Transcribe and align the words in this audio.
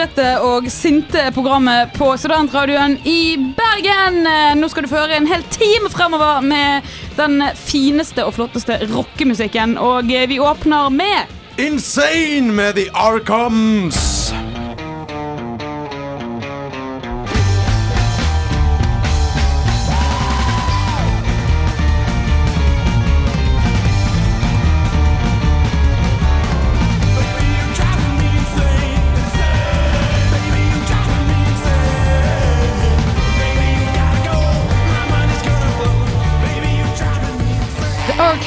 Og 0.00 0.40
og 0.60 0.68
sinte 0.72 1.26
programmet 1.34 1.92
på 1.92 2.06
studentradioen 2.16 2.94
i 3.04 3.36
Bergen. 3.56 4.22
Nå 4.56 4.68
skal 4.72 4.84
du 4.84 4.88
få 4.88 5.02
høre 5.02 5.18
en 5.18 5.28
hel 5.28 5.44
time 5.52 5.90
fremover 5.92 6.40
med 6.40 6.88
den 7.18 7.42
fineste 7.56 8.24
og 8.24 8.34
flotteste 8.38 8.78
rockemusikken. 8.94 9.76
Og 9.78 10.08
vi 10.08 10.40
åpner 10.40 10.88
med 10.88 11.36
Insane 11.60 12.52
med 12.52 12.80
The 12.80 12.88
Arkhams! 12.94 14.09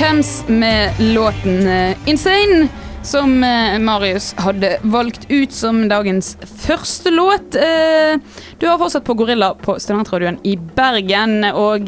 Arkhams 0.03 0.43
med 0.47 0.91
låten 0.99 1.67
eh, 1.67 1.97
Insane. 2.05 2.67
Som 3.03 3.43
eh, 3.43 3.79
Marius 3.79 4.33
hadde 4.37 4.77
valgt 4.81 5.25
ut 5.29 5.51
som 5.51 5.87
dagens 5.87 6.37
første 6.65 7.11
låt. 7.11 7.55
Eh, 7.55 8.19
Du 8.59 8.67
har 8.67 8.77
fortsatt 8.77 9.05
på 9.07 9.13
Gorilla 9.13 9.53
på 9.55 9.77
Studentradioen 9.79 10.41
i 10.43 10.57
Bergen. 10.57 11.45
Og 11.55 11.87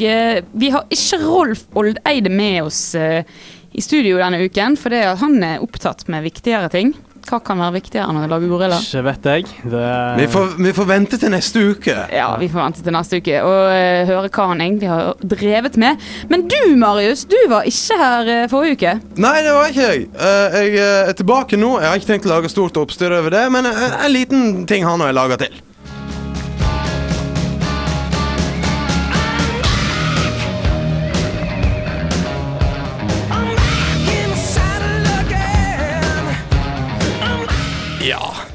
vi 0.52 0.70
har 0.72 0.88
ikke 0.88 1.20
Rolf 1.26 1.66
Oldeide 1.74 2.32
med 2.32 2.62
oss 2.62 2.94
i 2.96 3.84
studio 3.84 4.16
denne 4.16 4.40
uken, 4.48 4.80
for 4.80 4.96
han 4.96 5.36
er 5.44 5.60
opptatt 5.60 6.08
med 6.08 6.24
viktigere 6.24 6.72
ting. 6.72 6.94
Hva 7.26 7.40
kan 7.42 7.58
være 7.58 7.74
viktigere 7.80 8.06
enn 8.06 8.20
å 8.20 8.28
lage 8.30 8.46
Gorilla? 8.46 8.76
Ikke 8.78 9.02
vet 9.08 9.26
jeg. 9.26 9.46
Det, 9.66 9.82
Vi 10.20 10.26
får, 10.30 10.52
vi 10.62 10.72
får 10.76 10.88
vente 10.92 11.18
til 11.18 11.32
neste 11.34 11.64
uke. 11.72 11.96
Ja, 12.14 12.28
vi 12.38 12.46
får 12.52 12.62
vente 12.62 12.84
til 12.86 12.94
neste 12.94 13.18
uke 13.18 13.40
og 13.42 13.58
uh, 13.72 14.12
høre 14.12 14.30
hva 14.30 14.48
han 14.52 14.62
egentlig 14.62 14.92
har 14.92 15.26
drevet 15.34 15.78
med. 15.82 16.06
Men 16.30 16.46
du, 16.46 16.60
Marius, 16.78 17.26
du 17.26 17.38
var 17.50 17.66
ikke 17.66 17.98
her 17.98 18.30
uh, 18.30 18.46
forrige 18.52 18.78
uke. 18.78 18.96
Nei, 19.18 19.36
det 19.42 19.54
var 19.58 19.72
ikke 19.72 19.90
jeg. 19.90 20.08
Uh, 20.14 20.58
jeg 20.60 20.82
er 20.86 21.14
tilbake 21.18 21.58
nå. 21.58 21.76
Jeg 21.82 21.90
har 21.90 21.98
ikke 21.98 22.12
tenkt 22.14 22.30
å 22.30 22.36
lage 22.36 22.52
stort 22.52 22.78
oppstyr 22.78 23.18
over 23.18 23.34
det, 23.34 23.46
men 23.54 23.66
en 23.66 24.12
liten 24.14 24.62
ting 24.70 24.86
har 24.86 25.00
nå 25.00 25.10
jeg 25.10 25.18
laga 25.18 25.42
til. 25.42 25.65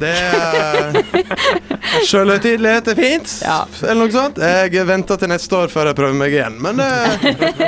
Det 0.01 0.09
er 0.09 0.71
Sjølhøytidelighet 2.08 2.88
er 2.94 2.96
fint, 2.98 3.34
Ja. 3.44 3.60
eller 3.84 4.06
noe 4.06 4.14
sånt. 4.14 4.38
Jeg 4.42 4.86
venter 4.88 5.20
til 5.22 5.32
neste 5.32 5.58
år 5.58 5.72
før 5.72 5.90
jeg 5.92 5.98
prøver 5.98 6.18
meg 6.18 6.36
igjen, 6.36 6.58
men 6.62 6.80
det, 6.82 6.90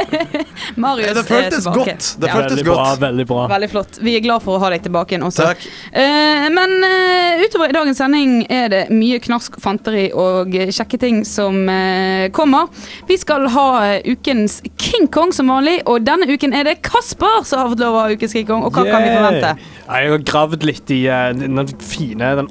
Marius 0.84 1.14
det 1.18 1.24
føltes 1.28 1.64
tilbake. 1.64 1.78
godt. 1.78 2.08
Det 2.20 2.28
Ja. 2.30 2.34
føltes 2.36 2.58
veldig 2.58 2.66
bra. 2.66 2.76
godt. 2.84 3.00
Veldig 3.04 3.26
bra. 3.28 3.48
Veldig 3.54 3.70
flott. 3.72 4.00
Vi 4.02 4.16
er 4.18 4.24
glad 4.26 4.44
for 4.44 4.58
å 4.58 4.64
ha 4.64 4.70
deg 4.74 4.84
tilbake 4.86 5.14
igjen 5.16 5.26
også. 5.28 5.48
Takk. 5.50 5.66
Uh, 5.94 6.48
men 6.54 6.76
uh, 6.84 7.44
utover 7.44 7.70
i 7.70 7.76
dagens 7.76 7.98
sending 7.98 8.36
er 8.50 8.70
det 8.74 8.84
mye 8.94 9.20
knask, 9.24 9.60
fanteri 9.64 10.10
og 10.14 10.54
eh, 10.56 10.72
kjekke 10.74 11.00
ting 11.02 11.24
som 11.28 11.64
uh, 11.70 12.28
kommer. 12.36 12.68
Vi 13.08 13.18
skal 13.22 13.48
ha 13.54 13.68
eh, 13.98 14.12
ukens 14.14 14.62
King 14.80 15.08
Kong 15.14 15.32
som 15.36 15.48
vanlig, 15.52 15.82
og 15.90 16.04
denne 16.08 16.28
uken 16.30 16.54
er 16.54 16.64
det 16.70 16.78
Kasper 16.86 17.44
som 17.48 17.60
har 17.64 17.70
fått 17.74 17.84
lov 17.84 17.96
å 18.00 18.04
ha 18.08 18.14
ukens 18.14 18.34
King 18.36 18.48
Kong. 18.50 18.64
Og 18.68 18.74
hva 18.76 18.86
kan 18.88 19.04
vi 19.06 19.14
forvente? 19.14 19.54
Jeg 19.84 20.10
har 20.14 20.24
gravd 20.26 20.64
litt 20.68 20.92
i 20.96 21.02
eh, 21.12 21.34
den 21.36 21.68
fine 21.84 22.34
den 22.40 22.50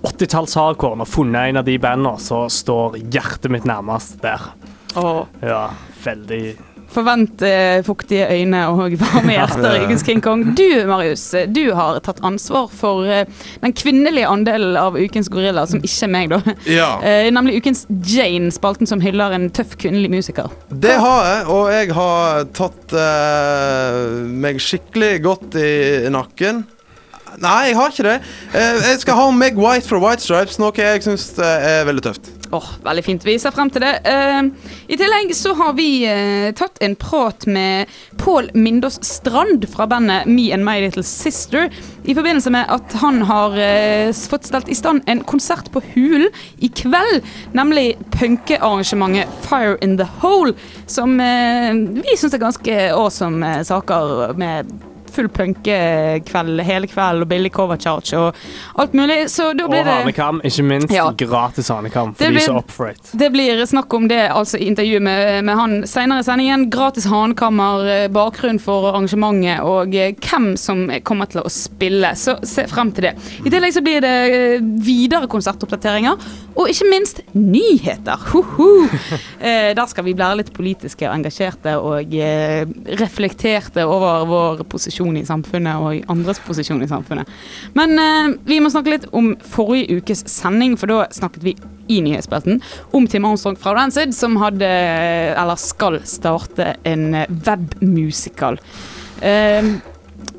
80-talls-hardcoren 0.82 1.04
og 1.04 1.08
funnet 1.08 1.50
en 1.50 1.60
av 1.62 1.68
de 1.68 1.78
bandene 1.78 2.18
så 2.20 2.48
står 2.50 2.98
hjertet 3.12 3.50
mitt 3.52 3.68
nærmest 3.68 4.20
der. 4.22 4.50
Oh. 4.98 5.24
Ja, 5.40 5.70
veldig 6.04 6.58
forvent 6.92 7.40
eh, 7.40 7.78
fuktige 7.86 8.26
øyne 8.28 8.66
og 8.68 8.98
varme 9.00 9.32
hjerter 9.32 9.78
i 9.78 9.84
ukens 9.86 10.02
King 10.04 10.18
Kong. 10.20 10.42
Du, 10.58 10.66
Marius, 10.84 11.22
eh, 11.32 11.46
du 11.48 11.70
har 11.72 11.96
tatt 12.04 12.20
ansvar 12.20 12.66
for 12.68 13.08
eh, 13.08 13.22
den 13.62 13.72
kvinnelige 13.72 14.28
andelen 14.28 14.76
av 14.76 14.98
ukens 15.00 15.30
Gorilla, 15.32 15.64
som 15.64 15.80
ikke 15.80 16.04
er 16.04 16.12
meg, 16.12 16.34
da. 16.34 16.56
Ja. 16.68 16.90
Eh, 17.00 17.30
nemlig 17.32 17.62
ukens 17.62 17.86
Jane, 17.88 18.52
spalten 18.52 18.90
som 18.90 19.00
hyller 19.00 19.32
en 19.32 19.48
tøff 19.56 19.72
kvinnelig 19.80 20.12
musiker. 20.12 20.52
Det 20.68 20.98
har 21.00 21.24
jeg, 21.30 21.48
og 21.56 21.72
jeg 21.72 21.96
har 21.96 22.44
tatt 22.60 22.96
eh, 23.06 24.28
meg 24.44 24.60
skikkelig 24.60 25.14
godt 25.30 25.56
i 25.64 25.72
nakken. 26.12 26.66
Nei, 27.40 27.70
jeg 27.70 27.76
har 27.78 27.92
ikke 27.94 28.04
det. 28.06 28.18
Eh, 28.52 28.82
jeg 28.90 29.00
skal 29.02 29.16
ha 29.16 29.30
Meg 29.32 29.56
White 29.56 29.88
fra 29.88 30.00
White 30.02 30.24
Stripes, 30.24 30.58
noe 30.60 30.72
jeg 30.76 31.02
syns 31.06 31.30
er 31.40 31.86
veldig 31.88 32.04
tøft. 32.04 32.30
Åh, 32.52 32.66
Veldig 32.84 33.04
fint. 33.06 33.22
Vi 33.24 33.38
ser 33.40 33.54
frem 33.56 33.70
til 33.72 33.80
det. 33.80 33.94
Eh, 34.04 34.42
I 34.92 34.98
tillegg 35.00 35.30
så 35.36 35.54
har 35.56 35.72
vi 35.78 36.04
eh, 36.04 36.50
tatt 36.58 36.76
en 36.84 36.92
prat 37.00 37.46
med 37.48 37.88
Pål 38.20 38.50
Mindås 38.52 38.98
Strand 39.08 39.64
fra 39.72 39.86
bandet 39.88 40.28
Me 40.28 40.50
and 40.52 40.66
My 40.66 40.74
Little 40.84 41.04
Sister 41.06 41.70
i 42.04 42.12
forbindelse 42.18 42.52
med 42.52 42.68
at 42.68 42.92
han 43.00 43.22
har 43.24 43.56
eh, 43.56 44.12
fått 44.12 44.50
stelt 44.50 44.68
i 44.68 44.76
stand 44.76 45.00
en 45.08 45.24
konsert 45.24 45.72
på 45.72 45.80
Hulen 45.94 46.28
i 46.60 46.68
kveld. 46.68 47.24
Nemlig 47.56 47.94
punkearrangementet 48.18 49.32
Fire 49.48 49.78
in 49.80 49.96
the 49.96 50.08
Hole, 50.20 50.52
som 50.86 51.16
eh, 51.24 51.72
vi 52.04 52.16
syns 52.20 52.36
er 52.36 52.42
ganske 52.44 52.80
awesome 52.92 53.46
eh, 53.48 53.62
saker 53.64 54.34
med 54.36 54.68
full 55.14 55.28
punkekveld 55.32 56.62
hele 56.66 56.88
kveld 56.90 57.24
og 57.24 57.30
billig 57.30 57.52
cover 57.54 57.80
charge 57.80 58.18
og 58.18 58.38
alt 58.82 58.96
mulig. 58.96 59.18
Så 59.32 59.52
da 59.56 59.66
Og 59.66 59.72
blir 59.72 59.86
Og 59.86 60.02
hanekam, 60.02 60.40
ikke 60.44 60.66
minst. 60.66 60.92
Ja. 60.92 61.08
Gratis 61.22 61.68
hanekam 61.72 62.14
for 62.14 62.26
blir, 62.26 62.40
de 62.40 62.46
som 62.46 62.58
er 62.58 62.64
up 62.64 62.70
for 62.72 62.90
it. 62.90 63.12
Det 63.12 63.30
blir 63.32 63.62
snakk 63.66 63.94
om 63.94 64.08
det 64.10 64.20
altså 64.32 64.58
i 64.58 64.68
intervjuet 64.72 65.02
med, 65.02 65.44
med 65.44 65.58
han 65.58 65.76
senere 65.88 66.22
i 66.22 66.26
sendingen. 66.26 66.68
Gratis 66.72 67.06
hanekammer, 67.10 67.86
eh, 67.92 68.08
bakgrunn 68.12 68.60
for 68.62 68.90
arrangementet 68.90 69.62
og 69.66 69.94
eh, 69.96 70.14
hvem 70.18 70.52
som 70.60 70.84
kommer 71.06 71.30
til 71.32 71.42
å 71.44 71.52
spille. 71.52 72.14
Så 72.18 72.38
se 72.48 72.66
frem 72.70 72.92
til 72.96 73.10
det. 73.10 73.14
I 73.44 73.52
tillegg 73.52 73.76
så 73.76 73.84
blir 73.84 74.02
det 74.04 74.14
eh, 74.32 74.66
videre 74.82 75.28
konsertoppdateringer, 75.30 76.28
og 76.56 76.70
ikke 76.72 76.88
minst 76.90 77.22
nyheter. 77.36 78.28
Hoho! 78.32 78.70
Eh, 79.42 79.72
der 79.74 79.88
skal 79.90 80.04
vi 80.06 80.12
bli 80.14 80.26
litt 80.38 80.52
politiske 80.54 81.06
og 81.08 81.16
engasjerte 81.16 81.72
og 81.82 82.12
eh, 82.14 82.62
reflekterte 83.00 83.82
over 83.88 84.26
vår 84.30 84.62
posisjon 84.70 85.01
i 85.18 85.24
samfunnet 85.26 85.82
og 85.82 85.98
i 85.98 86.04
andres 86.12 86.40
posisjon 86.46 86.82
i 86.84 86.90
samfunnet. 86.90 87.30
Men 87.78 87.98
eh, 87.98 88.32
vi 88.48 88.60
må 88.62 88.70
snakke 88.72 88.94
litt 88.94 89.08
om 89.12 89.32
forrige 89.54 89.98
ukes 89.98 90.24
sending, 90.30 90.78
for 90.78 90.90
da 90.90 91.08
snakket 91.14 91.46
vi 91.46 91.56
i 91.92 91.98
nyhetsspalten 92.04 92.62
om 92.94 93.08
Tim 93.10 93.26
Armstrong 93.28 93.58
fra 93.60 93.74
Rancid, 93.76 94.14
som 94.16 94.38
hadde, 94.40 94.68
eller 95.34 95.58
skal 95.60 95.98
starte 96.08 96.76
en 96.88 97.10
webmusical. 97.42 98.12
webmusikal. 98.12 98.58
Eh, 99.20 99.64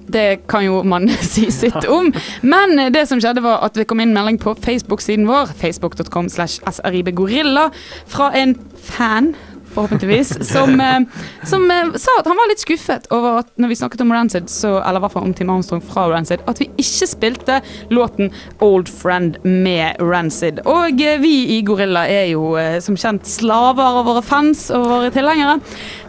det 0.08 0.48
kan 0.48 0.66
jo 0.66 0.84
man 0.84 1.10
si 1.34 1.52
sitt 1.52 1.86
om. 1.88 2.14
Men 2.42 2.80
eh, 2.80 2.92
det 2.92 3.08
som 3.08 3.22
skjedde 3.22 3.44
var 3.44 3.64
at 3.66 3.78
det 3.78 3.88
kom 3.88 4.02
inn 4.04 4.14
melding 4.14 4.40
på 4.42 4.56
Facebook-siden 4.56 5.28
vår, 5.28 5.54
facebook.com 5.60 6.30
slash 6.30 6.60
sribgorilla, 6.72 7.70
fra 8.08 8.32
en 8.36 8.58
fan 8.76 9.34
forhåpentligvis, 9.74 10.50
som, 10.50 10.80
eh, 10.88 11.00
som 11.44 11.72
eh, 11.72 11.94
sa 11.96 12.12
at 12.20 12.30
han 12.30 12.38
var 12.38 12.50
litt 12.52 12.64
skuffet 12.64 13.08
over 13.14 13.42
at 13.44 13.52
når 13.62 13.74
vi 13.74 13.78
snakket 13.80 14.02
om 14.06 14.14
Rancid, 14.14 14.50
så, 14.50 14.78
eller 14.82 15.02
i 15.02 15.06
hvert 15.06 15.16
fall 15.16 15.28
om 15.28 15.34
Tim 15.34 15.52
Armstrong 15.54 15.84
fra 15.86 16.08
Rancid, 16.12 16.44
at 16.48 16.62
vi 16.62 16.70
ikke 16.82 17.10
spilte 17.10 17.60
låten 17.94 18.32
Old 18.64 18.90
Friend 18.90 19.38
med 19.44 20.02
Rancid. 20.02 20.64
Og 20.70 21.02
eh, 21.02 21.20
vi 21.24 21.34
i 21.58 21.62
Gorilla 21.66 22.06
er 22.10 22.30
jo 22.34 22.54
som 22.84 22.98
kjent 23.00 23.28
slaver 23.28 24.00
av 24.02 24.08
våre 24.08 24.22
fans 24.26 24.68
og 24.74 24.86
våre 24.90 25.12
tilhengere. 25.14 25.58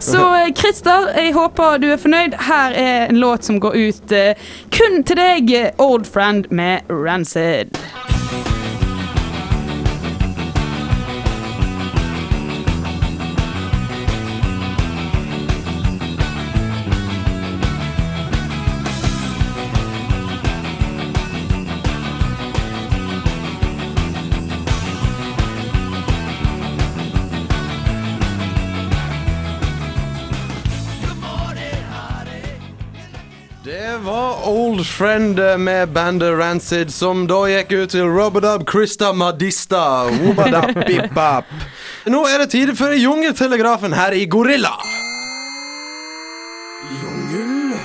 Så 0.03 0.21
Christer, 0.57 1.09
jeg 1.17 1.33
håper 1.35 1.79
du 1.81 1.89
er 1.93 2.01
fornøyd. 2.01 2.37
Her 2.47 2.75
er 2.75 3.07
en 3.09 3.21
låt 3.21 3.47
som 3.47 3.59
går 3.63 3.75
ut 3.75 4.15
kun 4.75 5.01
til 5.07 5.19
deg, 5.19 5.55
Old 5.81 6.07
Friend 6.09 6.49
med 6.53 6.91
Rancid. 6.91 7.73
Det 33.65 33.97
var 34.01 34.49
Old 34.49 34.87
Friend 34.87 35.39
med 35.59 35.89
bandet 35.89 36.37
Rancid, 36.37 36.93
som 36.93 37.27
da 37.27 37.47
gikk 37.49 37.71
ut 37.71 37.89
til 37.95 38.05
Robadub 38.05 38.61
Krista 38.69 39.09
Madista. 39.13 40.05
Wobadap-bip-bap. 40.05 41.45
Nå 42.13 42.21
er 42.29 42.37
det 42.43 42.51
tid 42.53 42.77
for 42.77 42.93
Jungeltelegrafen 42.93 43.93
her 43.97 44.13
i 44.13 44.25
Gorilla. 44.29 44.69
Jungeltelegrafen. 47.01 47.81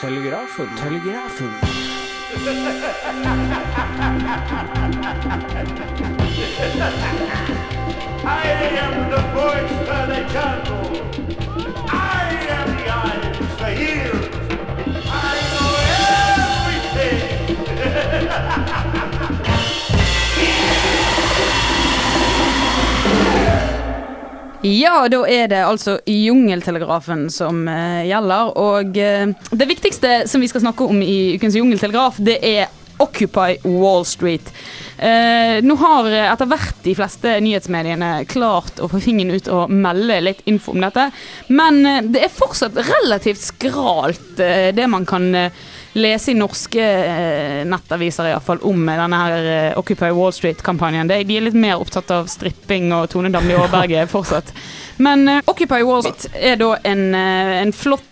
Telegrafen. 0.00 0.72
Telegrafen. 0.80 1.52
I 8.24 8.48
am 8.80 9.10
the 9.12 9.20
voice 9.36 9.76
of 9.92 10.08
the 10.08 10.24
channel. 10.32 10.84
I 11.92 12.32
am 12.56 12.68
the 12.78 12.88
eyes, 12.88 13.36
the 13.58 13.70
ears. 13.76 14.19
Ja, 24.60 25.06
da 25.08 25.22
er 25.24 25.46
det 25.48 25.60
altså 25.64 25.94
Jungeltelegrafen 26.04 27.30
som 27.32 27.62
eh, 27.70 28.02
gjelder. 28.10 28.50
Og 28.60 28.98
eh, 29.00 29.30
det 29.56 29.68
viktigste 29.70 30.26
som 30.28 30.44
vi 30.44 30.50
skal 30.50 30.66
snakke 30.66 30.84
om 30.84 31.00
i 31.00 31.38
ukens 31.40 31.56
Jungeltelegraf, 31.56 32.20
det 32.20 32.36
er 32.44 32.68
Occupy 33.00 33.56
Wall 33.64 34.04
Street. 34.04 34.52
Eh, 34.98 35.62
nå 35.64 35.78
har 35.80 36.10
eh, 36.12 36.26
etter 36.28 36.50
hvert 36.50 36.82
de 36.84 36.92
fleste 36.98 37.38
nyhetsmediene 37.40 38.10
klart 38.28 38.82
å 38.84 38.90
få 38.92 39.00
fingeren 39.00 39.40
ut 39.40 39.48
og 39.48 39.72
melde 39.72 40.20
litt 40.26 40.42
info 40.50 40.74
om 40.74 40.84
dette, 40.84 41.06
men 41.48 41.80
eh, 41.88 42.02
det 42.12 42.26
er 42.26 42.34
fortsatt 42.34 42.76
relativt 42.76 43.40
skralt, 43.40 44.34
eh, 44.44 44.74
det 44.76 44.90
man 44.92 45.08
kan 45.08 45.30
eh, 45.32 45.64
lese 45.92 46.30
i 46.30 46.36
norske 46.38 46.82
eh, 46.82 47.62
nettaviser 47.66 48.28
i 48.28 48.34
hvert 48.34 48.46
fall 48.46 48.62
om 48.66 48.84
denne 48.86 49.22
her 49.22 49.48
eh, 49.52 49.78
Occupy 49.78 50.10
Wall 50.14 50.32
Street-kampanjen. 50.34 51.10
De 51.10 51.18
de 51.26 51.36
er 51.36 51.46
litt 51.48 51.58
mer 51.58 51.80
opptatt 51.82 52.10
av 52.14 52.30
stripping 52.30 52.92
og 52.94 53.08
Tone 53.12 53.32
Damli 53.32 53.56
Aaberge 53.58 54.06
fortsatt. 54.14 54.52
Men 55.02 55.26
eh, 55.28 55.42
Occupy 55.50 55.82
Wall 55.86 56.04
Street 56.06 56.38
er 56.52 56.60
da 56.60 56.72
en, 56.86 57.04
eh, 57.18 57.56
en 57.64 57.74
flott, 57.74 58.06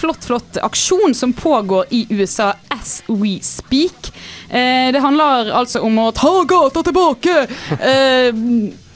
flott, 0.00 0.24
flott 0.24 0.60
aksjon 0.64 1.14
som 1.14 1.32
pågår 1.36 1.90
i 1.94 2.06
USA 2.10 2.54
as 2.72 3.00
we 3.08 3.38
speak. 3.44 4.12
Det 4.50 5.02
handler 5.02 5.52
altså 5.54 5.82
om 5.86 5.98
å 6.02 6.10
ta 6.16 6.32
gata 6.48 6.82
tilbake! 6.82 7.34
Eh, 7.76 8.32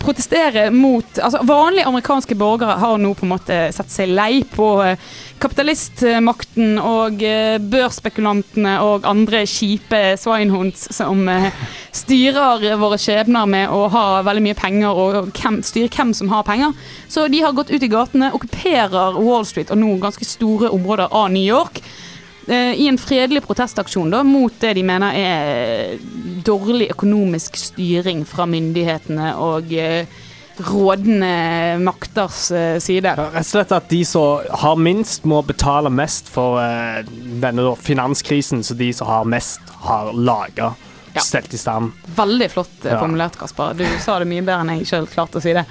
protestere 0.05 0.69
mot 0.71 1.19
altså 1.19 1.41
Vanlige 1.49 1.87
amerikanske 1.89 2.37
borgere 2.39 2.77
har 2.81 2.99
nå 3.01 3.15
på 3.17 3.27
en 3.27 3.33
måte 3.33 3.59
sett 3.75 3.93
seg 3.93 4.13
lei 4.13 4.43
på 4.49 4.69
eh, 4.85 5.01
kapitalistmakten 5.43 6.79
og 6.81 7.25
eh, 7.25 7.57
børsspekulantene 7.59 8.77
og 8.85 9.09
andre 9.09 9.45
kjipe 9.49 10.03
swinehunds 10.21 10.89
som 10.95 11.25
eh, 11.33 11.51
styrer 11.95 12.75
våre 12.81 12.99
skjebner 13.01 13.49
med 13.51 13.73
å 13.73 13.87
ha 13.93 14.07
veldig 14.27 14.45
mye 14.49 14.59
penger 14.59 15.03
og 15.05 15.33
hvem, 15.33 15.61
styre 15.65 15.93
hvem 15.95 16.15
som 16.17 16.33
har 16.33 16.47
penger. 16.47 16.75
Så 17.09 17.29
de 17.33 17.43
har 17.45 17.57
gått 17.57 17.73
ut 17.73 17.83
i 17.83 17.91
gatene, 17.91 18.33
okkuperer 18.37 19.21
Wall 19.21 19.47
Street 19.49 19.73
og 19.73 19.81
nå 19.81 19.97
ganske 20.03 20.27
store 20.29 20.73
områder 20.75 21.13
av 21.13 21.31
New 21.33 21.45
York. 21.45 21.81
Eh, 22.49 22.75
I 22.81 22.89
en 22.91 23.01
fredelig 23.01 23.45
protestaksjon 23.47 24.13
da, 24.13 24.23
mot 24.27 24.55
det 24.61 24.75
de 24.79 24.85
mener 24.87 25.17
er 25.19 25.99
dårlig 26.45 26.91
økonomisk 26.95 27.57
styring 27.61 28.25
fra 28.29 28.47
myndighetene 28.51 29.35
og 29.41 29.73
eh, 29.73 30.07
rådende 30.57 31.79
makters 31.83 32.51
eh, 32.55 32.79
side. 32.79 33.15
Rett 33.19 33.41
og 33.41 33.49
slett 33.49 33.75
at 33.75 33.91
de 33.91 34.03
som 34.07 34.45
har 34.63 34.79
minst, 34.79 35.25
må 35.27 35.43
betale 35.47 35.91
mest 35.91 36.31
for 36.31 36.61
eh, 36.63 37.03
denne 37.43 37.75
finanskrisen 37.81 38.63
som 38.67 38.79
de 38.79 38.93
som 38.95 39.11
har 39.11 39.29
mest, 39.29 39.63
har 39.85 40.13
laga. 40.15 40.75
Ja. 41.15 41.23
Stelt 41.23 41.55
i 41.55 41.59
stand. 41.59 41.93
Veldig 42.17 42.51
flott 42.51 42.85
eh, 42.85 42.93
Ja. 42.93 42.99
formulert, 42.99 43.37
Kasper. 43.39 43.75
Du 43.79 43.85
sa 44.03 44.19
det 44.19 44.27
mye 44.27 44.43
bedre 44.43 44.65
enn 44.65 44.73
jeg 44.81 44.89
sjøl 44.91 45.07
klarte 45.07 45.39
å 45.39 45.43
si 45.45 45.53
det. 45.55 45.63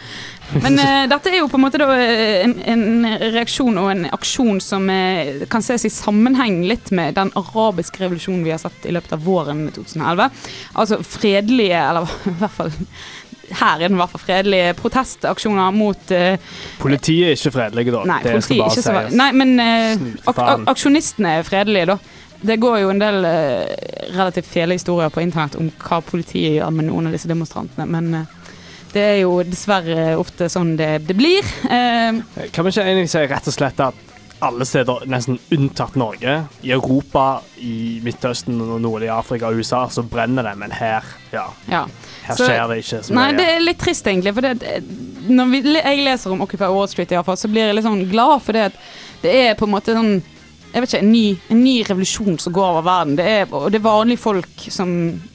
Men 0.63 0.79
uh, 0.79 1.03
dette 1.11 1.33
er 1.33 1.41
jo 1.41 1.49
på 1.51 1.59
en 1.59 1.65
måte 1.65 1.81
da 1.81 1.89
eh, 1.99 2.45
en, 2.45 2.55
en 2.63 3.09
reaksjon 3.33 3.79
og 3.81 3.89
en 3.91 4.05
aksjon 4.15 4.61
som 4.63 4.87
uh, 4.87 5.43
kan 5.51 5.65
ses 5.65 5.83
i 5.89 5.91
sammenheng 5.91 6.61
litt 6.69 6.93
med 6.95 7.17
den 7.19 7.33
arabiske 7.39 8.05
revolusjonen 8.05 8.45
vi 8.47 8.55
har 8.55 8.61
sett 8.63 8.87
i 8.87 8.95
løpet 8.95 9.17
av 9.17 9.27
våren 9.27 9.65
2011. 9.75 10.47
Altså 10.79 11.01
fredelige, 11.03 11.83
eller 11.89 12.15
i 12.31 12.37
hvert 12.39 12.57
fall 12.61 12.73
her 13.53 13.81
er 13.81 13.89
den 13.89 13.97
i 13.97 13.99
hvert 13.99 14.13
fall 14.13 14.23
fredelige 14.23 14.73
protestaksjoner 14.79 15.75
mot 15.75 16.15
uh, 16.15 16.57
Politiet 16.79 17.27
er 17.27 17.37
ikke 17.37 17.51
fredelige, 17.57 17.93
da. 17.93 18.03
Nei, 18.07 18.19
det 18.23 18.39
skal 18.45 18.63
bare 18.63 18.77
sies. 18.79 19.15
Nei, 19.19 19.29
men 19.35 19.55
uh, 19.59 20.09
ak 20.31 20.69
aksjonistene 20.71 21.39
er 21.41 21.47
fredelige, 21.47 21.93
da. 21.93 22.22
Det 22.43 22.57
går 22.59 22.79
jo 22.83 22.89
en 22.91 22.99
del 22.99 23.25
eh, 23.25 23.65
relativt 24.17 24.49
fæle 24.51 24.75
historier 24.75 25.09
på 25.13 25.21
internett 25.23 25.55
om 25.59 25.69
hva 25.79 26.01
politiet 26.03 26.57
gjør 26.59 26.73
med 26.75 26.89
noen 26.89 27.07
av 27.07 27.15
disse 27.15 27.29
demonstrantene, 27.31 27.85
men 27.87 28.13
eh, 28.19 28.39
det 28.93 29.03
er 29.15 29.19
jo 29.23 29.37
dessverre 29.47 30.11
ofte 30.21 30.49
sånn 30.53 30.75
det, 30.77 30.89
det 31.07 31.15
blir. 31.17 31.47
Eh, 31.65 32.19
Kan 32.53 32.65
vi 32.67 32.73
ikke 32.75 32.83
egentlig 32.85 33.09
si 33.13 33.23
rett 33.31 33.47
og 33.49 33.55
slett 33.55 33.79
at 33.87 34.09
alle 34.43 34.65
steder, 34.67 35.05
nesten 35.07 35.37
unntatt 35.55 35.95
Norge, 35.95 36.33
i 36.67 36.73
Europa, 36.75 37.39
i 37.63 38.01
Midtøsten, 38.03 38.57
og 38.59 38.81
nordlig 38.83 39.07
Afrika 39.13 39.47
og 39.47 39.61
USA, 39.63 39.85
så 39.87 40.03
brenner 40.03 40.43
det, 40.49 40.57
men 40.59 40.73
her, 40.75 41.05
ja, 41.31 41.45
ja. 41.71 41.85
her 42.27 42.35
Så- 42.35 42.49
skjer 42.49 42.67
det 42.73 42.81
ikke 42.83 42.99
så 43.07 43.15
Nei, 43.15 43.29
mye. 43.31 43.37
det 43.39 43.45
er 43.53 43.63
litt 43.63 43.79
trist, 43.79 44.05
egentlig. 44.11 44.33
For 44.35 44.41
det, 44.43 44.51
det- 44.59 44.83
når 45.31 45.47
vi, 45.53 45.61
jeg 45.79 46.03
leser 46.03 46.35
om 46.35 46.43
Occupy 46.43 46.67
Wall 46.75 46.89
Street, 46.91 47.11
i 47.11 47.15
hvert 47.15 47.25
fall, 47.31 47.39
så 47.39 47.47
blir 47.47 47.69
jeg 47.69 47.77
litt 47.79 47.85
sånn 47.87 48.03
glad 48.11 48.41
for 48.43 48.51
det 48.59 48.65
at 48.73 48.81
det 49.23 49.33
er 49.45 49.55
på 49.55 49.63
en 49.63 49.71
måte 49.77 49.95
sånn 49.95 50.17
jeg 50.73 50.81
vet 50.81 50.89
ikke, 50.89 51.03
en 51.05 51.11
ny, 51.13 51.25
en 51.53 51.61
ny 51.61 51.75
revolusjon 51.85 52.39
som 52.41 52.53
går 52.55 52.69
over 52.71 52.85
verden. 52.87 53.17
Det 53.19 53.29
er, 53.29 53.55
det 53.69 53.77
er 53.77 53.85
vanlige 53.85 54.23
folk 54.23 54.67
som, 54.73 54.89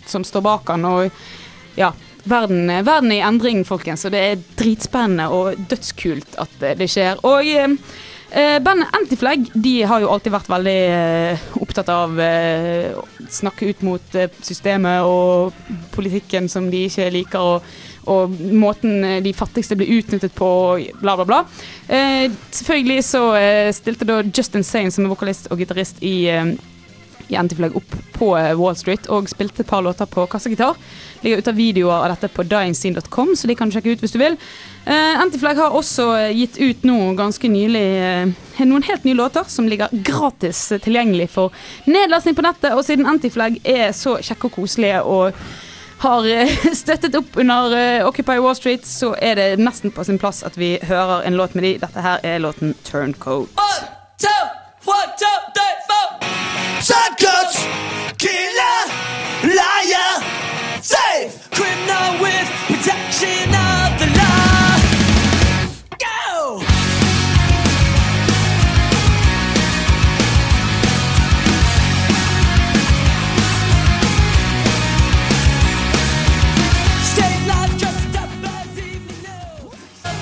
som 0.06 0.26
står 0.26 0.42
bak 0.42 0.66
den. 0.72 0.86
Og 0.88 1.78
ja, 1.78 1.92
verden, 2.26 2.66
verden 2.86 3.12
er 3.14 3.20
i 3.20 3.26
endring, 3.26 3.62
folkens. 3.66 4.02
Og 4.08 4.14
det 4.14 4.22
er 4.24 4.44
dritspennende 4.58 5.28
og 5.30 5.60
dødskult 5.70 6.38
at 6.42 6.56
det, 6.60 6.74
det 6.80 6.88
skjer. 6.90 7.22
Og 7.28 7.46
eh, 7.46 7.76
eh, 8.32 8.56
bandet 8.64 8.90
Antiflag 8.98 9.46
de 9.54 9.76
har 9.86 10.02
jo 10.02 10.10
alltid 10.10 10.34
vært 10.34 10.50
veldig 10.50 10.78
eh, 10.96 11.46
opptatt 11.62 11.92
av 11.94 12.18
eh, 12.24 12.90
å 12.98 13.06
snakke 13.30 13.70
ut 13.70 13.86
mot 13.86 14.18
eh, 14.18 14.32
systemet 14.42 15.06
og 15.06 15.54
politikken 15.94 16.50
som 16.50 16.66
de 16.72 16.88
ikke 16.88 17.12
liker. 17.14 17.54
og 17.54 17.86
og 18.08 18.38
måten 18.56 19.04
eh, 19.04 19.20
de 19.24 19.34
fattigste 19.36 19.76
blir 19.78 19.98
utnyttet 19.98 20.34
på, 20.34 20.48
bla, 21.00 21.16
bla, 21.18 21.26
bla. 21.28 21.42
Eh, 21.88 22.30
selvfølgelig 22.50 23.04
så 23.04 23.22
eh, 23.36 23.68
stilte 23.76 24.08
da 24.08 24.22
Justin 24.24 24.64
Sane, 24.66 24.92
som 24.94 25.06
er 25.06 25.12
vokalist 25.12 25.50
og 25.52 25.60
gitarist 25.60 26.00
i, 26.04 26.16
eh, 26.32 26.54
i 27.28 27.36
Antiflag, 27.38 27.76
opp 27.76 27.98
på 28.16 28.32
eh, 28.38 28.54
Wall 28.58 28.76
Street 28.78 29.08
og 29.12 29.28
spilte 29.30 29.62
et 29.64 29.70
par 29.70 29.84
låter 29.84 30.08
på 30.10 30.26
kassegitar. 30.30 30.78
Ligger 31.22 31.42
ute 31.42 31.52
av 31.52 31.58
videoer 31.58 32.02
av 32.06 32.10
dette 32.14 32.30
på 32.32 32.46
dyingscene.com, 32.46 33.34
så 33.36 33.50
de 33.50 33.56
kan 33.58 33.72
sjekke 33.74 33.92
ut 33.92 34.02
hvis 34.04 34.14
du 34.14 34.20
vil. 34.22 34.38
Eh, 34.86 35.14
Antiflag 35.20 35.60
har 35.60 35.76
også 35.76 36.10
gitt 36.32 36.60
ut 36.62 36.84
noe 36.88 37.14
ganske 37.18 37.50
nylig 37.50 37.86
noen 38.58 38.82
helt 38.88 39.04
nye 39.06 39.14
låter 39.14 39.46
som 39.46 39.68
ligger 39.70 39.92
gratis 39.92 40.64
tilgjengelig 40.82 41.28
for 41.34 41.54
nedlastning 41.86 42.34
på 42.38 42.44
nettet. 42.46 42.74
Og 42.74 42.84
siden 42.86 43.06
Antiflag 43.06 43.60
er 43.62 43.92
så 43.96 44.16
kjekke 44.18 44.48
og 44.50 44.60
koselige 44.62 45.02
og 45.06 45.42
har 45.98 46.26
eh, 46.26 46.56
støttet 46.82 47.14
opp 47.18 47.36
under 47.36 47.76
eh, 47.76 48.06
Occupy 48.06 48.38
Wall 48.38 48.56
Street, 48.56 48.86
så 48.86 49.14
er 49.18 49.34
det 49.34 49.48
nesten 49.60 49.90
på 49.94 50.04
sin 50.04 50.18
plass 50.18 50.42
at 50.46 50.58
vi 50.58 50.76
hører 50.82 51.26
en 51.26 51.36
låt 51.36 51.54
med 51.54 51.66
de. 51.66 51.76
Dette 51.82 52.04
her 52.04 52.20
er 52.22 52.38
låten 52.38 52.74
Turncoat. 52.84 53.48
killer, 58.18 58.82
liar, 59.42 60.22
safe, 60.82 61.48
criminal 61.50 62.20
with 62.22 62.48
protection 62.66 63.57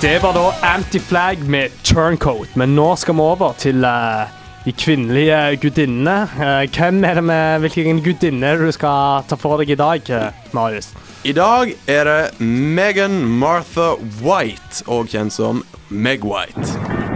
Det 0.01 0.23
var 0.23 0.33
da 0.33 0.53
Anti-Flag 0.61 1.39
med 1.49 1.69
Turncoat, 1.83 2.55
men 2.55 2.75
nå 2.77 2.91
skal 3.01 3.15
vi 3.17 3.23
over 3.25 3.55
til 3.57 3.81
uh, 3.81 4.29
de 4.61 4.73
kvinnelige 4.77 5.39
gudinnene. 5.63 6.27
Uh, 6.37 6.69
hvem 6.69 7.01
er 7.01 7.17
det 7.17 7.23
med 7.25 7.65
hvilken 7.65 8.03
gudinne 8.05 8.53
du 8.61 8.67
skal 8.75 9.25
ta 9.25 9.39
for 9.41 9.57
deg 9.57 9.73
i 9.73 9.79
dag, 9.79 10.13
uh, 10.13 10.53
Marius? 10.53 10.91
I 11.25 11.33
dag 11.33 11.73
er 11.89 12.05
det 12.05 12.45
Megan 12.45 13.23
Martha 13.25 13.95
White, 14.21 14.85
og 14.85 15.09
kjent 15.09 15.33
som 15.33 15.65
Meg 15.89 16.21
White. 16.21 17.06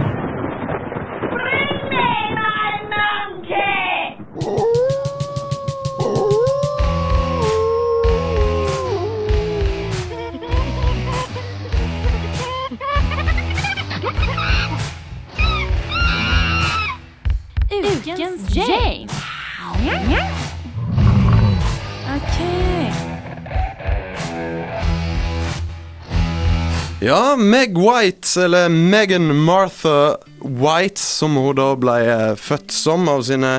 Ja, 27.02 27.34
Meg 27.36 27.74
White, 27.78 28.44
eller 28.44 28.68
Megan 28.68 29.36
Martha 29.36 30.16
White, 30.38 31.00
som 31.00 31.34
hun 31.34 31.56
da 31.58 31.72
ble 31.74 31.96
eh, 31.98 32.28
født 32.38 32.70
som 32.70 33.08
av 33.10 33.24
sine 33.26 33.56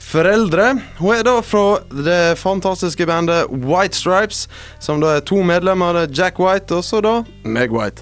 foreldre. 0.00 0.70
Hun 0.96 1.12
er 1.18 1.26
da 1.26 1.34
fra 1.44 1.82
det 1.92 2.38
fantastiske 2.40 3.04
bandet 3.04 3.52
White 3.52 4.00
Stripes, 4.00 4.46
som 4.80 5.04
da 5.04 5.18
er 5.18 5.26
to 5.28 5.42
medlemmer. 5.44 6.06
Er 6.06 6.08
Jack 6.08 6.40
White 6.40 6.78
og 6.78 6.88
så 6.88 7.02
da 7.04 7.18
Meg 7.44 7.76
White. 7.76 8.00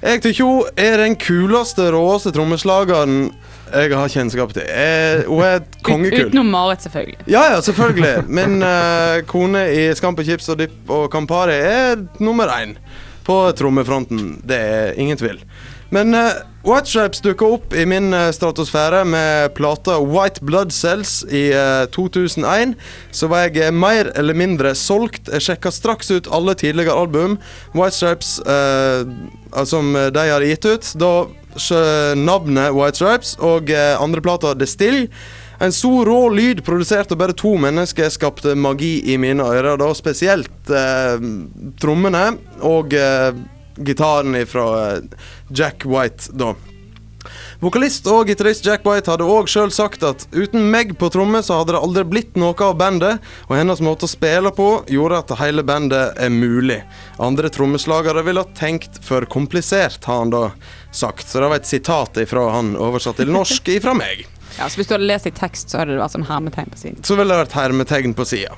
Jeg 0.00 0.24
syns 0.24 0.40
hun 0.40 0.80
er 0.80 0.98
den 1.04 1.18
kuleste, 1.20 1.90
råeste 1.92 2.32
trommeslageren 2.32 3.28
jeg 3.68 3.92
har 3.92 4.16
kjennskap 4.16 4.56
til. 4.56 4.64
Jeg, 4.64 5.22
hun 5.28 5.44
er 5.44 5.62
kongekul. 5.84 6.32
Utenom 6.32 6.50
Marit, 6.56 6.88
selvfølgelig. 6.88 7.20
Ja, 7.28 7.50
ja, 7.52 7.60
selvfølgelig. 7.60 8.24
Min 8.32 8.64
uh, 8.64 9.20
kone 9.28 9.68
i 9.76 9.86
Scampi 9.96 10.24
Chips 10.24 10.48
og 10.48 10.64
Dipp 10.64 10.88
og 10.88 11.10
Campari 11.12 11.60
er 11.60 12.06
nummer 12.16 12.48
én 12.56 12.78
på 13.26 13.36
trommefronten. 13.58 14.40
Det 14.44 14.58
er 14.58 14.98
ingen 15.00 15.18
tvil. 15.20 15.40
Men 15.92 16.14
uh, 16.16 16.40
White 16.64 16.88
Stripes 16.88 17.20
dukka 17.20 17.50
opp 17.58 17.74
i 17.76 17.84
min 17.84 18.14
uh, 18.16 18.30
stratosfære 18.32 19.02
med 19.04 19.52
plata 19.58 19.98
White 20.00 20.40
Blood 20.40 20.72
Cells 20.72 21.18
i 21.28 21.50
uh, 21.52 21.84
2001. 21.92 22.72
Så 23.12 23.28
var 23.28 23.44
jeg 23.44 23.60
eh, 23.66 23.74
mer 23.74 24.08
eller 24.16 24.38
mindre 24.38 24.72
solgt. 24.78 25.28
Jeg 25.28 25.44
sjekka 25.44 25.72
straks 25.74 26.08
ut 26.14 26.30
alle 26.32 26.56
tidligere 26.56 26.96
album 26.96 27.36
White 27.76 27.98
Stripes 27.98 28.38
eh, 28.40 29.04
som 29.68 29.92
de 29.92 30.26
har 30.30 30.48
gitt 30.48 30.64
ut. 30.64 30.94
Da 30.96 31.12
navnet 32.16 32.72
White 32.72 32.96
Stripes 32.96 33.36
og 33.44 33.70
eh, 33.70 33.94
andreplata 34.00 34.54
The 34.56 34.66
Still. 34.66 35.06
En 35.62 35.72
så 35.72 36.04
rå 36.04 36.28
lyd 36.34 36.64
produsert 36.66 37.12
av 37.14 37.20
bare 37.20 37.36
to 37.38 37.52
mennesker 37.60 38.08
skapte 38.10 38.56
magi 38.58 38.96
i 39.12 39.18
mine 39.18 39.44
ører. 39.46 39.76
Da 39.78 39.92
spesielt 39.94 40.70
eh, 40.74 41.22
trommene 41.78 42.24
og 42.66 42.96
eh, 42.98 43.30
gitaren 43.78 44.40
fra 44.50 44.66
eh, 44.88 45.28
Jack 45.54 45.86
White, 45.86 46.34
da. 46.34 46.56
Vokalist 47.62 48.08
og 48.10 48.26
gitarist 48.26 48.66
Jack 48.66 48.82
White 48.88 49.12
hadde 49.12 49.28
òg 49.30 49.46
sjøl 49.46 49.70
sagt 49.70 50.02
at 50.02 50.24
uten 50.34 50.66
Meg 50.72 50.96
på 50.98 51.12
tromme, 51.14 51.44
så 51.46 51.60
hadde 51.60 51.76
det 51.76 51.84
aldri 51.86 52.04
blitt 52.10 52.34
noe 52.42 52.58
av 52.66 52.74
bandet, 52.82 53.22
og 53.46 53.54
hennes 53.54 53.84
måte 53.86 54.08
å 54.08 54.10
spille 54.10 54.50
på 54.56 54.68
gjorde 54.90 55.22
at 55.22 55.36
hele 55.44 55.62
bandet 55.62 56.18
er 56.18 56.34
mulig. 56.34 56.80
Andre 57.22 57.54
trommeslagere 57.54 58.26
ville 58.26 58.42
ha 58.42 58.58
tenkt 58.58 58.98
for 59.06 59.30
komplisert, 59.30 60.02
har 60.10 60.24
han 60.24 60.34
da 60.34 60.48
sagt. 60.90 61.28
Så 61.30 61.38
det 61.38 61.54
var 61.54 61.62
et 61.62 61.70
sitat 61.70 62.18
ifra 62.26 62.50
han 62.58 62.74
oversatt 62.74 63.22
til 63.22 63.30
norsk 63.30 63.70
ifra 63.78 63.94
meg. 63.94 64.26
Ja, 64.58 64.68
så 64.68 64.80
Hvis 64.80 64.90
du 64.90 64.96
hadde 64.96 65.08
lest 65.08 65.28
i 65.28 65.34
tekst, 65.34 65.70
så 65.72 65.82
hadde 65.82 65.96
det 65.96 66.02
vært 66.02 66.16
sånn 66.16 66.28
hermetegn 66.28 66.72
på 66.72 66.80
siden. 66.80 67.04
Så 67.06 67.18
ville 67.18 67.32
det 67.32 67.44
vært 67.46 67.58
hermetegn 67.58 68.16
på 68.18 68.26
sida. 68.28 68.56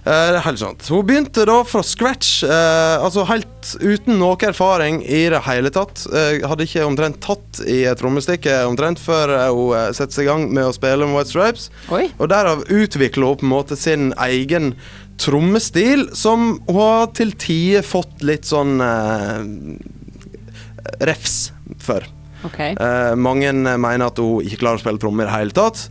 Eh, 0.00 0.28
det 0.32 0.38
er 0.38 0.44
helt 0.46 0.60
sant. 0.62 0.86
Hun 0.88 1.04
begynte 1.04 1.44
da 1.48 1.58
fra 1.68 1.82
scratch, 1.84 2.42
eh, 2.44 2.96
altså 3.04 3.26
helt 3.28 3.74
uten 3.82 4.16
noe 4.20 4.38
erfaring 4.48 5.02
i 5.04 5.26
det 5.32 5.42
hele 5.44 5.72
tatt. 5.74 6.06
Eh, 6.08 6.40
hadde 6.48 6.64
ikke 6.64 6.86
omtrent 6.88 7.20
tatt 7.20 7.60
i 7.66 7.82
et 7.90 8.00
trommestikke 8.00 8.62
omtrent 8.68 9.02
før 9.02 9.34
eh, 9.36 9.50
hun 9.52 9.76
eh, 9.76 9.90
satte 9.96 10.16
seg 10.16 10.24
i 10.24 10.30
gang 10.30 10.46
med 10.48 10.70
å 10.70 10.72
spille 10.76 11.04
med 11.04 11.18
White 11.18 11.34
Stripes. 11.34 11.68
Oi. 11.92 12.06
Og 12.16 12.32
derav 12.32 12.64
utvikla 12.64 13.28
hun 13.34 13.42
på 13.42 13.48
en 13.48 13.52
måte 13.52 13.76
sin 13.76 14.14
egen 14.24 14.72
trommestil, 15.20 16.08
som 16.16 16.54
hun 16.64 16.80
har 16.80 17.10
til 17.12 17.34
tider 17.36 17.84
fått 17.84 18.24
litt 18.24 18.48
sånn 18.48 18.80
eh, 18.80 19.44
refs 21.04 21.50
for. 21.84 22.08
Ok. 22.46 22.60
Eh, 22.70 23.12
mange 23.20 23.52
mener 23.52 24.06
at 24.08 24.18
hun 24.22 24.40
ikke 24.46 24.62
klarer 24.64 24.80
å 24.80 24.84
spille 24.84 25.02
trommer 25.02 25.26
i 25.26 25.30
det 25.30 25.36
hele 25.36 25.56
tatt. 25.56 25.86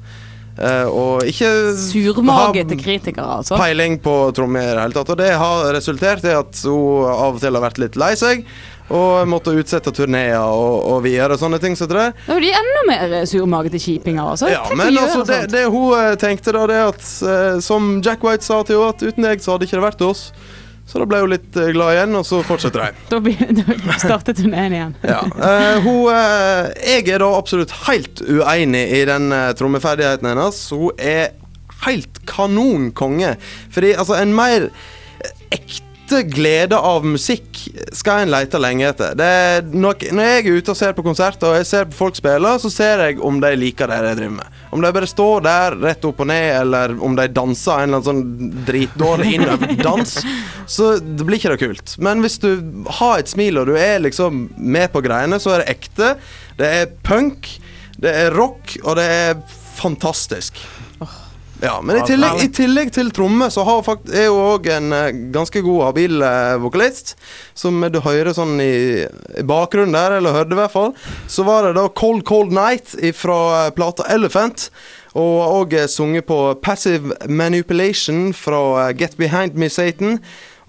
Eh, 0.60 0.88
og 0.92 1.24
ikke 1.30 1.50
Surmagete 1.80 2.76
har 2.76 2.82
kritikere, 2.82 3.28
altså. 3.40 3.56
peiling 3.60 3.96
på 4.04 4.16
trommer 4.36 4.66
i 4.66 4.74
det 4.74 4.82
hele 4.84 4.98
tatt. 4.98 5.14
Og 5.14 5.22
det 5.22 5.32
har 5.40 5.72
resultert 5.76 6.26
i 6.28 6.36
at 6.36 6.66
hun 6.66 7.08
av 7.08 7.38
og 7.38 7.40
til 7.44 7.56
har 7.56 7.64
vært 7.64 7.80
litt 7.80 8.00
lei 8.00 8.12
seg. 8.20 8.44
Og 8.90 9.28
måtte 9.30 9.54
utsette 9.54 9.92
turneer 9.94 10.42
og, 10.42 10.80
og 10.90 11.04
videre 11.06 11.36
og 11.38 11.42
sånne 11.44 11.60
ting. 11.62 11.78
Så 11.78 11.86
det. 11.88 12.10
Da 12.26 12.36
er 12.36 12.44
de 12.44 12.52
enda 12.60 12.86
mer 12.90 13.18
surmagete 13.30 13.80
kjipinger, 13.80 14.32
altså. 14.34 14.50
Ja, 14.52 14.64
men 14.74 14.98
altså, 14.98 15.22
det, 15.30 15.44
det 15.54 15.68
hun 15.70 15.94
eh, 15.96 16.16
tenkte 16.20 16.56
da, 16.58 16.66
det 16.70 16.80
at 16.88 17.04
eh, 17.22 17.60
Som 17.64 18.00
Jack 18.06 18.26
White 18.26 18.48
sa 18.48 18.64
til 18.66 18.82
henne, 18.82 18.96
at 18.98 19.06
uten 19.06 19.30
deg 19.30 19.46
så 19.46 19.56
hadde 19.56 19.70
ikke 19.70 19.78
det 19.78 19.86
vært 19.86 20.08
oss. 20.10 20.32
Så 20.90 20.98
da 20.98 21.06
ble 21.06 21.20
hun 21.22 21.30
litt 21.30 21.58
eh, 21.60 21.70
glad 21.76 21.94
igjen, 21.94 22.16
og 22.18 22.24
så 22.26 22.40
fortsetter 22.46 22.88
de. 22.88 23.04
Da, 23.12 23.20
startet 23.22 23.82
da 23.86 23.98
startet 24.02 24.40
turneen 24.40 24.74
igjen. 24.74 24.96
Ja. 25.06 25.20
Uh, 25.36 25.76
hun 25.86 26.00
uh, 26.10 26.70
Jeg 26.82 27.06
er 27.14 27.22
da 27.22 27.28
absolutt 27.38 27.76
helt 27.86 28.24
uenig 28.26 28.88
i 28.98 29.04
den 29.10 29.30
uh, 29.30 29.52
trommeferdigheten 29.58 30.32
hennes. 30.32 30.64
Hun 30.74 30.98
er 30.98 31.36
helt 31.86 32.24
kanon 32.30 32.90
konge. 32.98 33.36
Fordi 33.76 33.94
altså, 34.02 34.18
en 34.18 34.34
mer 34.36 34.72
ekte 35.54 36.24
glede 36.26 36.78
av 36.78 37.06
musikk 37.06 37.62
skal 37.94 38.24
en 38.24 38.34
lete 38.34 38.58
lenge 38.58 38.90
etter. 38.90 39.14
Er 39.22 39.70
når 39.70 40.08
jeg 40.10 40.42
er 40.42 40.58
ute 40.58 40.74
og 40.74 40.80
ser 40.80 40.98
på 40.98 41.06
konserter 41.06 41.52
og 41.52 41.60
jeg 41.60 41.70
ser 41.70 41.86
på 41.92 42.00
folk 42.00 42.18
spille, 42.18 42.56
så 42.66 42.74
ser 42.74 43.06
jeg 43.06 43.22
om 43.22 43.38
de 43.44 43.54
liker 43.62 43.94
det 43.94 44.02
jeg 44.02 44.22
driver 44.24 44.40
med. 44.40 44.59
Om 44.70 44.82
de 44.82 44.92
bare 44.94 45.08
står 45.10 45.42
der 45.46 45.76
rett 45.82 46.04
opp 46.06 46.20
og 46.22 46.28
ned, 46.30 46.50
eller 46.60 46.94
om 47.02 47.16
de 47.18 47.26
danser 47.34 47.82
en 47.82 47.90
eller 47.90 48.00
annen 48.00 48.06
sånn 48.06 48.66
dritdårlig 48.68 49.32
innøvd-dans, 49.40 50.18
så 50.70 50.92
det 51.02 51.26
blir 51.26 51.40
ikke 51.40 51.56
det 51.56 51.62
kult. 51.64 51.96
Men 51.98 52.22
hvis 52.22 52.38
du 52.44 52.52
har 53.00 53.18
et 53.24 53.32
smil 53.32 53.58
og 53.58 53.72
du 53.72 53.74
er 53.80 53.98
liksom 54.04 54.46
med 54.58 54.92
på 54.94 55.02
greiene, 55.06 55.42
så 55.42 55.56
er 55.56 55.64
det 55.64 55.74
ekte. 55.74 56.12
Det 56.60 56.70
er 56.82 56.94
punk, 57.06 57.50
det 57.98 58.14
er 58.26 58.38
rock, 58.38 58.78
og 58.84 59.00
det 59.02 59.08
er 59.10 59.42
fantastisk. 59.80 60.62
Ja, 61.62 61.82
men 61.84 61.98
i 62.00 62.04
tillegg, 62.08 62.40
i 62.40 62.48
tillegg 62.56 62.92
til 62.96 63.10
tromme, 63.12 63.50
så 63.52 63.66
har 63.68 63.82
fakt 63.84 64.08
er 64.16 64.30
hun 64.32 64.54
òg 64.54 64.70
en 64.72 64.94
eh, 64.96 65.10
ganske 65.34 65.60
god, 65.66 65.82
habil 65.90 66.22
eh, 66.24 66.56
vokalist. 66.64 67.18
Som 67.58 67.84
du 67.92 68.00
hører 68.06 68.32
sånn 68.36 68.56
i, 68.64 69.04
i 69.04 69.44
bakgrunnen 69.48 69.98
der, 69.98 70.20
eller 70.20 70.38
hørte 70.38 70.56
i 70.56 70.60
hvert 70.62 70.76
fall. 70.76 70.94
Så 71.28 71.44
var 71.48 71.68
det 71.68 71.76
da 71.76 71.90
Cold 71.92 72.24
Cold 72.30 72.56
Night 72.56 72.96
fra 73.20 73.40
eh, 73.66 73.74
plata 73.76 74.08
Elephant. 74.14 74.70
Og 75.20 75.42
òg 75.42 75.74
sunget 75.90 76.28
på 76.30 76.38
Passive 76.64 77.18
Manipulation 77.28 78.30
fra 78.38 78.92
Get 78.96 79.18
Behind 79.18 79.58
Me 79.60 79.68
Satan. 79.68 80.20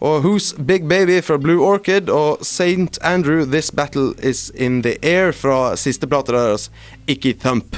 Og 0.00 0.24
Who's 0.24 0.54
Big 0.56 0.88
Baby 0.88 1.20
fra 1.22 1.36
Blue 1.36 1.60
Orchid 1.60 2.08
og 2.08 2.40
St. 2.40 2.96
Andrew 3.04 3.44
This 3.44 3.70
Battle 3.70 4.14
Is 4.24 4.48
In 4.56 4.80
The 4.82 4.96
Air 5.04 5.36
fra 5.36 5.76
siste 5.76 6.08
plata 6.08 6.32
deres, 6.32 6.70
Ikke 7.06 7.36
Thump. 7.36 7.76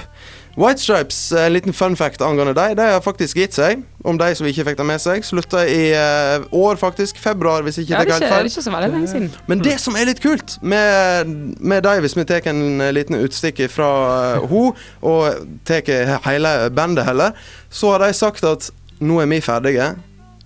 White 0.57 0.83
Stripes, 0.83 1.33
en 1.33 1.53
liten 1.53 1.73
fun 1.73 1.97
fact 1.97 2.21
angående 2.23 2.53
dem, 2.55 2.77
de 2.77 2.83
har 2.83 3.01
faktisk 3.01 3.37
gitt 3.37 3.55
seg. 3.57 3.81
Om 4.05 4.19
de 4.19 4.29
som 4.37 4.47
ikke 4.47 4.67
fikk 4.67 4.79
det 4.81 4.87
med 4.87 5.01
seg. 5.01 5.25
Slutta 5.25 5.63
i 5.65 5.93
uh, 5.97 6.45
år, 6.53 6.77
faktisk. 6.77 7.19
Februar, 7.23 7.63
hvis 7.65 7.79
ikke 7.81 7.95
Ja, 7.95 8.03
det 8.03 8.09
er 8.09 8.11
galt 8.11 8.27
helt 8.27 8.35
feil. 8.35 8.51
ikke 8.51 8.65
så 8.67 8.75
veldig 8.75 8.91
lenge 8.93 9.09
siden. 9.09 9.31
Men 9.49 9.65
det 9.65 9.79
som 9.81 9.97
er 9.97 10.11
litt 10.11 10.21
kult 10.23 10.59
med, 10.61 11.33
med 11.61 11.83
dem, 11.87 12.05
hvis 12.05 12.17
vi 12.19 12.27
tar 12.29 12.49
en 12.53 12.81
eh, 12.81 12.93
liten 12.93 13.17
utstikk 13.17 13.63
fra 13.73 13.91
uh, 14.37 14.47
hun, 14.51 14.77
og 15.01 15.47
tar 15.65 15.89
hele 16.27 16.55
bandet 16.75 17.07
heller, 17.09 17.39
så 17.71 17.95
har 17.95 18.05
de 18.05 18.13
sagt 18.13 18.45
at 18.45 18.73
nå 19.01 19.23
er 19.23 19.31
vi 19.31 19.41
ferdige. 19.41 19.93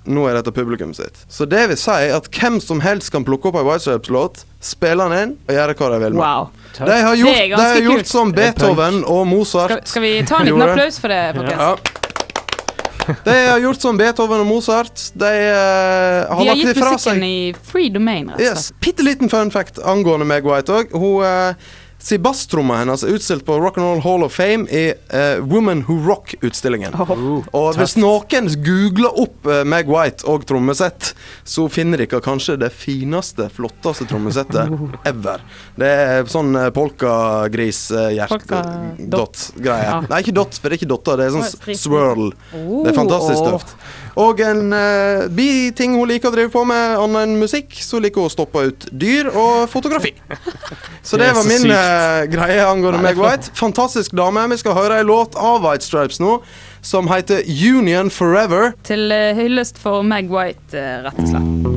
Nå 0.06 0.28
er 0.30 0.34
dette 0.38 0.52
publikum 0.54 0.92
sitt. 0.94 1.16
Så 1.28 1.46
det 1.50 1.64
vil 1.68 1.76
si 1.80 1.90
at 2.14 2.28
hvem 2.30 2.60
som 2.62 2.80
helst 2.84 3.10
kan 3.10 3.24
plukke 3.26 3.48
opp 3.50 3.56
en 3.58 3.66
White 3.66 3.82
Stripes-låt, 3.86 4.44
spille 4.62 5.02
den 5.10 5.18
inn 5.18 5.34
og 5.48 5.54
gjøre 5.56 5.74
hva 5.80 5.88
de 5.94 5.98
vil 6.04 6.14
med. 6.14 6.22
Wow. 6.22 6.48
De 6.76 6.80
har 6.86 7.16
Det 7.16 7.18
gjort, 7.22 7.36
er 7.36 7.48
de 7.56 7.62
har 7.62 7.80
gjort 7.80 7.96
kult. 8.04 8.06
som 8.12 8.32
Beethoven 8.36 9.02
og 9.04 9.26
Mozart. 9.26 9.70
Skal, 9.72 9.86
skal 9.94 10.02
vi 10.06 10.14
ta 10.28 10.40
en 10.42 10.50
liten 10.50 10.62
applaus 10.68 10.98
for 11.02 11.08
det, 11.08 11.22
folkens? 11.36 11.62
Ja. 11.62 11.76
De 13.24 13.30
har 13.46 13.58
gjort 13.62 13.80
som 13.80 13.98
Beethoven 13.98 14.40
og 14.42 14.46
Mozart. 14.48 15.02
De 15.14 15.24
uh, 15.30 16.26
har 16.34 16.40
De 16.42 16.48
har 16.48 16.56
gitt 16.58 16.80
musikken 16.80 17.22
i 17.22 17.54
free 17.62 17.90
domain, 17.94 18.30
rett 18.32 18.40
og 18.40 18.46
Yes. 18.48 18.64
slett. 18.70 18.80
Bitte 18.82 19.06
liten 19.06 19.30
fun 19.30 19.50
fact 19.54 19.78
angående 19.78 20.26
Meg 20.26 20.44
White 20.46 20.74
òg. 20.74 20.90
Hun 20.96 21.22
eh, 21.24 21.54
si 22.06 22.18
basstromma 22.22 22.76
hennes 22.84 23.02
er 23.02 23.10
utstilt 23.16 23.42
på 23.46 23.56
Rock'n'Roll 23.58 23.98
Hall 24.04 24.22
of 24.26 24.34
Fame 24.36 24.68
i 24.70 24.84
uh, 24.94 25.42
Woman 25.50 25.80
Who 25.88 25.96
Rock-utstillingen. 26.06 26.94
og 27.52 27.74
hvis 27.80 27.96
noen 27.98 28.46
googler 28.62 29.10
opp 29.24 29.46
uh, 29.50 29.64
Meg 29.66 29.90
White 29.90 30.22
og 30.30 30.46
trommesett, 30.46 31.14
så 31.42 31.66
finner 31.72 31.98
dere 32.04 32.20
kanskje 32.22 32.54
det 32.62 32.70
fineste, 32.74 33.48
flotteste 33.56 34.06
trommesettet 34.10 34.70
ever. 35.10 35.42
Det 35.76 35.90
er 36.06 36.24
sånn 36.30 36.54
uh, 36.54 36.70
Polka- 36.76 36.96
polka-gris-hjert-dot-greie. 36.96 39.84
Ja. 39.86 40.00
Nei, 40.10 40.20
ikke 40.22 40.34
dot, 40.36 40.54
for 40.58 40.68
det 40.70 40.74
er 40.76 40.80
ikke 40.80 40.90
dotter, 40.90 41.16
det 41.20 41.24
er 41.28 41.32
sånn 41.36 41.76
swirl. 41.76 42.26
Det 42.52 42.90
er 42.92 42.96
fantastisk 42.96 43.34
Oh. 43.36 43.42
tøft. 43.56 43.70
Og 44.16 44.40
en 44.40 44.72
uh, 44.72 45.26
biting 45.36 45.92
hun 45.98 46.08
liker 46.08 46.28
å 46.30 46.34
drive 46.34 46.50
på 46.54 46.62
med, 46.64 46.96
annet 47.02 47.22
enn 47.26 47.34
musikk, 47.42 47.68
så 47.84 47.98
liker 48.00 48.20
hun 48.22 48.30
å 48.30 48.32
stoppe 48.32 48.58
ut 48.70 48.80
dyr 48.96 49.26
og 49.28 49.68
fotografi. 49.68 50.12
Så 51.06 51.14
det 51.20 51.26
Det 51.28 51.34
var 51.36 51.44
min 51.46 51.60
sykt. 51.62 51.70
Eh, 51.96 52.26
greie 52.30 52.62
angående 52.66 53.00
Meg 53.04 53.18
White. 53.20 53.52
Fantastisk 53.58 54.14
dame. 54.16 54.44
Vi 54.52 54.60
skal 54.60 54.76
høre 54.78 55.00
ei 55.00 55.06
låt 55.06 55.36
av 55.40 55.64
White 55.64 55.86
Stripes 55.86 56.20
nå, 56.22 56.38
som 56.84 57.08
heter 57.10 57.42
Union 57.48 58.12
Forever. 58.12 58.74
Til 58.86 59.10
eh, 59.14 59.32
hyllest 59.38 59.80
for 59.82 60.06
Meg 60.06 60.30
White, 60.32 60.76
eh, 60.76 61.02
rett 61.08 61.24
og 61.24 61.32
slett. 61.34 61.75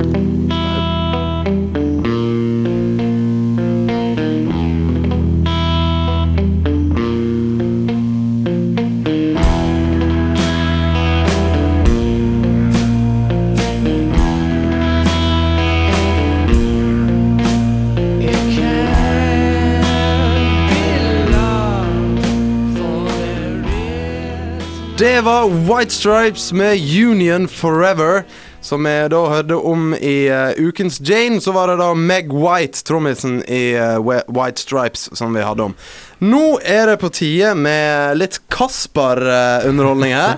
Det 25.00 25.20
var 25.20 25.48
White 25.48 25.94
Stripes 25.94 26.52
med 26.52 26.78
Union 27.06 27.48
Forever. 27.48 28.22
Som 28.60 28.84
vi 28.84 29.08
da 29.08 29.20
hørte 29.28 29.56
om 29.56 29.94
i 29.94 30.28
uh, 30.28 30.50
ukens 30.68 31.00
Jane, 31.00 31.40
så 31.40 31.54
var 31.56 31.70
det 31.72 31.78
da 31.80 31.94
Meg 31.96 32.28
White, 32.28 32.82
trommisen 32.84 33.38
i 33.48 33.78
uh, 33.80 33.96
White 34.28 34.60
Stripes, 34.60 35.08
som 35.16 35.32
vi 35.32 35.40
hadde 35.40 35.70
om. 35.70 35.74
Nå 36.20 36.58
er 36.60 36.92
det 36.92 36.98
på 37.00 37.08
tide 37.16 37.54
med 37.56 38.20
litt 38.20 38.42
Kasper-underholdning 38.52 40.12
her. 40.12 40.36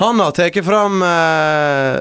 Han 0.00 0.18
har 0.20 0.32
tatt 0.32 0.56
fram 0.64 1.02
eh, 1.04 1.98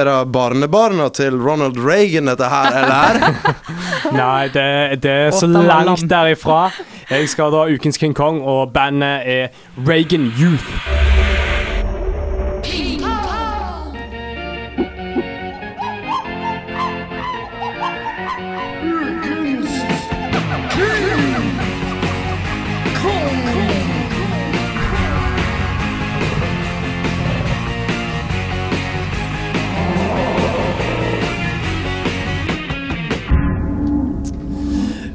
Er 0.00 0.08
det 0.08 0.14
barnebarna 0.32 1.10
til 1.12 1.36
Ronald 1.36 1.76
Reagan, 1.84 2.30
dette 2.32 2.48
her, 2.48 2.78
eller? 2.80 3.20
Nei, 4.22 4.48
det, 4.48 4.66
det 5.04 5.16
er 5.28 5.36
så 5.36 5.46
langt 5.46 6.08
derifra. 6.10 6.70
Jeg 7.12 7.28
skal 7.28 7.52
da 7.52 7.68
ukens 7.68 8.00
King 8.00 8.16
Kong, 8.16 8.40
og 8.40 8.72
bandet 8.72 9.28
er 9.28 9.66
Reagan 9.84 10.32
Youth. 10.32 11.19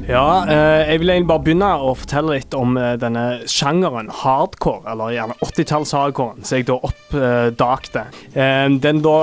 Ja, 0.06 0.44
eh, 0.46 0.86
jeg 0.86 1.00
vil 1.02 1.10
egentlig 1.10 1.26
bare 1.32 1.42
begynne 1.42 1.68
å 1.82 1.88
fortelle 1.98 2.36
litt 2.36 2.54
om 2.54 2.76
eh, 2.78 2.92
denne 3.02 3.24
sjangeren 3.50 4.06
hardcore, 4.14 4.84
eller 4.92 5.16
gjerne 5.16 5.34
80-talls-hardcoren, 5.42 6.44
som 6.46 6.60
jeg 6.60 6.68
da 6.68 6.76
oppdagte. 6.86 8.04
Eh, 8.30 8.68
den 8.84 9.02
da, 9.02 9.16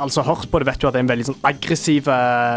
altså 0.00 0.24
hørt 0.24 0.48
på 0.48 0.62
det, 0.62 0.70
vet 0.70 0.80
du 0.80 0.88
at 0.88 0.96
det 0.96 1.02
er 1.02 1.04
en 1.04 1.12
veldig 1.12 1.28
sånn 1.28 1.44
aggressiv 1.44 2.08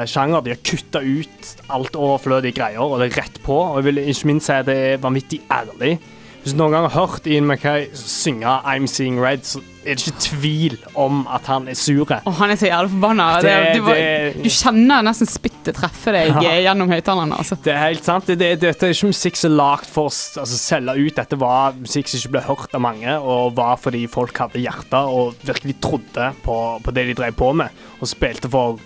sjanger. 0.08 0.46
De 0.46 0.56
har 0.56 0.64
kutta 0.64 1.04
ut 1.04 1.52
alt 1.76 2.00
overflødige 2.00 2.56
greier, 2.62 2.80
og 2.86 3.04
det 3.04 3.12
er 3.12 3.20
rett 3.26 3.44
på. 3.44 3.60
Og 3.66 3.82
jeg 3.82 3.90
vil 3.90 4.04
ikke 4.06 4.32
minst 4.32 4.48
si 4.48 4.56
at 4.56 4.72
det 4.72 4.80
er 4.94 5.04
vanvittig 5.04 5.44
ærlig. 5.52 5.98
Hvis 6.44 6.52
du 6.52 6.60
noen 6.60 6.74
gang 6.76 6.86
har 6.90 7.08
hørt 7.08 7.28
Ian 7.32 7.46
Mackay 7.48 7.86
synge 7.96 8.44
I'm 8.68 8.84
Seeing 8.92 9.16
Red, 9.24 9.46
så 9.48 9.62
er 9.88 9.96
det 9.96 10.04
ikke 10.10 10.20
tvil 10.26 10.74
om 11.00 11.22
at 11.32 11.46
han 11.48 11.70
er 11.72 11.76
sur. 11.80 12.04
Oh, 12.28 12.34
han 12.36 12.52
er 12.52 12.60
så 12.60 12.68
jævlig 12.68 12.92
forbanna. 12.92 13.28
Det, 13.40 13.54
Det- 13.54 13.78
du, 13.80 13.86
det- 13.88 14.44
du 14.44 14.50
kjenner 14.52 15.04
nesten 15.08 15.28
spyttet 15.28 15.76
treffe 15.80 16.12
deg 16.12 16.28
Ja. 16.34 16.42
eh, 16.52 16.62
gjennom 16.66 16.90
høyttalerne. 16.92 17.38
Altså. 17.40 17.56
Det 17.64 17.72
er 17.74 17.80
helt 17.88 18.04
sant. 18.04 18.28
Det, 18.28 18.38
det, 18.40 18.60
dette 18.60 18.84
er 18.90 18.92
ikke 18.92 19.08
musikk 19.14 19.40
som 19.40 19.52
er 19.52 19.56
lagd 19.56 19.86
for 19.88 20.10
å 20.12 20.12
altså, 20.44 20.58
selge 20.60 20.98
ut. 21.00 21.16
Dette 21.16 21.40
var 21.40 21.74
musikk 21.80 22.08
som 22.12 22.20
ikke 22.20 22.32
ble 22.36 22.42
hørt 22.42 22.76
av 22.76 22.82
mange, 22.82 23.16
og 23.24 23.56
var 23.56 23.78
fordi 23.80 24.06
folk 24.12 24.38
hadde 24.38 24.60
hjerte 24.64 25.00
og 25.00 25.36
virkelig 25.48 25.80
trodde 25.80 26.34
på, 26.44 26.60
på 26.84 26.94
det 26.94 27.08
de 27.08 27.14
drev 27.24 27.34
på 27.40 27.54
med, 27.56 27.70
og 28.02 28.08
spilte 28.08 28.52
for 28.52 28.80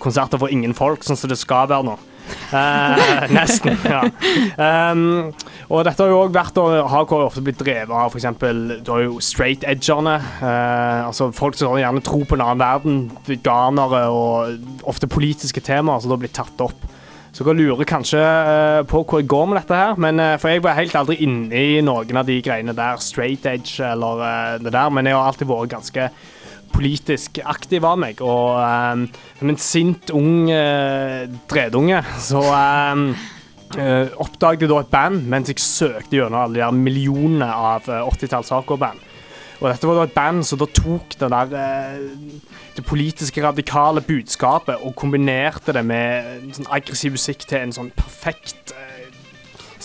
konserter 0.00 0.38
for 0.40 0.48
ingen 0.48 0.72
folk, 0.76 1.04
sånn 1.04 1.16
som 1.16 1.28
det 1.28 1.38
skal 1.40 1.68
være 1.68 1.84
nå. 1.84 1.98
Eh, 2.52 3.24
nesten, 3.34 3.78
ja. 3.84 4.02
Um, 4.92 5.32
og 5.66 5.84
dette 5.86 6.02
har 6.02 6.12
jo 6.12 6.20
òg 6.24 6.34
vært 6.34 6.58
og 6.62 6.74
Hardcore 6.92 7.24
har 7.24 7.30
ofte 7.30 7.42
blitt 7.44 7.58
drevet 7.60 7.90
av 7.90 8.12
f.eks. 8.14 8.28
Du 8.86 8.92
har 8.92 9.04
jo 9.04 9.20
straight 9.24 9.66
edgerne. 9.66 10.18
Uh, 10.40 11.08
altså 11.08 11.30
folk 11.34 11.58
som 11.58 11.78
gjerne 11.80 12.04
tror 12.06 12.26
på 12.28 12.38
en 12.38 12.44
annen 12.46 12.62
verden. 12.62 13.00
Veganere 13.26 14.06
og 14.12 14.86
ofte 14.86 15.10
politiske 15.10 15.64
temaer 15.64 16.02
som 16.02 16.14
da 16.14 16.20
blir 16.20 16.34
tatt 16.34 16.62
opp. 16.64 16.86
Så 17.36 17.44
dere 17.44 17.58
lurer 17.58 17.88
kanskje 17.88 18.22
uh, 18.22 18.80
på 18.88 19.02
hvor 19.02 19.20
jeg 19.20 19.28
går 19.28 19.50
med 19.50 19.60
dette 19.60 19.76
her, 19.82 19.98
men, 20.00 20.22
uh, 20.22 20.36
for 20.40 20.54
jeg 20.54 20.64
var 20.64 20.78
helt 20.78 20.96
aldri 20.96 21.18
inne 21.26 21.50
i 21.52 21.82
noen 21.84 22.22
av 22.22 22.30
de 22.30 22.38
greiene 22.44 22.76
der, 22.76 23.02
straight 23.02 23.44
edge 23.50 23.76
eller 23.84 24.62
det 24.62 24.72
der, 24.72 24.88
men 24.94 25.10
jeg 25.10 25.18
har 25.18 25.28
alltid 25.28 25.50
vært 25.50 25.74
ganske 25.74 26.08
politisk 26.72 27.40
aktiv 27.44 27.84
av 27.86 27.98
meg, 28.00 28.20
og 28.24 28.58
eh, 28.60 29.24
som 29.38 29.52
en 29.52 29.60
sint, 29.60 30.12
ung 30.16 30.50
uh, 30.50 31.24
dredunge, 31.50 32.02
så 32.22 32.42
um, 32.42 33.08
uh, 33.78 34.06
oppdaget 34.22 34.66
jeg 34.66 34.72
da 34.72 34.80
et 34.82 34.92
band 34.92 35.26
mens 35.30 35.50
jeg 35.52 35.62
søkte 35.62 36.18
gjennom 36.18 36.40
alle 36.42 36.58
de 36.58 36.64
der 36.64 36.76
millionene 36.76 37.48
av 37.50 37.90
eh, 37.90 38.06
80-talls 38.14 38.52
hardcore-band. 38.54 39.04
Og 39.56 39.70
dette 39.70 39.88
var 39.88 39.96
da 39.96 40.04
et 40.04 40.16
band 40.16 40.44
som 40.44 40.60
da 40.60 40.68
tok 40.68 41.16
det 41.20 41.30
der 41.32 41.54
eh, 41.56 42.00
det 42.76 42.84
politiske, 42.84 43.40
radikale 43.44 44.02
budskapet 44.04 44.82
og 44.84 44.96
kombinerte 45.00 45.72
det 45.72 45.84
med 45.86 46.50
sånn 46.56 46.68
aggressiv 46.76 47.16
musikk 47.16 47.46
til 47.48 47.62
en 47.62 47.72
sånn 47.72 47.88
perfekt 47.96 48.74
eh, 48.76 48.85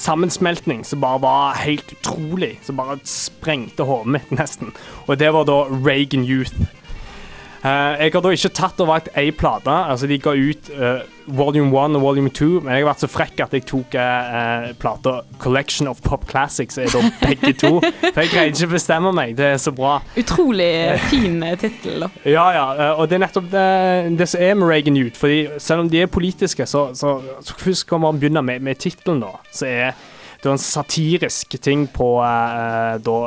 sammensmeltning 0.02 0.84
som 0.88 1.02
bare 1.04 1.22
var 1.22 1.62
helt 1.62 1.94
utrolig. 1.94 2.56
Som 2.66 2.80
bare 2.82 3.00
sprengte 3.08 3.86
hodet 3.88 4.18
mitt, 4.18 4.32
nesten. 4.36 4.74
Og 5.08 5.20
det 5.22 5.32
var 5.36 5.48
da 5.50 5.64
Reagan 5.70 6.26
Youth. 6.26 6.58
Eh, 7.62 7.96
jeg 8.02 8.14
har 8.16 8.24
da 8.26 8.30
ikke 8.34 8.50
tatt 8.58 8.80
og 8.82 8.88
valgt 8.90 9.10
ei 9.20 9.30
plate. 9.38 9.70
Altså, 9.70 10.08
de 10.10 10.18
ga 10.22 10.34
ut 10.34 10.70
uh, 10.74 11.04
volume 11.30 11.70
1 11.70 11.98
og 12.00 12.02
volume 12.02 12.32
2, 12.34 12.48
men 12.64 12.74
jeg 12.74 12.82
har 12.82 12.88
vært 12.90 13.04
så 13.04 13.10
frekk 13.12 13.44
at 13.46 13.52
jeg 13.54 13.68
tok 13.70 13.98
uh, 14.02 14.72
plata 14.82 15.20
Collection 15.42 15.90
of 15.92 16.02
Pop 16.02 16.26
Classics, 16.30 16.80
er 16.82 16.90
da 16.90 17.04
begge 17.28 17.54
to. 17.62 17.76
For 17.84 18.24
jeg 18.24 18.32
greide 18.34 18.56
ikke 18.56 18.72
å 18.72 18.74
bestemme 18.74 19.12
meg. 19.14 19.36
Det 19.38 19.52
er 19.52 19.62
så 19.62 19.74
bra. 19.78 20.00
Utrolig 20.18 20.72
fin 21.12 21.38
tittel, 21.62 22.08
da. 22.08 22.10
Ja, 22.32 22.48
ja, 22.56 22.66
og 22.96 23.10
det 23.12 23.20
er 23.20 23.26
nettopp 23.28 23.52
det, 23.52 23.68
det 24.18 24.30
som 24.32 24.42
er 24.42 24.58
med 24.58 24.72
Reagan 24.72 24.98
Youth. 24.98 25.20
Fordi 25.20 25.62
selv 25.62 25.86
om 25.86 25.92
de 25.92 26.02
er 26.02 26.10
politiske, 26.10 26.66
så, 26.66 26.88
så, 26.98 27.20
så 27.46 27.60
først 27.62 27.86
kan 27.90 28.02
man 28.02 28.18
begynne 28.18 28.42
med, 28.46 28.66
med 28.66 28.82
tittelen, 28.82 29.22
da. 29.22 29.36
Så 29.54 29.70
er 29.70 29.94
det 30.42 30.50
en 30.50 30.62
satirisk 30.62 31.54
ting 31.62 31.86
på 31.94 32.16
uh, 32.26 32.98
da 33.06 33.20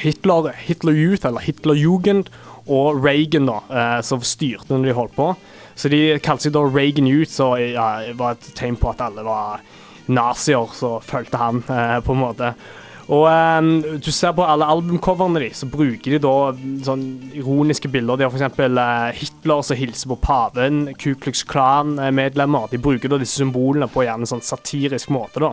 Hitler, 0.00 0.50
Hitler 0.58 0.96
Youth, 0.98 1.22
eller 1.28 1.44
Hitler 1.44 1.78
Jugend, 1.78 2.32
og 2.66 3.04
Reagan, 3.04 3.48
da, 3.50 3.58
eh, 3.68 3.98
som 4.06 4.22
styrte 4.24 4.72
når 4.72 4.88
de 4.88 4.96
holdt 4.96 5.16
på. 5.16 5.32
Så 5.74 5.90
de 5.90 6.18
kalte 6.22 6.46
seg 6.46 6.54
da 6.54 6.62
Reagan 6.64 7.08
Youth, 7.10 7.32
så 7.34 7.54
ja, 7.58 7.88
var 8.16 8.36
et 8.36 8.52
tegn 8.56 8.78
på 8.80 8.92
at 8.92 9.02
alle 9.04 9.24
var 9.26 9.60
nazier 10.06 10.72
som 10.76 11.02
fulgte 11.04 11.40
han, 11.40 11.62
eh, 11.68 12.00
på 12.04 12.14
en 12.14 12.22
måte. 12.22 12.54
Og 13.04 13.26
um, 13.28 13.98
du 14.00 14.08
ser 14.12 14.32
på 14.32 14.44
alle 14.48 14.64
albumcoverne 14.64 15.42
de, 15.42 15.50
så 15.52 15.66
bruker 15.68 16.14
de 16.14 16.20
da 16.24 16.36
sånn 16.86 17.02
ironiske 17.36 17.90
bilder. 17.92 18.16
De 18.16 18.24
har 18.24 18.32
f.eks. 18.32 18.60
Uh, 18.64 19.10
Hitler 19.18 19.64
som 19.66 19.76
hilser 19.76 20.12
på 20.14 20.16
paven, 20.24 20.86
Ku 20.96 21.10
Klux 21.20 21.44
Klan-medlemmer. 21.44 22.70
De 22.72 22.80
bruker 22.80 23.12
da 23.12 23.20
disse 23.20 23.42
symbolene 23.42 23.90
på 23.92 24.06
gjerne 24.06 24.28
sånn 24.30 24.44
satirisk 24.44 25.12
måte. 25.12 25.42
da. 25.44 25.52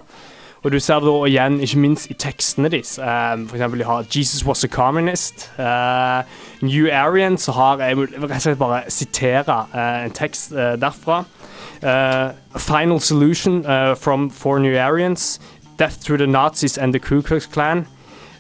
Og 0.63 0.71
du 0.71 0.79
ser 0.79 0.99
det 1.01 1.09
da 1.09 1.25
igjen, 1.25 1.59
ikke 1.59 1.79
minst 1.81 2.11
i 2.13 2.13
tekstene 2.13 2.69
deres. 2.69 2.99
Um, 3.01 3.47
for 3.49 3.57
eksempel 3.57 3.79
de 3.79 3.85
har 3.85 4.03
'Jesus 4.03 4.45
was 4.45 4.63
a 4.63 4.67
communist'. 4.67 5.49
Uh, 5.57 6.23
New 6.61 6.87
Arian, 6.91 7.37
så 7.37 7.51
har 7.51 7.77
jeg 7.77 7.97
rett 7.97 8.23
og 8.23 8.41
slett 8.41 8.59
bare 8.59 8.81
sitere 8.87 9.65
uh, 9.73 10.05
en 10.05 10.11
tekst 10.11 10.51
uh, 10.51 10.77
derfra. 10.77 11.23
Final 12.57 12.99
solution 12.99 13.63
from 13.95 14.29
four 14.29 14.59
New 14.59 14.77
Aryans. 14.77 15.39
Death 15.79 15.99
through 15.99 16.17
the 16.17 16.27
Nazis 16.27 16.77
and 16.77 16.93
the 16.93 16.99
Ku 16.99 17.21
Klux 17.21 17.45
Klan. 17.47 17.87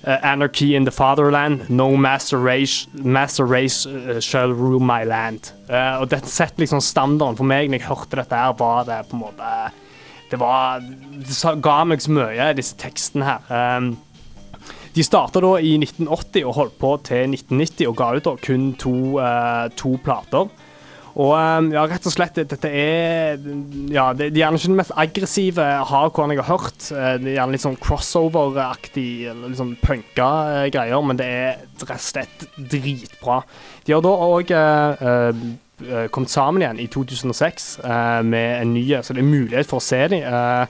Anarchy 0.03 0.75
in 0.75 0.85
the 0.85 0.91
fatherland. 0.91 1.69
No 1.69 1.95
master 1.95 2.37
race, 2.37 2.87
master 2.93 3.45
race 3.45 3.87
shall 4.19 4.53
rule 4.53 4.79
my 4.79 5.03
land. 5.05 5.53
Og 5.99 6.11
det 6.11 6.27
setter 6.27 6.53
liksom 6.57 6.81
standarden 6.81 7.37
for 7.37 7.43
meg 7.43 7.69
når 7.69 7.77
jeg 7.77 7.87
hørte 7.87 8.15
dette 8.15 8.35
her, 8.35 8.53
var 8.59 8.83
det 8.83 9.09
på 9.09 9.15
en 9.15 9.19
måte 9.19 9.71
det 10.31 10.39
var 10.39 10.79
Det 10.81 11.53
ga 11.61 11.81
meg 11.85 12.01
så 12.01 12.13
mye, 12.15 12.53
disse 12.57 12.77
tekstene 12.79 13.27
her. 13.27 13.77
Um, 13.77 13.93
de 14.95 15.03
starta 15.07 15.39
da 15.43 15.53
i 15.63 15.77
1980 15.79 16.43
og 16.47 16.57
holdt 16.57 16.73
på 16.81 16.95
til 17.07 17.31
1990 17.37 17.87
og 17.87 17.95
ga 17.99 18.09
ut 18.17 18.25
da 18.27 18.33
kun 18.43 18.73
to, 18.79 18.95
eh, 19.23 19.69
to 19.79 19.93
plater. 20.03 20.49
Og 21.11 21.31
um, 21.35 21.69
ja, 21.73 21.83
rett 21.91 22.05
og 22.07 22.13
slett, 22.13 22.37
dette 22.39 22.69
er 22.71 23.39
Ja, 23.91 24.11
det, 24.15 24.29
de 24.31 24.39
er 24.39 24.45
gjerne 24.45 24.59
ikke 24.59 24.69
den 24.71 24.77
mest 24.79 24.93
aggressive 24.95 25.65
hardcore 25.89 26.35
jeg 26.35 26.43
har 26.43 26.59
hørt. 26.59 26.85
Eh, 26.91 27.17
Det 27.19 27.31
er 27.33 27.37
gjerne 27.39 27.55
litt 27.55 27.65
sånn 27.65 27.79
crossover-aktig, 27.83 29.09
litt 29.41 29.59
sånn 29.59 29.73
punka 29.83 30.29
eh, 30.55 30.69
greier, 30.71 31.03
men 31.03 31.19
det 31.19 31.27
er 31.27 31.51
rett 31.83 31.87
og 31.87 32.05
slett 32.11 32.47
dritbra. 32.57 33.41
De 33.87 33.95
har 33.95 34.03
da 34.03 34.15
òg 34.27 34.55
kommet 36.11 36.29
sammen 36.33 36.61
igjen 36.63 36.79
i 36.79 36.87
2006 36.91 37.69
eh, 37.83 38.21
med 38.23 38.61
en 38.61 38.73
ny, 38.73 38.85
så 39.01 39.13
det 39.13 39.23
er 39.23 39.29
mulighet 39.29 39.69
for 39.69 39.81
å 39.81 39.85
se 39.85 40.01
dem. 40.11 40.25
eh, 40.25 40.65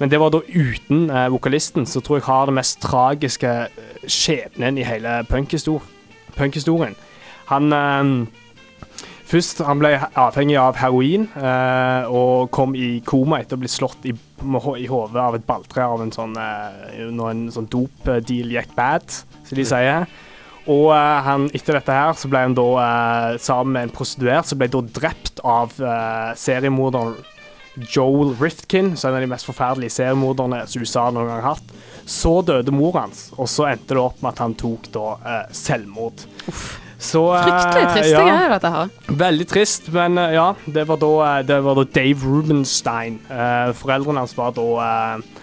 men 0.00 0.10
det 0.10 0.18
var 0.18 0.32
da 0.34 0.40
uten 0.50 1.08
eh, 1.10 1.28
vokalisten, 1.30 1.86
som 1.86 2.02
tror 2.02 2.18
jeg 2.18 2.26
har 2.26 2.46
det 2.50 2.54
mest 2.56 2.80
tragiske 2.82 3.50
eh, 3.66 4.06
skjebnen 4.10 4.78
i 4.78 4.86
hele 4.86 5.20
punkhistor- 5.30 5.84
punkhistorien. 6.36 6.96
Han 7.52 7.72
eh, 7.72 8.40
Først 9.24 9.62
han 9.64 9.78
ble 9.80 9.88
avhengig 10.20 10.58
av 10.60 10.76
heroin 10.76 11.22
eh, 11.40 12.10
og 12.12 12.50
kom 12.52 12.74
i 12.76 13.00
koma 13.08 13.38
etter 13.40 13.56
å 13.56 13.62
bli 13.62 13.70
slått 13.72 14.04
i, 14.04 14.12
i 14.12 14.86
hodet 14.86 15.16
av 15.16 15.34
et 15.38 15.46
balltre 15.48 15.86
av 15.88 16.02
en 16.04 16.12
sånn 16.12 16.36
eh, 16.36 16.98
når 17.08 17.30
en 17.32 17.40
sånn 17.54 17.70
dopdeal 17.72 18.52
gikk 18.52 18.74
bad, 18.76 19.08
som 19.48 19.56
de 19.56 19.64
sier. 19.64 20.04
Og 20.70 20.88
eh, 20.94 21.20
han, 21.26 21.46
etter 21.52 21.78
dette 21.78 21.94
her 21.96 22.16
så 22.16 22.30
ble 22.32 22.44
han 22.46 22.56
da 22.56 22.66
eh, 22.80 23.36
sammen 23.42 23.76
med 23.76 23.88
en 23.88 23.94
prostituert 23.94 24.48
som 24.48 24.60
ble 24.60 24.70
da 24.72 24.82
drept 25.00 25.42
av 25.44 25.74
eh, 25.76 26.32
seriemorderen 26.40 27.18
Joel 27.90 28.36
Rifkin, 28.38 28.92
som 28.96 29.10
er 29.10 29.16
en 29.16 29.18
av 29.18 29.24
de 29.24 29.32
mest 29.32 29.48
forferdelige 29.48 29.96
seriemorderne 29.96 30.62
som 30.70 30.84
USA 30.84 31.08
noen 31.10 31.26
gang 31.26 31.42
har 31.42 31.56
hatt. 31.56 31.74
Så 32.06 32.36
døde 32.46 32.72
mor 32.74 32.94
hans, 33.00 33.26
og 33.34 33.50
så 33.50 33.66
endte 33.72 33.96
det 33.96 34.02
opp 34.02 34.22
med 34.22 34.30
at 34.30 34.42
han 34.44 34.56
tok 34.58 34.88
da 34.94 35.06
eh, 35.18 35.44
selvmord. 35.58 36.26
Så, 37.04 37.24
eh, 37.34 37.42
Fryktelig 37.42 37.88
triste 37.90 38.12
ja. 38.14 38.24
greier, 38.24 38.52
dette 38.54 38.72
her. 38.76 38.92
Veldig 39.24 39.48
trist, 39.50 39.90
men 39.92 40.20
ja. 40.32 40.46
Det 40.64 40.86
var 40.88 41.00
da, 41.02 41.12
det 41.44 41.58
var 41.66 41.80
da 41.80 41.84
Dave 41.98 42.30
Rubenstein. 42.30 43.18
Eh, 43.28 43.72
foreldrene 43.76 44.22
hans 44.22 44.36
var 44.38 44.54
da 44.56 44.68
eh, 44.86 45.33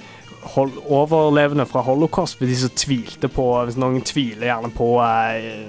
overlevende 0.41 1.65
fra 1.69 1.83
holocaust, 1.85 2.37
for 2.37 2.49
de 2.49 2.57
som 2.57 2.73
tvilte 2.75 3.29
på 3.31 3.47
Hvis 3.67 3.79
noen 3.79 4.01
tviler 4.05 4.49
gjerne 4.49 4.71
på 4.75 4.93
eh, 5.05 5.65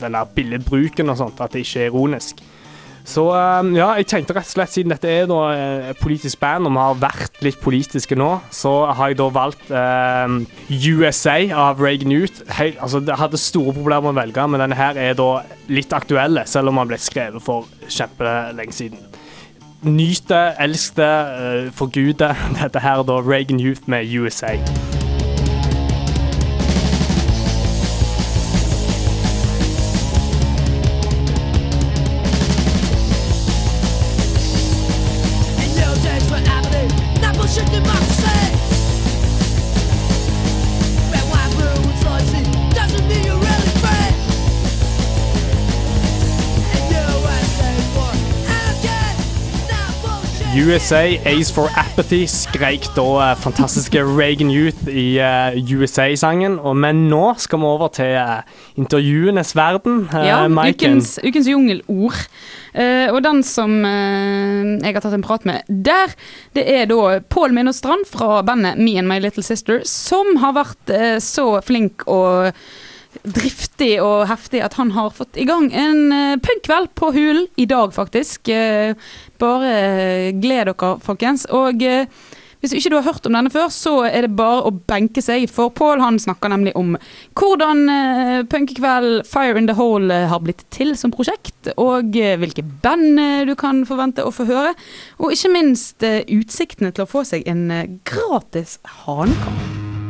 den 0.00 0.14
der 0.14 0.30
billedbruken 0.34 1.10
og 1.10 1.20
sånt, 1.20 1.40
at 1.40 1.52
det 1.54 1.66
ikke 1.66 1.84
er 1.86 1.92
ironisk. 1.92 2.42
Så 3.08 3.24
eh, 3.32 3.70
ja, 3.78 3.88
jeg 3.96 4.08
tenkte 4.10 4.36
rett 4.36 4.50
og 4.50 4.52
slett, 4.52 4.72
siden 4.74 4.92
dette 4.92 5.08
er 5.08 5.28
da 5.30 5.40
eh, 5.54 5.90
et 5.94 6.00
politisk 6.02 6.40
band, 6.42 6.68
og 6.68 6.74
vi 6.74 6.82
har 6.82 7.00
vært 7.06 7.40
litt 7.46 7.60
politiske 7.62 8.18
nå, 8.18 8.30
så 8.52 8.74
har 8.92 9.12
jeg 9.12 9.20
da 9.20 9.28
valgt 9.32 9.72
eh, 9.72 10.36
USA 10.68 11.38
av 11.68 11.80
Reagan 11.80 12.12
ut. 12.12 12.42
Altså, 12.68 13.00
det 13.00 13.16
hadde 13.16 13.40
store 13.40 13.72
problemer 13.76 14.10
med 14.10 14.16
å 14.16 14.20
velge, 14.20 14.48
men 14.52 14.66
denne 14.66 14.78
her 14.78 15.00
er 15.00 15.16
da 15.18 15.30
litt 15.72 15.94
aktuelle, 15.96 16.44
selv 16.48 16.72
om 16.72 16.82
den 16.82 16.92
ble 16.92 17.00
skrevet 17.00 17.44
for 17.44 17.70
kjempelenge 17.88 18.76
siden. 18.76 19.07
Nyt 19.82 20.28
det, 20.28 20.54
elsk 20.60 20.96
det, 20.96 21.66
uh, 21.66 21.72
forgud 21.72 22.12
det. 22.12 22.36
Dette 22.62 22.80
her 22.80 22.98
er 22.98 23.02
da 23.02 23.20
Reagan 23.20 23.60
Youth 23.60 23.80
med 23.86 24.18
USA. 24.18 24.56
Bullshit 37.38 37.72
democracy. 37.72 38.57
USA, 50.58 51.04
Ace 51.24 51.52
for 51.54 51.68
Apathy, 51.78 52.24
skreik 52.26 52.88
da 52.96 53.04
eh, 53.22 53.36
fantastiske 53.38 54.00
Reagan 54.02 54.50
Youth 54.50 54.88
i 54.90 55.20
eh, 55.22 55.54
USA-sangen. 55.70 56.56
Men 56.74 57.04
nå 57.12 57.34
skal 57.38 57.60
vi 57.62 57.68
over 57.68 57.92
til 57.94 58.16
eh, 58.18 58.40
intervjuenes 58.80 59.54
verden. 59.54 60.08
Ja, 60.10 60.40
ukens, 60.48 61.14
ukens 61.22 61.46
jungelord. 61.50 62.18
Og 62.78 63.20
den 63.24 63.40
som 63.46 63.72
jeg 63.82 64.92
har 64.94 65.02
tatt 65.02 65.16
en 65.16 65.24
prat 65.24 65.46
med 65.48 65.66
der, 65.66 66.12
det 66.54 66.66
er 66.70 66.84
da 66.90 67.18
Pål 67.32 67.54
Minot 67.56 67.78
Strand 67.78 68.04
fra 68.10 68.42
bandet 68.46 68.78
Me 68.78 68.98
and 69.00 69.10
My 69.10 69.18
Little 69.22 69.42
Sister, 69.42 69.80
som 69.88 70.36
har 70.42 70.54
vært 70.60 70.94
så 71.24 71.48
flink 71.64 72.06
og 72.06 72.52
driftig 73.26 73.98
og 74.02 74.26
heftig 74.28 74.60
at 74.64 74.76
han 74.78 74.92
har 74.94 75.10
fått 75.14 75.38
i 75.40 75.46
gang 75.48 75.68
en 75.74 76.12
uh, 76.12 76.38
punkkveld 76.42 76.92
på 76.98 77.10
Hulen 77.14 77.46
i 77.58 77.66
dag, 77.68 77.92
faktisk. 77.94 78.48
Eh, 78.52 78.94
bare 79.40 79.72
eh, 79.72 80.26
gled 80.36 80.72
dere, 80.72 80.92
folkens. 81.04 81.46
Og 81.54 81.82
eh, 81.86 82.06
hvis 82.58 82.72
ikke 82.74 82.90
du 82.90 82.96
har 82.98 83.06
hørt 83.06 83.26
om 83.28 83.36
denne 83.36 83.52
før, 83.54 83.68
så 83.70 83.92
er 84.08 84.26
det 84.26 84.34
bare 84.38 84.64
å 84.66 84.72
benke 84.90 85.22
seg, 85.22 85.46
for 85.52 85.70
Pål 85.70 86.02
han 86.02 86.18
snakker 86.18 86.50
nemlig 86.50 86.72
om 86.78 86.96
hvordan 87.38 87.84
uh, 87.86 88.38
punkekveld 88.50 89.22
Fire 89.30 89.60
in 89.60 89.68
the 89.70 89.76
Hole 89.78 90.10
eh, 90.10 90.26
har 90.30 90.42
blitt 90.42 90.64
til 90.74 90.96
som 90.98 91.14
prosjekt, 91.14 91.70
og 91.78 92.18
eh, 92.18 92.34
hvilke 92.40 92.66
band 92.82 93.22
eh, 93.22 93.44
du 93.46 93.54
kan 93.58 93.84
forvente 93.86 94.26
å 94.26 94.34
få 94.34 94.48
høre, 94.50 94.74
og 95.22 95.34
ikke 95.36 95.52
minst 95.54 96.02
eh, 96.06 96.24
utsiktene 96.34 96.90
til 96.90 97.06
å 97.06 97.10
få 97.10 97.22
seg 97.28 97.46
en 97.46 97.68
eh, 97.70 97.86
gratis 98.08 98.80
hanekamp. 99.04 99.62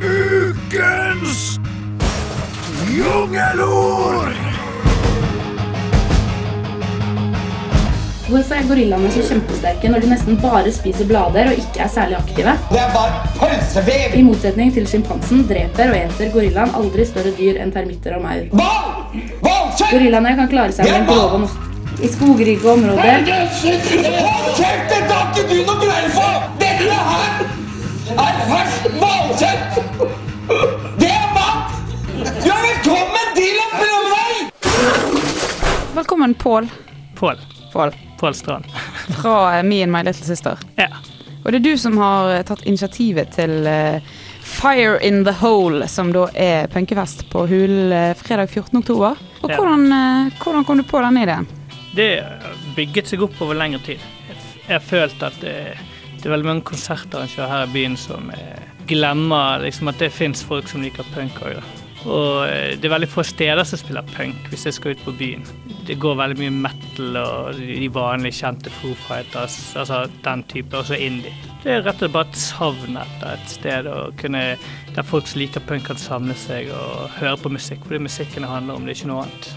Ukens 0.09 1.59
jungelord! 2.95 4.58
Hvorfor 8.29 8.59
er 8.59 8.67
gorillaene 8.69 9.09
så 9.13 9.23
kjempesterke 9.25 9.89
når 9.89 10.03
de 10.05 10.09
nesten 10.11 10.37
bare 10.43 10.69
spiser 10.75 11.07
blader 11.09 11.49
og 11.49 11.61
ikke 11.63 11.81
er 11.81 11.89
særlig 11.93 12.17
aktive? 12.19 12.53
Det 12.69 12.81
er 12.83 12.91
bare 12.93 13.23
pølsevev! 13.39 14.17
I 14.19 14.25
motsetning 14.27 14.73
til 14.75 14.85
sjimpansen 14.91 15.47
dreper 15.49 15.93
og 15.95 15.97
eter 16.03 16.29
gorillaen 16.35 16.75
aldri 16.77 17.07
større 17.09 17.33
dyr 17.39 17.57
enn 17.63 17.73
termitter 17.73 18.19
og 18.19 18.27
maur. 18.27 18.45
Gorillaene 19.89 20.35
kan 20.43 20.51
klare 20.53 20.75
seg 20.77 20.91
med 20.93 21.09
grove 21.09 21.39
nos- 21.47 21.57
I 22.05 22.09
skogrike 22.13 22.69
områder 22.69 23.01
Hold 23.01 23.25
kjeft! 24.59 24.93
Dette 24.93 25.15
har 25.15 25.33
ikke 25.33 25.45
du 25.49 25.57
noe 25.65 25.79
greie 25.81 26.11
på! 26.13 26.27
Dette 26.61 26.99
her 27.09 27.33
er 28.27 28.43
ferskt 28.51 28.91
hvalkjøtt! 28.99 29.71
Det 31.01 31.09
er 31.15 31.33
mat! 31.33 31.73
Du 32.45 32.51
er 32.53 32.61
velkommen 32.67 33.33
til 33.41 33.57
å 33.65 33.71
prøve 33.79 34.07
deg! 34.13 34.37
Velkommen, 35.97 36.37
Pål. 36.45 36.69
Pål. 37.19 37.41
Pål. 37.73 37.97
Pål 38.19 38.35
Strand. 38.35 38.65
Fra 39.23 39.37
eh, 39.59 39.63
Me 39.65 39.83
and 39.83 39.93
My 39.93 40.03
Little 40.07 40.27
Sister. 40.27 40.59
Ja. 40.77 40.89
Og 41.45 41.53
det 41.53 41.61
er 41.61 41.65
du 41.71 41.79
som 41.81 41.97
har 42.01 42.33
eh, 42.35 42.43
tatt 42.49 42.65
initiativet 42.69 43.31
til 43.37 43.67
eh, 43.71 44.01
Fire 44.49 44.99
in 45.05 45.23
the 45.25 45.33
Hole, 45.41 45.87
som 45.89 46.11
da 46.13 46.27
er 46.35 46.67
punkefest 46.73 47.27
på 47.33 47.47
Hul 47.51 47.93
eh, 47.93 48.15
fredag 48.19 48.51
14. 48.51 48.79
oktober. 48.83 49.17
Og 49.43 49.51
Ja. 49.53 49.57
hvordan, 49.61 50.33
hvordan 50.43 50.65
kom 50.67 50.81
du 50.81 50.85
på 50.89 51.01
denne 51.05 51.23
ideen? 51.23 51.47
Det 51.95 52.11
bygget 52.77 53.09
seg 53.13 53.23
opp 53.23 53.39
over 53.43 53.55
lengre 53.59 53.81
tid. 53.87 54.03
Jeg 54.69 54.75
har 54.77 54.85
følt 54.85 55.23
at 55.25 55.37
det, 55.41 55.55
det 56.19 56.27
er 56.27 56.35
veldig 56.35 56.49
mange 56.51 56.67
konsertarrangører 56.69 57.49
her 57.49 57.65
i 57.69 57.73
byen 57.73 57.97
som 57.97 58.29
glemmer 58.89 59.63
liksom 59.63 59.89
at 59.89 59.99
det 60.03 60.11
fins 60.13 60.43
folk 60.45 60.69
som 60.69 60.83
liker 60.85 61.07
punk 61.15 61.39
òg. 61.49 61.57
Og 62.07 62.45
eh, 62.47 62.77
det 62.79 62.87
er 62.87 62.95
veldig 62.95 63.11
få 63.11 63.25
steder 63.27 63.67
som 63.67 63.81
spiller 63.81 64.07
punk 64.15 64.49
hvis 64.53 64.69
jeg 64.69 64.77
skal 64.77 64.95
ut 64.95 65.05
på 65.07 65.15
byen. 65.19 65.47
Det 65.89 65.99
går 65.99 66.19
veldig 66.21 66.39
mye 66.39 66.55
metal 66.69 67.19
og 67.23 67.59
de 67.59 67.89
vanlig 67.93 68.35
kjente 68.39 68.71
Foo 68.79 68.95
Fighters, 69.07 69.57
altså 69.77 70.05
den 70.25 70.45
type, 70.53 70.77
også 70.77 70.99
indie. 71.01 71.35
Det 71.65 71.75
er 71.75 71.83
rett 71.83 71.97
og 71.97 72.05
slett 72.05 72.15
bare 72.15 72.31
et 72.31 72.43
savn 72.43 73.01
etter 73.01 73.33
et 73.33 73.55
sted 73.55 73.89
kunne, 74.21 74.43
der 74.95 75.07
folk 75.07 75.27
som 75.27 75.43
liker 75.43 75.65
punk 75.67 75.89
kan 75.89 75.99
samle 75.99 76.37
seg 76.39 76.71
og 76.71 77.09
høre 77.19 77.39
på 77.43 77.55
musikk, 77.57 77.83
for 77.87 77.97
det 77.97 78.05
musikken 78.07 78.47
det 78.47 78.53
handler 78.53 78.79
om, 78.79 78.87
det 78.87 78.95
er 78.95 79.01
ikke 79.01 79.11
noe 79.11 79.25
annet. 79.27 79.51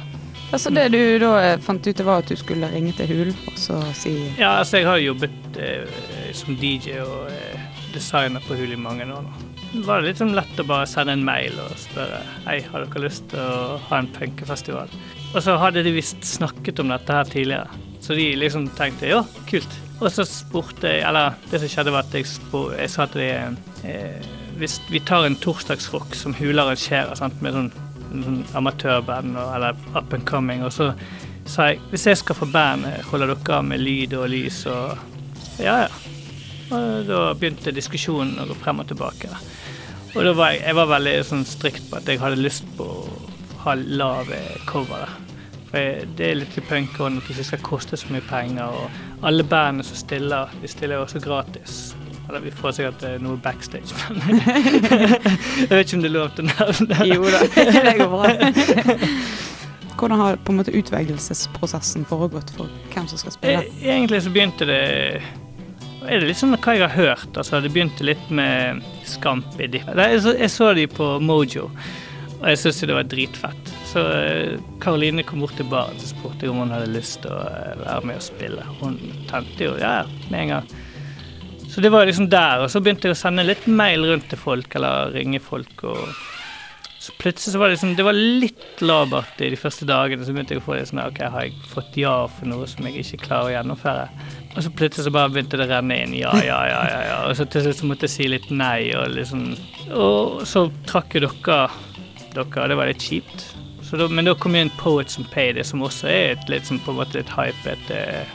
Altså 0.52 0.70
Det 0.70 0.90
du 0.92 1.00
da 1.22 1.32
eh, 1.40 1.60
fant 1.64 1.86
ut, 1.88 2.04
var 2.04 2.24
at 2.24 2.32
du 2.32 2.36
skulle 2.36 2.68
ringe 2.74 2.92
til 2.98 3.08
Hul 3.08 3.30
og 3.32 3.60
så 3.60 3.78
si 3.96 4.18
Ja, 4.40 4.58
altså 4.60 4.82
jeg 4.82 4.90
har 4.90 5.00
jo 5.00 5.14
jobbet 5.14 5.62
eh, 5.62 6.02
som 6.36 6.58
DJ 6.60 7.00
og 7.06 7.32
eh, 7.32 7.64
designer 7.94 8.44
på 8.48 8.60
Hul 8.60 8.76
i 8.76 8.80
mange 8.80 9.08
år 9.08 9.24
nå. 9.24 9.51
Det 9.72 9.86
var 9.88 10.04
litt 10.04 10.20
sånn 10.20 10.34
lett 10.36 10.60
å 10.60 10.66
bare 10.68 10.88
sende 10.90 11.14
en 11.16 11.24
mail 11.24 11.56
og 11.64 11.72
spørre 11.80 12.18
Hei, 12.44 12.58
har 12.74 12.84
dere 12.84 13.06
lyst 13.06 13.30
til 13.32 13.40
å 13.40 13.78
ha 13.86 14.02
en 14.02 14.10
punkefestival? 14.12 14.92
Og 15.32 15.40
så 15.46 15.56
hadde 15.62 15.86
de 15.86 15.94
visst 15.96 16.26
snakket 16.28 16.82
om 16.84 16.92
dette 16.92 17.16
her 17.16 17.30
tidligere, 17.30 17.80
så 18.04 18.18
de 18.18 18.26
liksom 18.36 18.68
tenkte 18.76 19.08
ja, 19.08 19.22
kult. 19.48 19.78
Og 20.02 20.10
så 20.12 20.26
spurte 20.28 20.90
jeg 20.90 21.06
Eller 21.08 21.38
det 21.52 21.62
som 21.62 21.72
skjedde, 21.72 21.94
var 21.96 22.04
at 22.04 22.18
jeg, 22.18 22.28
spurte, 22.28 22.82
jeg 22.82 22.92
sa 22.92 23.06
til 23.14 23.22
dem 23.22 23.58
eh, 23.88 24.30
Hvis 24.60 24.80
vi 24.90 25.00
tar 25.08 25.28
en 25.28 25.38
torsdagsrock 25.40 26.18
som 26.18 26.36
Hula 26.36 26.66
arrangerer, 26.66 27.14
sant, 27.16 27.40
med 27.46 27.56
sånn, 27.56 27.72
sånn 28.12 28.42
amatørband 28.60 29.38
og, 29.38 29.56
eller 29.56 29.78
up 29.96 30.12
and 30.18 30.28
coming, 30.28 30.66
og 30.68 30.74
så 30.76 30.92
sa 31.48 31.72
jeg 31.72 31.80
hvis 31.94 32.10
jeg 32.10 32.20
skal 32.20 32.38
få 32.38 32.50
band, 32.52 32.90
holder 33.08 33.38
dere 33.38 33.64
med 33.72 33.86
lyd 33.86 34.20
og 34.20 34.28
lys 34.36 34.66
og 34.68 34.98
Ja, 35.62 35.86
ja. 35.86 36.11
Og 36.72 37.08
da 37.10 37.22
begynte 37.38 37.74
diskusjonen 37.76 38.40
å 38.42 38.48
gå 38.50 38.58
frem 38.62 38.80
og 38.84 38.88
tilbake. 38.92 39.32
Og 40.16 40.24
da 40.28 40.34
var 40.36 40.54
jeg, 40.54 40.64
jeg 40.66 40.76
var 40.76 40.90
veldig 40.92 41.16
sånn 41.28 41.46
strikt 41.48 41.90
på 41.90 42.00
at 42.00 42.10
jeg 42.10 42.20
hadde 42.20 42.40
lyst 42.42 42.68
på 42.78 42.88
å 42.88 43.10
ha 43.66 43.76
lave 43.78 44.40
cover. 44.68 45.08
For 45.72 45.80
jeg, 45.80 46.08
det 46.20 46.28
er 46.28 46.40
litt 46.42 46.58
punkånd 46.68 47.22
at 47.22 47.28
det 47.30 47.38
ikke 47.38 47.48
skal 47.54 47.64
koste 47.64 48.00
så 48.00 48.12
mye 48.12 48.24
penger. 48.28 48.72
Og 48.76 49.26
alle 49.28 49.46
bandene 49.48 49.86
som 49.88 50.00
stiller, 50.00 50.52
de 50.62 50.72
stiller 50.72 51.00
jo 51.00 51.06
også 51.06 51.22
gratis. 51.24 51.82
Eller 52.28 52.44
vi 52.44 52.52
får 52.56 52.76
sikkert 52.78 53.06
eh, 53.08 53.16
noe 53.20 53.40
backstage, 53.44 53.92
men 54.16 54.38
jeg 54.46 55.68
vet 55.72 55.82
ikke 55.82 55.98
om 55.98 56.04
det 56.04 56.10
er 56.12 56.14
lov 56.14 56.30
til 56.38 56.46
å 56.46 56.50
nevne 56.52 56.86
det. 56.92 57.08
Jo 57.10 57.32
da, 57.34 57.42
det 57.88 57.96
går 58.00 58.12
bra. 58.14 59.00
Hvordan 60.02 60.22
har 60.22 60.38
på 60.42 60.54
en 60.54 60.58
måte 60.62 60.74
utvelgelsesprosessen 60.74 62.06
foregått 62.10 62.54
for 62.56 62.72
hvem 62.94 63.10
som 63.12 63.20
skal 63.20 63.36
spille? 63.36 63.66
Eh, 63.68 63.84
Egentlig 63.96 64.22
så 64.26 64.32
begynte 64.34 64.68
det 64.70 64.80
er 66.08 66.20
det 66.22 66.28
litt 66.32 66.40
sånn 66.40 66.56
hva 66.58 66.74
jeg 66.76 66.82
har 66.88 66.96
hørt. 66.96 67.36
Altså, 67.38 67.60
det 67.62 67.72
begynte 67.74 68.06
litt 68.08 68.30
med 68.34 68.82
Scampi 69.06 69.68
Dipp. 69.72 69.88
Jeg, 69.96 70.22
så- 70.24 70.38
jeg 70.38 70.50
så 70.50 70.74
de 70.76 70.88
på 70.88 71.20
Mojo, 71.22 71.70
og 72.42 72.48
jeg 72.50 72.58
syntes 72.58 72.82
det 72.88 72.96
var 72.98 73.04
dritfett. 73.04 73.74
Så 73.92 74.00
eh, 74.08 74.58
Karoline 74.80 75.24
kom 75.28 75.42
bort 75.44 75.56
til 75.60 75.66
baren 75.70 75.98
og 76.00 76.08
spurte 76.08 76.50
om 76.50 76.58
hun 76.64 76.72
hadde 76.72 76.88
lyst 76.94 77.22
til 77.22 77.32
å 77.36 77.42
eh, 77.44 77.76
være 77.86 78.06
med 78.08 78.16
og 78.22 78.26
spille. 78.26 78.64
Hun 78.80 78.98
tente 79.30 79.68
jo 79.68 79.76
ja, 79.78 80.06
med 80.32 80.40
en 80.46 80.54
gang. 80.56 80.72
Så 81.72 81.82
det 81.84 81.92
var 81.94 82.06
liksom 82.08 82.30
der. 82.32 82.64
Og 82.66 82.72
så 82.72 82.82
begynte 82.84 83.08
jeg 83.08 83.16
å 83.16 83.20
sende 83.22 83.46
litt 83.48 83.68
mail 83.68 84.04
rundt 84.10 84.28
til 84.32 84.40
folk, 84.42 84.74
eller 84.76 85.12
ringe 85.14 85.40
folk. 85.40 85.84
og 85.84 86.00
så 87.02 87.12
plutselig 87.18 87.54
så 87.54 87.60
var 87.60 87.66
det 87.66 87.74
liksom, 87.74 87.96
det 87.96 88.04
var 88.06 88.14
litt 88.14 88.82
labert 88.82 89.40
i 89.42 89.48
de 89.50 89.58
første 89.58 89.88
dagene. 89.90 90.22
Så 90.22 90.36
begynte 90.36 90.54
jeg 90.54 90.62
å 90.62 90.66
få 90.68 90.76
det 90.78 90.84
sånn 90.86 91.00
OK, 91.02 91.18
har 91.34 91.48
jeg 91.48 91.56
fått 91.72 91.96
ja 91.98 92.12
for 92.30 92.46
noe 92.52 92.68
som 92.70 92.86
jeg 92.86 93.02
ikke 93.02 93.24
klarer 93.24 93.48
å 93.48 93.56
gjennomføre? 93.56 94.04
Og 94.52 94.60
så 94.62 94.70
plutselig 94.70 95.08
så 95.08 95.14
bare 95.16 95.32
begynte 95.34 95.58
det 95.58 95.66
å 95.66 95.72
renne 95.72 95.98
inn. 96.04 96.14
Ja, 96.20 96.36
ja, 96.46 96.60
ja, 96.70 96.84
ja. 96.92 97.00
ja. 97.08 97.18
Og 97.26 97.34
så 97.40 97.48
til 97.50 97.66
slutt 97.66 97.80
så 97.80 97.90
måtte 97.90 98.06
jeg 98.06 98.14
si 98.14 98.30
litt 98.30 98.46
nei. 98.54 98.92
Og 99.00 99.16
liksom 99.18 99.48
Og 99.98 100.46
så 100.46 100.68
trakk 100.86 101.18
jo 101.18 101.26
dere 101.26 101.58
dere, 102.36 102.46
og 102.46 102.70
det 102.70 102.78
var 102.84 102.94
litt 102.94 103.10
kjipt. 103.10 103.48
Da, 103.90 104.06
men 104.06 104.30
da 104.30 104.38
kom 104.38 104.54
jo 104.56 104.62
inn 104.64 104.76
Poets 104.78 105.18
and 105.18 105.34
det 105.58 105.66
som 105.68 105.82
også 105.82 106.06
er 106.08 106.36
et 106.36 106.54
litt 106.54 106.70
sånn 106.70 106.80
på 106.86 106.94
en 106.94 107.02
måte 107.02 107.20
et 107.20 107.34
hypet 107.34 107.90
eh, 107.92 108.30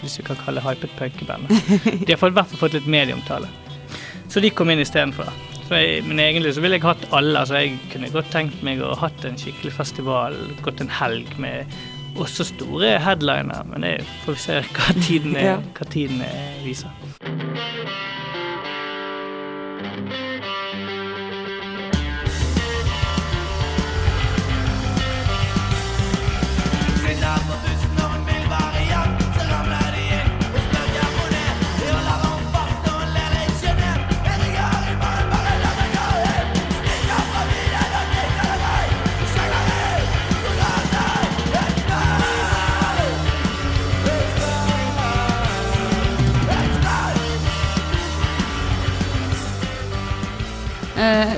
Hvis 0.00 0.20
vi 0.20 0.24
kan 0.30 0.38
kalle 0.40 0.62
det 0.62 0.68
hypet 0.70 0.94
punkeband. 0.96 1.50
De 2.06 2.14
har 2.14 2.30
i 2.30 2.36
hvert 2.38 2.54
fall 2.54 2.62
fått 2.68 2.78
litt 2.78 2.86
medieomtale. 2.86 3.50
Så 4.30 4.40
de 4.40 4.54
kom 4.54 4.70
inn 4.70 4.80
istedenfor. 4.80 5.28
Jeg, 5.70 6.02
men 6.04 6.20
egentlig 6.20 6.54
så 6.56 6.62
ville 6.64 6.76
jeg 6.76 6.84
hatt 6.84 7.06
alle. 7.14 7.38
altså 7.38 7.60
Jeg 7.62 7.78
kunne 7.92 8.10
godt 8.12 8.30
tenkt 8.34 8.62
meg 8.66 8.82
å 8.84 8.94
hatt 8.98 9.24
en 9.28 9.38
skikkelig 9.40 9.72
festival, 9.76 10.36
gått 10.64 10.82
en 10.84 10.92
helg 10.92 11.30
med 11.42 11.70
også 12.20 12.44
store 12.44 12.98
headliner, 13.00 13.64
men 13.70 13.86
det 13.86 13.94
får 14.24 14.36
vi 14.36 14.42
se 14.42 14.60
hva 14.76 14.96
tiden, 15.00 15.36
er, 15.36 15.62
hva 15.78 15.88
tiden 15.88 16.20
er, 16.26 16.42
viser. 16.66 17.21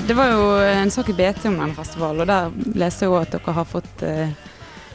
Det 0.06 0.14
var 0.14 0.26
jo 0.30 0.48
en 0.60 0.90
sak 0.90 1.08
i 1.08 1.12
BT 1.16 1.46
om 1.48 1.54
denne 1.58 1.74
festivalen, 1.76 2.20
og 2.20 2.28
der 2.28 2.50
leste 2.78 3.06
jeg 3.06 3.14
at 3.22 3.32
dere 3.32 3.54
har 3.56 3.64
fått 3.68 4.02
eh, 4.04 4.34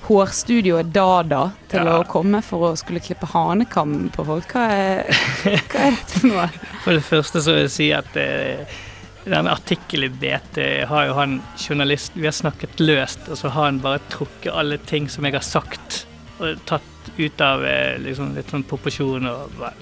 hårstudioet 0.05 0.91
Dada 0.93 1.47
til 1.71 1.87
Ja. 1.89 1.95
å 1.99 2.05
komme 2.09 2.41
for 2.45 2.67
å 2.69 2.75
skulle 2.77 3.01
klippe 3.01 3.25
hanekam 3.31 4.11
på 4.13 4.25
folk. 4.27 4.53
Hva 4.53 4.67
er, 4.69 5.09
hva 5.43 5.87
er 5.87 5.97
dette 5.97 6.19
for 6.21 6.29
noe? 6.29 6.45
For 6.85 6.93
det 6.95 7.03
første 7.07 7.41
så 7.41 7.55
vil 7.57 7.65
jeg 7.65 7.73
si 7.73 7.89
at 7.95 8.15
eh, 8.21 8.77
den 9.25 9.49
artikkelen 9.51 10.13
i 10.13 10.21
BT 10.21 10.61
har 10.89 11.09
jo 11.09 11.17
han 11.17 11.39
journalist 11.59 12.13
Vi 12.15 12.25
har 12.29 12.33
snakket 12.37 12.79
løst, 12.79 13.25
og 13.29 13.37
så 13.41 13.49
har 13.53 13.71
han 13.71 13.81
bare 13.83 14.01
trukket 14.13 14.53
alle 14.53 14.77
ting 14.89 15.09
som 15.11 15.25
jeg 15.27 15.33
har 15.39 15.45
sagt, 15.45 16.03
og 16.39 16.61
tatt 16.69 16.85
ut 17.17 17.41
av 17.41 17.65
eh, 17.65 17.97
liksom, 18.05 18.35
litt 18.37 18.53
sånn 18.53 18.63
proporsjon 18.69 19.25
og 19.27 19.57
bare 19.57 19.73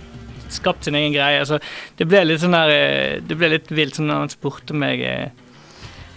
skapt 0.55 0.87
sin 0.87 0.95
egen 0.95 1.15
greie. 1.15 1.41
Altså, 1.41 1.59
det 1.97 2.07
ble 2.09 2.23
litt 2.27 2.43
sånn 2.43 2.55
der 2.55 2.71
eh, 2.73 3.19
Det 3.25 3.37
ble 3.39 3.51
litt 3.55 3.71
vilt 3.73 3.97
sånn 3.97 4.09
når 4.11 4.23
han 4.25 4.33
spurte 4.33 4.77
meg 4.77 5.03
eh, 5.03 5.27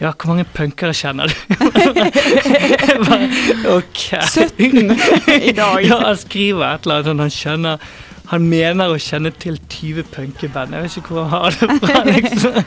ja, 0.01 0.15
hvor 0.15 0.31
mange 0.31 0.47
punkere 0.49 0.95
kjenner 0.97 1.29
du? 1.29 1.35
Jeg 1.61 2.95
bare, 3.05 3.27
OK. 3.75 4.07
17 4.25 4.95
i 5.51 5.53
dag. 5.53 5.83
Ja, 5.85 5.99
han 6.07 6.17
skriver 6.17 6.65
et 6.71 6.87
eller 6.87 7.03
annet 7.03 7.11
sånn 7.11 7.21
han 7.21 7.35
skjønner 7.35 7.91
Han 8.31 8.47
mener 8.49 8.95
å 8.95 8.97
kjenne 9.03 9.35
til 9.43 9.59
20 9.61 10.09
punkeband. 10.15 10.73
Jeg 10.73 10.87
vet 10.87 10.97
ikke 11.03 11.19
hvor 11.19 11.29
han 11.29 11.35
har 11.35 11.59
det 11.61 11.79
fra, 11.83 12.01
liksom. 12.17 12.61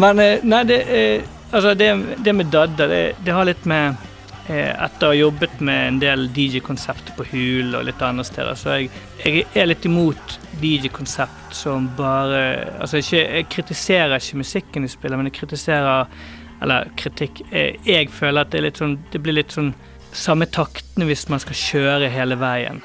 Men 0.00 0.24
eh, 0.24 0.44
nei, 0.46 0.64
det 0.70 0.80
Altså, 1.54 1.74
det, 1.78 1.92
det 2.24 2.32
med 2.34 2.48
Dadda, 2.50 2.86
det, 2.90 3.02
det 3.22 3.34
har 3.34 3.46
litt 3.46 3.66
med 3.70 3.94
Etter 4.44 5.06
å 5.06 5.12
ha 5.12 5.16
jobbet 5.16 5.60
med 5.64 5.86
en 5.88 5.98
del 6.02 6.26
DJ-konsepter 6.36 7.14
på 7.16 7.24
Hul 7.30 7.76
og 7.78 7.86
litt 7.88 8.02
andre 8.04 8.26
steder, 8.28 8.58
så 8.60 8.74
jeg, 8.76 8.90
jeg 9.22 9.46
er 9.56 9.70
litt 9.70 9.86
imot 9.88 10.38
DJ-konsept 10.60 11.56
som 11.56 11.88
bare 11.96 12.42
Altså, 12.80 13.00
ikke, 13.00 13.22
jeg 13.22 13.48
kritiserer 13.54 14.16
ikke 14.18 14.42
musikken 14.42 14.84
de 14.84 14.90
spiller, 14.92 15.16
men 15.16 15.30
jeg 15.30 15.38
kritiserer 15.40 16.10
Eller 16.62 16.90
kritikk 17.00 17.40
eh, 17.50 17.80
Jeg 17.88 18.10
føler 18.12 18.44
at 18.44 18.52
det 18.52 18.74
sånn 18.76 18.98
Det 19.12 19.22
blir 19.24 19.38
litt 19.38 19.54
sånn 19.54 19.72
samme 20.14 20.46
taktene 20.46 21.08
hvis 21.08 21.24
man 21.26 21.40
skal 21.42 21.56
kjøre 21.58 22.10
hele 22.12 22.36
veien. 22.38 22.76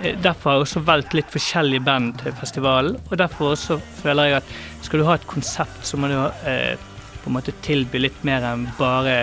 Eh, 0.00 0.14
Derfor 0.24 0.50
har 0.50 0.56
jeg 0.56 0.68
også 0.68 0.84
valgt 0.86 1.16
litt 1.18 1.28
forskjellige 1.34 1.84
band 1.84 2.14
til 2.22 2.32
festivalen. 2.38 2.96
Og 3.10 3.18
derfor 3.20 3.52
også 3.52 3.76
føler 4.00 4.30
jeg 4.30 4.38
at 4.38 4.54
skal 4.86 5.02
du 5.02 5.04
ha 5.04 5.18
et 5.18 5.26
konsept, 5.28 5.82
så 5.84 6.00
må 6.00 6.08
du 6.08 6.16
eh, 6.48 6.80
på 7.20 7.28
en 7.28 7.36
måte 7.36 7.52
tilby 7.66 8.00
litt 8.00 8.24
mer 8.24 8.46
enn 8.48 8.64
bare, 8.78 9.18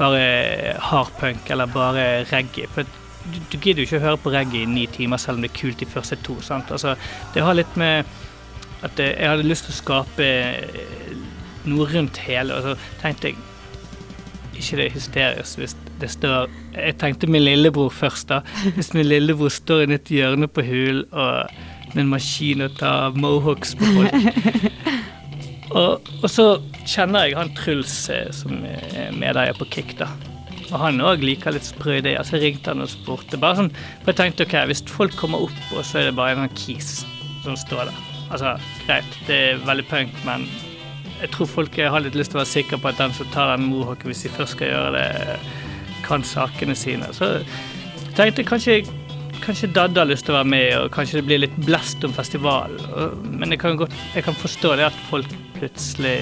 bare 0.00 0.24
hardpunk 0.90 1.52
eller 1.52 1.70
bare 1.70 2.08
reggae. 2.32 2.68
For 2.74 2.88
du, 3.20 3.38
du 3.52 3.58
gidder 3.58 3.82
jo 3.82 3.88
ikke 3.88 4.00
å 4.00 4.06
høre 4.06 4.22
på 4.24 4.32
reggae 4.34 4.64
i 4.64 4.70
ni 4.70 4.86
timer 4.90 5.20
selv 5.20 5.38
om 5.38 5.44
det 5.44 5.52
er 5.52 5.60
kult 5.60 5.82
de 5.82 5.88
første 5.88 6.18
to. 6.24 6.40
sant? 6.44 6.72
Altså, 6.72 6.96
det 7.34 7.44
har 7.44 7.58
litt 7.58 7.76
med 7.80 8.08
at 8.86 9.00
eh, 9.00 9.12
jeg 9.12 9.28
hadde 9.28 9.48
lyst 9.48 9.68
til 9.68 9.76
å 9.76 9.80
skape 9.80 10.26
eh, 10.26 11.14
noe 11.68 11.88
rundt 11.90 12.20
hele, 12.24 12.56
og 12.56 12.64
så 12.64 13.00
tenkte 13.02 13.30
jeg 13.30 13.40
ikke 14.60 14.76
det 14.76 14.84
er 14.84 14.92
hysterisk 14.92 15.60
hvis 15.60 15.74
det 16.00 16.08
står 16.12 16.50
Jeg 16.74 16.96
tenkte 17.00 17.28
min 17.30 17.44
lillebror 17.44 17.88
først, 17.92 18.28
da. 18.28 18.40
Hvis 18.76 18.92
min 18.96 19.06
lillebror 19.08 19.48
står 19.52 19.86
i 19.86 19.96
et 19.96 20.12
hjørne 20.12 20.48
på 20.48 20.64
Hul 20.64 21.04
og 21.10 21.48
med 21.94 22.04
en 22.04 22.12
maskin 22.12 22.64
og 22.64 22.76
tar 22.78 23.16
mohawks 23.16 23.74
på 23.74 23.88
folk. 23.96 24.12
Og, 25.70 26.10
og 26.22 26.26
så 26.30 26.46
kjenner 26.88 27.28
jeg 27.28 27.38
han 27.38 27.52
Truls 27.58 27.94
eh, 28.10 28.28
som 28.34 28.64
er 28.66 29.14
medeier 29.14 29.56
på 29.58 29.68
Kick, 29.70 29.94
da. 30.00 30.08
Og 30.70 30.78
han 30.78 31.02
òg 31.02 31.22
liker 31.26 31.54
litt 31.54 31.66
sprø 31.66 31.98
ideer, 31.98 32.22
så 32.26 32.38
ringte 32.38 32.72
han 32.72 32.82
og 32.84 32.90
spurte. 32.92 33.38
Bare 33.42 33.58
sånn, 33.58 33.72
for 34.02 34.12
jeg 34.12 34.20
tenkte 34.20 34.46
ok, 34.46 34.56
hvis 34.70 34.84
folk 34.90 35.16
kommer 35.18 35.46
opp, 35.46 35.62
og 35.74 35.82
så 35.86 36.00
er 36.00 36.10
det 36.10 36.16
bare 36.18 36.36
en 36.36 36.44
sånn 36.44 36.58
kis 36.58 37.00
som 37.44 37.58
står 37.58 37.90
der. 37.90 38.02
Altså, 38.30 38.54
greit, 38.86 39.16
det 39.26 39.38
er 39.48 39.64
veldig 39.66 39.86
punk, 39.90 40.14
men 40.26 40.46
jeg 41.20 41.32
tror 41.34 41.50
folk 41.50 41.74
har 41.76 42.04
litt 42.04 42.16
lyst 42.16 42.32
til 42.32 42.38
å 42.38 42.44
være 42.44 42.52
sikre 42.52 42.78
på 42.80 42.90
at 42.92 43.00
den 43.00 43.14
som 43.16 43.28
tar 43.34 43.50
den 43.52 43.66
mohawken, 43.68 44.12
hvis 44.12 44.22
de 44.24 44.32
først 44.36 44.56
skal 44.56 44.70
gjøre 44.70 44.92
det, 44.94 45.40
kan 46.06 46.24
sakene 46.26 46.76
sine. 46.78 47.10
Så 47.14 47.32
jeg 47.40 48.14
tenkte 48.18 48.46
kanskje, 48.46 48.78
kanskje 49.44 49.70
Dadda 49.74 50.02
har 50.02 50.10
lyst 50.10 50.26
til 50.26 50.34
å 50.34 50.38
være 50.40 50.50
med, 50.52 50.66
og 50.78 50.92
kanskje 50.94 51.20
det 51.20 51.26
blir 51.28 51.42
litt 51.42 51.56
blest 51.66 52.04
om 52.06 52.12
festivalen. 52.16 52.80
Men 53.40 53.54
jeg 53.54 53.62
kan, 53.62 53.78
godt, 53.80 53.94
jeg 54.14 54.26
kan 54.26 54.36
forstå 54.38 54.74
det 54.80 54.90
at 54.90 55.06
folk 55.10 55.30
plutselig 55.60 56.16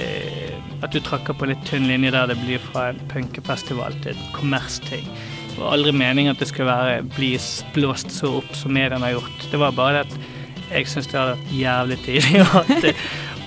At 0.82 0.90
du 0.94 0.98
trakker 1.02 1.34
på 1.34 1.46
en 1.46 1.52
litt 1.52 1.62
tynn 1.66 1.86
linje 1.86 2.10
der 2.14 2.30
det 2.30 2.36
blir 2.40 2.62
fra 2.62 2.88
en 2.92 2.98
punkefestival 3.10 3.94
til 4.02 4.14
en 4.14 4.32
kommersting. 4.34 5.06
Det 5.52 5.60
var 5.60 5.74
aldri 5.74 5.92
meningen 5.94 6.34
at 6.34 6.42
det 6.42 6.48
skulle 6.50 6.70
være, 6.70 7.00
bli 7.16 7.32
blåst 7.74 8.14
så 8.14 8.36
opp 8.40 8.50
som 8.54 8.74
mediene 8.74 9.02
har 9.02 9.16
gjort. 9.16 9.46
Det 9.50 9.58
var 9.62 9.74
bare 9.74 10.02
det 10.02 10.04
at 10.06 10.68
jeg 10.68 10.90
syns 10.90 11.08
det 11.10 11.18
hadde 11.18 11.34
vært 11.34 11.56
jævlig 11.58 11.98
tidlig 12.04 12.42
å 12.44 12.48
hatt 12.52 12.88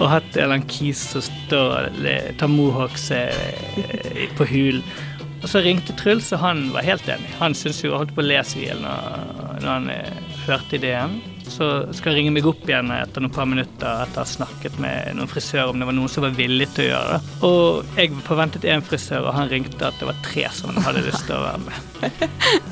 og 0.01 0.09
hatt 0.09 0.29
en 0.33 0.41
eller 0.41 0.55
annen 0.57 0.69
kis 0.71 1.01
som 1.13 1.23
står 1.23 1.91
og 1.91 2.37
tar 2.41 2.49
mohawks 2.51 3.11
eh, 3.13 4.27
på 4.37 4.47
hul. 4.49 4.81
Og 5.41 5.47
så 5.49 5.61
ringte 5.65 5.95
Truls, 5.97 6.29
og 6.35 6.41
han 6.43 6.67
var 6.73 6.85
helt 6.85 7.07
enig. 7.09 7.29
Han 7.39 7.55
syntes 7.57 7.81
jo 7.83 7.95
holdt 7.95 8.13
på 8.17 8.21
å 8.23 8.27
lese 8.27 8.59
i 8.59 8.67
hjel 8.67 8.81
når 9.61 9.71
han 9.71 9.89
eh, 9.93 10.33
hørte 10.47 10.77
ideen. 10.77 11.19
Så 11.51 11.67
skal 11.95 12.13
jeg 12.13 12.21
ringe 12.21 12.33
meg 12.35 12.47
opp 12.47 12.61
igjen 12.67 12.91
etter 12.95 13.23
noen 13.23 13.33
par 13.35 13.47
minutter 13.49 14.03
etter 14.05 14.21
å 14.21 14.23
ha 14.23 14.29
snakket 14.29 14.77
med 14.81 15.17
noen 15.17 15.31
frisør 15.31 15.71
om 15.71 15.81
det 15.81 15.87
var 15.89 15.97
noen 15.97 16.11
som 16.11 16.25
var 16.25 16.35
villig 16.37 16.69
til 16.75 16.85
å 16.85 16.91
gjøre 16.91 17.15
det. 17.15 17.37
Og 17.47 17.97
jeg 17.99 18.21
forventet 18.27 18.67
én 18.71 18.85
frisør, 18.85 19.27
og 19.27 19.35
han 19.35 19.51
ringte 19.51 19.89
at 19.89 19.97
det 19.99 20.09
var 20.09 20.21
tre 20.25 20.45
som 20.55 20.71
han 20.71 20.85
hadde 20.85 21.03
lyst 21.07 21.27
til 21.27 21.39
å 21.39 21.45
være 21.47 21.65
med. 21.67 22.07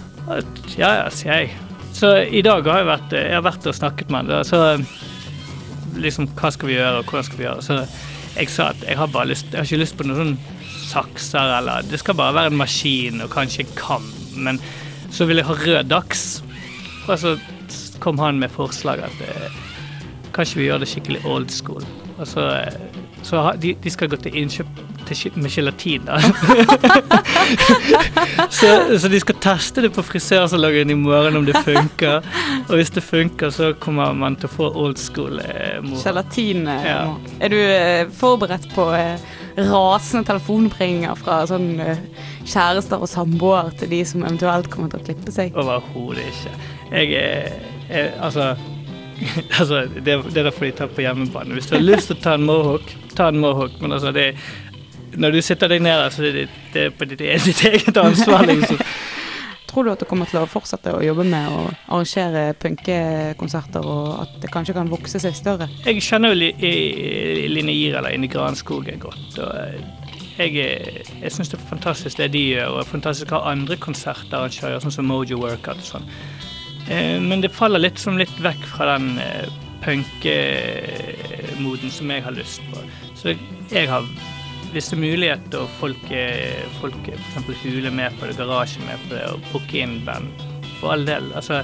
Ja 0.78 0.92
ja, 0.94 1.06
sier 1.10 1.40
jeg. 1.40 1.56
Så 1.98 2.12
i 2.22 2.44
dag 2.46 2.68
har 2.70 2.84
jeg 2.84 2.86
vært, 2.86 3.14
jeg 3.18 3.34
har 3.34 3.42
vært 3.42 3.66
og 3.66 3.74
snakket 3.74 4.12
med 4.14 4.30
han. 4.30 4.46
Så 4.46 4.60
liksom, 5.98 6.30
hva 6.38 6.52
skal 6.54 6.70
vi 6.70 6.76
gjøre, 6.78 7.02
og 7.02 7.10
hvordan 7.10 7.26
skal 7.26 7.40
vi 7.40 7.48
gjøre. 7.48 7.66
Så 7.66 7.80
jeg 8.36 8.52
sa 8.54 8.70
at 8.76 8.84
jeg 8.86 9.00
har 9.00 9.10
bare 9.12 9.32
lyst, 9.32 9.50
jeg 9.50 9.58
har 9.60 9.68
ikke 9.68 9.82
lyst 9.82 9.98
på 9.98 10.06
noen 10.08 10.20
sånn 10.22 10.60
sakser, 10.90 11.56
eller 11.60 11.88
det 11.90 12.00
skal 12.02 12.18
bare 12.18 12.36
være 12.38 12.54
en 12.54 12.62
maskin 12.62 13.24
og 13.26 13.34
kanskje 13.34 13.66
en 13.66 13.74
kam. 13.78 14.06
Men 14.38 14.62
så 15.14 15.28
vil 15.30 15.42
jeg 15.42 15.50
ha 15.50 15.58
rød 15.58 15.90
dags. 15.92 16.28
Og 17.10 17.20
så 17.20 17.36
kom 18.00 18.20
han 18.22 18.40
med 18.40 18.54
forslag 18.54 19.02
at 19.04 19.24
kan 20.30 20.46
kanskje 20.46 20.60
vi 20.62 20.70
gjør 20.70 20.80
det 20.84 20.88
skikkelig 20.88 21.26
old 21.26 21.50
school. 21.52 21.84
Og 22.20 22.28
så, 22.28 22.46
eh, 22.62 22.74
så 23.24 23.42
de, 23.60 23.74
de 23.84 23.90
skal 23.92 24.10
gå 24.12 24.16
til 24.22 24.36
innkjøp 24.36 24.68
til, 25.10 25.32
med 25.36 25.50
gelatin, 25.50 26.06
da. 26.06 26.20
så, 28.60 29.00
så 29.00 29.10
de 29.12 29.20
skal 29.20 29.38
teste 29.42 29.82
det 29.86 29.92
på 29.96 30.04
frisørsalongen 30.06 30.92
i 30.94 30.98
morgen 31.00 31.40
om 31.40 31.48
det 31.48 31.58
funker. 31.66 32.26
Og 32.68 32.76
hvis 32.78 32.92
det 32.96 33.04
funker, 33.04 33.50
så 33.56 33.72
kommer 33.82 34.14
man 34.14 34.38
til 34.40 34.50
å 34.52 34.54
få 34.54 34.70
old 34.84 35.00
school 35.02 35.40
eh. 35.44 35.80
Gelatin. 36.04 36.68
eh, 36.68 36.86
Ja. 36.90 37.02
Er 37.42 37.54
du 37.54 37.58
eh, 37.60 38.08
forberedt 38.20 38.70
på 38.76 38.90
eh, 38.96 39.18
rasende 39.58 40.28
telefonpringer 40.30 41.16
fra 41.20 41.42
sånn 41.50 41.72
eh, 41.84 42.04
kjærester 42.46 43.02
og 43.02 43.10
samboere 43.12 43.74
til 43.80 43.92
de 43.96 44.04
som 44.08 44.24
eventuelt 44.28 44.70
kommer 44.72 44.92
til 44.94 45.02
å 45.02 45.08
klippe 45.10 45.34
seg? 45.36 45.56
Overhodet 45.58 46.28
ikke. 46.30 46.54
Jeg 46.92 47.14
er, 47.14 47.52
er 47.90 48.12
Altså, 48.22 48.56
altså 49.60 49.84
det, 49.96 50.16
det 50.34 50.46
der 50.46 50.52
får 50.56 50.66
de 50.66 50.72
tar 50.78 50.88
på 50.96 51.02
hjemmebane. 51.04 51.54
Hvis 51.58 51.68
du 51.70 51.76
har 51.76 51.84
lyst 51.84 52.08
til 52.12 52.18
å 52.18 52.24
ta 52.24 52.34
en 52.40 52.46
mohawk, 52.48 52.94
ta 53.18 53.28
en 53.34 53.40
mohawk. 53.44 53.76
Men 53.82 53.92
altså, 53.98 54.12
det 54.16 54.30
når 55.20 55.32
du 55.34 55.42
sitter 55.42 55.68
deg 55.72 55.82
ned 55.82 55.98
der, 55.98 56.10
så 56.14 56.24
er 56.24 56.36
det, 56.36 56.44
det 56.74 56.82
er 56.86 56.92
på 56.96 57.06
ditt, 57.10 57.20
ditt 57.50 57.64
eget 57.66 57.98
ansvar. 57.98 58.46
Liksom. 58.48 58.80
Tror 59.70 59.86
du 59.86 59.92
at 59.92 60.02
du 60.02 60.06
kommer 60.10 60.26
til 60.30 60.40
å 60.42 60.48
fortsette 60.50 60.94
å 60.98 61.02
jobbe 61.06 61.26
med 61.30 61.50
å 61.54 61.64
arrangere 61.94 62.54
punkekonserter, 62.62 63.86
og 63.86 64.22
at 64.24 64.32
det 64.42 64.50
kanskje 64.54 64.74
kan 64.78 64.90
vokse 64.90 65.20
seg 65.22 65.36
større? 65.38 65.68
Jeg 65.86 66.02
kjenner 66.02 66.32
jo 66.34 66.40
Line 67.54 67.74
Irala 67.76 68.10
inne 68.16 68.26
i 68.26 68.32
Granskogen 68.34 69.02
godt. 69.04 69.38
og 69.44 69.52
eh, 69.60 69.82
jeg, 70.40 70.56
er- 70.64 71.12
jeg 71.26 71.34
syns 71.36 71.52
det 71.52 71.60
er 71.60 71.68
fantastisk 71.70 72.18
det 72.22 72.32
de 72.34 72.42
gjør, 72.56 72.80
og 72.80 72.88
fantastisk 72.90 73.34
hva 73.36 73.44
andre 73.52 73.78
konsertarrangører 73.84 74.82
sånn 74.86 74.96
som 74.96 75.10
Mojo 75.12 75.38
Workout 75.44 75.84
og 75.84 75.90
sånn. 75.92 76.08
Eh, 76.88 77.22
Men 77.22 77.42
det 77.42 77.50
faller 77.54 77.80
litt, 77.80 78.00
som 78.00 78.18
litt 78.18 78.40
vekk 78.42 78.66
fra 78.76 78.98
den 78.98 79.20
eh, 79.20 79.48
punkemoden 79.84 81.92
som 81.92 82.12
jeg 82.12 82.24
har 82.24 82.32
lyst 82.36 82.62
på. 82.72 82.78
Så 83.20 83.36
jeg 83.72 83.88
har 83.90 84.06
visse 84.74 84.96
muligheter, 85.00 85.60
og 85.64 85.70
folk, 85.80 86.12
eh, 86.14 86.66
folk 86.80 87.08
f.eks. 87.10 87.64
huler 87.64 87.92
med 87.92 88.12
på 88.20 88.26
det, 88.30 88.38
garasje 88.38 88.82
med 88.86 88.98
på 89.08 89.16
det, 89.16 89.26
og 89.34 89.40
booke 89.54 89.78
inn 89.82 90.00
band. 90.06 90.28
For 90.80 90.92
all 90.94 91.06
del. 91.08 91.32
Altså, 91.36 91.64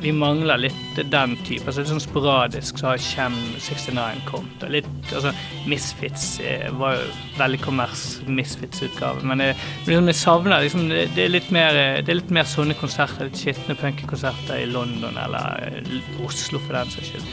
vi 0.00 0.12
mangler 0.12 0.60
litt 0.60 0.98
den 1.10 1.36
type. 1.46 1.66
Altså, 1.66 1.82
litt 1.82 1.90
sånn 1.90 2.02
sporadisk 2.02 2.80
så 2.80 2.92
har 2.92 3.02
Chem 3.02 3.36
69 3.62 4.22
kommet. 4.28 4.64
Og 4.66 4.72
litt, 4.74 4.88
altså, 5.12 5.32
Misfits 5.68 6.26
eh, 6.44 6.68
var 6.76 6.96
jo 6.98 7.06
veldig 7.38 7.60
kommers 7.64 8.04
Misfits-utgave. 8.28 9.24
Men 9.26 9.44
jeg, 9.44 9.58
liksom, 9.88 10.10
jeg 10.12 10.20
savner 10.20 10.64
liksom, 10.64 10.88
det, 10.90 11.22
er 11.24 11.32
litt 11.32 11.52
mer, 11.54 11.80
eh, 11.80 12.00
det 12.04 12.14
er 12.14 12.20
litt 12.20 12.34
mer 12.34 12.48
sånne 12.50 12.78
konserter. 12.78 13.30
Litt 13.30 13.42
skitne 13.42 13.78
punkekonserter 13.80 14.62
i 14.62 14.70
London 14.70 15.20
eller 15.26 15.70
eh, 15.70 16.26
Oslo 16.26 16.62
for 16.64 16.78
den 16.78 16.92
saks 16.94 17.14
skyld. 17.14 17.30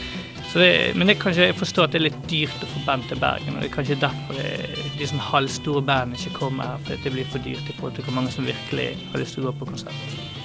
Det, 0.54 0.94
men 0.94 1.10
det 1.10 1.16
kanskje, 1.18 1.48
jeg 1.48 1.58
forstår 1.58 1.88
at 1.88 1.94
det 1.96 1.98
er 1.98 2.04
litt 2.04 2.18
dyrt 2.30 2.62
å 2.62 2.68
få 2.70 2.84
band 2.86 3.08
til 3.10 3.18
Bergen. 3.18 3.56
Og 3.56 3.64
det 3.64 3.72
er 3.72 3.74
kanskje 3.74 3.98
derfor 4.04 4.38
det, 4.38 4.52
de 4.94 5.08
sånn 5.10 5.22
halvstore 5.32 5.82
bandene 5.82 6.20
ikke 6.20 6.38
kommer 6.44 6.74
her. 6.74 6.86
For 6.86 7.02
det 7.02 7.14
blir 7.16 7.28
for 7.32 7.42
dyrt 7.42 7.66
i 7.66 7.74
forhold 7.74 7.98
til 7.98 8.06
hvor 8.06 8.20
mange 8.20 8.34
som 8.34 8.46
virkelig 8.46 8.92
har 9.10 9.22
lyst 9.24 9.34
til 9.34 9.42
å 9.42 9.50
gå 9.50 9.58
på 9.58 9.72
konsert. 9.72 10.43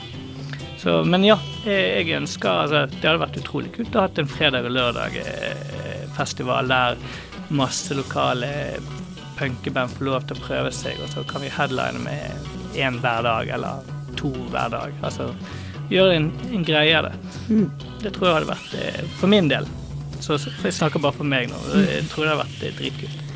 Så, 0.79 1.01
men 1.03 1.25
ja, 1.27 1.35
jeg 1.67 2.07
ønsker 2.15 2.49
altså, 2.49 2.85
Det 2.87 3.03
hadde 3.03 3.19
vært 3.19 3.39
utrolig 3.41 3.73
kult 3.75 3.95
å 3.95 3.99
ha 3.99 4.07
hatt 4.07 4.21
en 4.21 4.29
fredag 4.31 4.67
og 4.69 4.75
lørdag 4.77 5.17
eh, 5.19 6.19
der 6.69 6.97
masse 7.49 7.95
lokale 7.95 8.49
punkeband 9.39 9.91
får 9.95 10.05
lov 10.05 10.25
til 10.27 10.37
å 10.37 10.43
prøve 10.43 10.71
seg, 10.75 10.99
og 10.99 11.09
så 11.13 11.23
kan 11.27 11.41
vi 11.41 11.51
headline 11.51 12.03
med 12.03 12.75
én 12.75 12.99
hver 12.99 13.23
dag 13.23 13.47
eller 13.55 13.87
to 14.19 14.31
hver 14.51 14.69
dag. 14.73 14.93
Altså 15.01 15.31
gjøre 15.89 16.17
en, 16.19 16.29
en 16.53 16.65
greie 16.67 16.97
av 16.97 17.07
det. 17.07 17.13
Det 18.03 18.13
tror 18.15 18.29
jeg 18.29 18.35
hadde 18.37 18.51
vært 18.51 18.75
eh, 18.79 19.01
For 19.19 19.31
min 19.31 19.49
del. 19.51 19.67
Så, 20.19 20.37
så 20.37 20.51
jeg 20.63 20.75
snakker 20.75 21.01
bare 21.01 21.15
for 21.15 21.27
meg 21.27 21.49
nå. 21.51 21.59
Jeg 21.79 22.05
tror 22.11 22.25
det 22.27 22.33
hadde 22.33 22.43
vært 22.43 22.67
eh, 22.67 22.77
dritkult. 22.79 23.28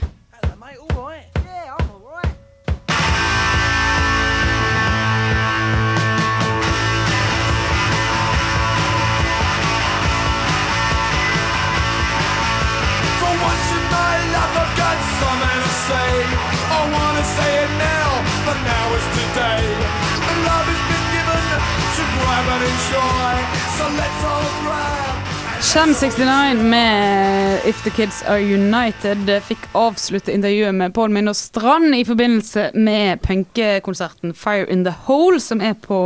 Shem 25.74 25.94
69 25.94 26.62
med 26.64 27.60
If 27.66 27.84
the 27.84 27.90
Kids 27.90 28.22
Are 28.30 28.38
United 28.38 29.30
fikk 29.48 29.64
avslutte 29.74 30.30
intervjuet 30.30 30.76
med 30.76 30.94
Pål 30.94 31.10
Minner 31.16 31.34
Strand 31.34 31.96
i 31.98 32.04
forbindelse 32.06 32.68
med 32.78 33.24
punkekonserten 33.24 34.36
Fire 34.38 34.68
in 34.70 34.84
the 34.86 34.94
Hole, 35.08 35.40
som 35.42 35.64
er 35.66 35.74
på 35.74 36.00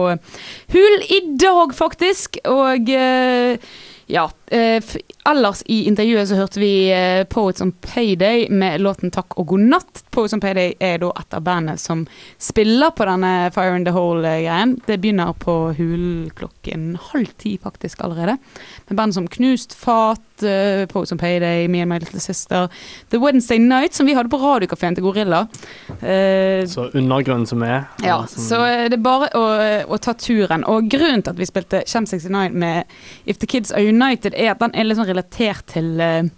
Hul 0.72 0.96
i 1.10 1.20
dag, 1.36 1.76
faktisk. 1.76 2.40
Og 2.48 2.90
eh, 2.96 3.60
ja. 4.08 4.30
Eh, 4.52 4.82
ellers 5.28 5.64
i 5.68 5.82
intervjuet 5.90 6.28
så 6.30 6.36
hørte 6.40 6.60
vi 6.62 6.90
eh, 6.94 7.24
Poets 7.30 7.62
on 7.62 7.72
Payday 7.84 8.48
med 8.50 8.82
låten 8.82 9.12
Takk 9.12 9.38
og 9.40 9.48
god 9.54 9.60
natt. 9.74 10.04
Poets 10.12 10.34
on 10.34 10.40
Payday 10.44 10.74
er 10.80 10.98
da 11.04 11.10
et 11.20 11.34
av 11.38 11.44
bandet 11.44 11.80
som 11.84 12.06
spiller 12.40 12.92
på 12.96 13.06
denne 13.10 13.52
Fire 13.56 13.76
in 13.76 13.86
the 13.86 13.92
Hole-greien. 13.96 14.78
Det 14.88 15.00
begynner 15.04 15.34
på 15.42 15.58
Hulen 15.78 16.30
klokken 16.38 16.96
halv 17.12 17.34
ti 17.38 17.58
faktisk 17.62 18.02
allerede. 18.08 18.38
Med 18.88 18.98
band 18.98 19.14
som 19.18 19.28
Knust 19.28 19.74
Fat, 19.76 20.22
uh, 20.44 20.86
Poets 20.92 21.12
on 21.12 21.18
Payday, 21.22 21.68
Me 21.68 21.82
and 21.84 21.90
My 21.92 22.00
Little 22.00 22.20
Sister, 22.24 22.70
The 23.12 23.20
Wednesday 23.20 23.60
Night, 23.60 23.94
som 23.94 24.06
vi 24.08 24.14
hadde 24.16 24.30
på 24.32 24.38
radiokafeen 24.42 24.96
til 24.96 25.04
Gorilla. 25.04 25.44
Eh, 26.02 26.66
Så 26.68 26.90
undergrunnen 26.94 27.46
som 27.48 27.64
er. 27.64 27.86
ja, 28.04 28.26
som- 28.28 28.44
så 28.44 28.64
eh, 28.66 28.90
det 28.90 28.94
er 29.00 29.04
bare 29.04 29.30
å, 29.36 29.46
å 29.94 29.98
ta 30.00 30.14
turen. 30.14 30.64
Og 30.68 30.88
grunnen 30.90 31.22
til 31.24 31.32
at 31.34 31.38
vi 31.40 31.46
spilte 31.46 31.84
Chem 31.88 32.06
69 32.06 32.52
med 32.54 32.86
If 33.26 33.38
the 33.40 33.48
Kids 33.48 33.72
Are 33.72 33.82
United, 33.84 34.34
er 34.38 34.52
at 34.54 34.60
den 34.62 34.74
er 34.78 34.96
sånn 34.98 35.08
relatert 35.10 35.66
til 35.74 36.00
eh, 36.04 36.30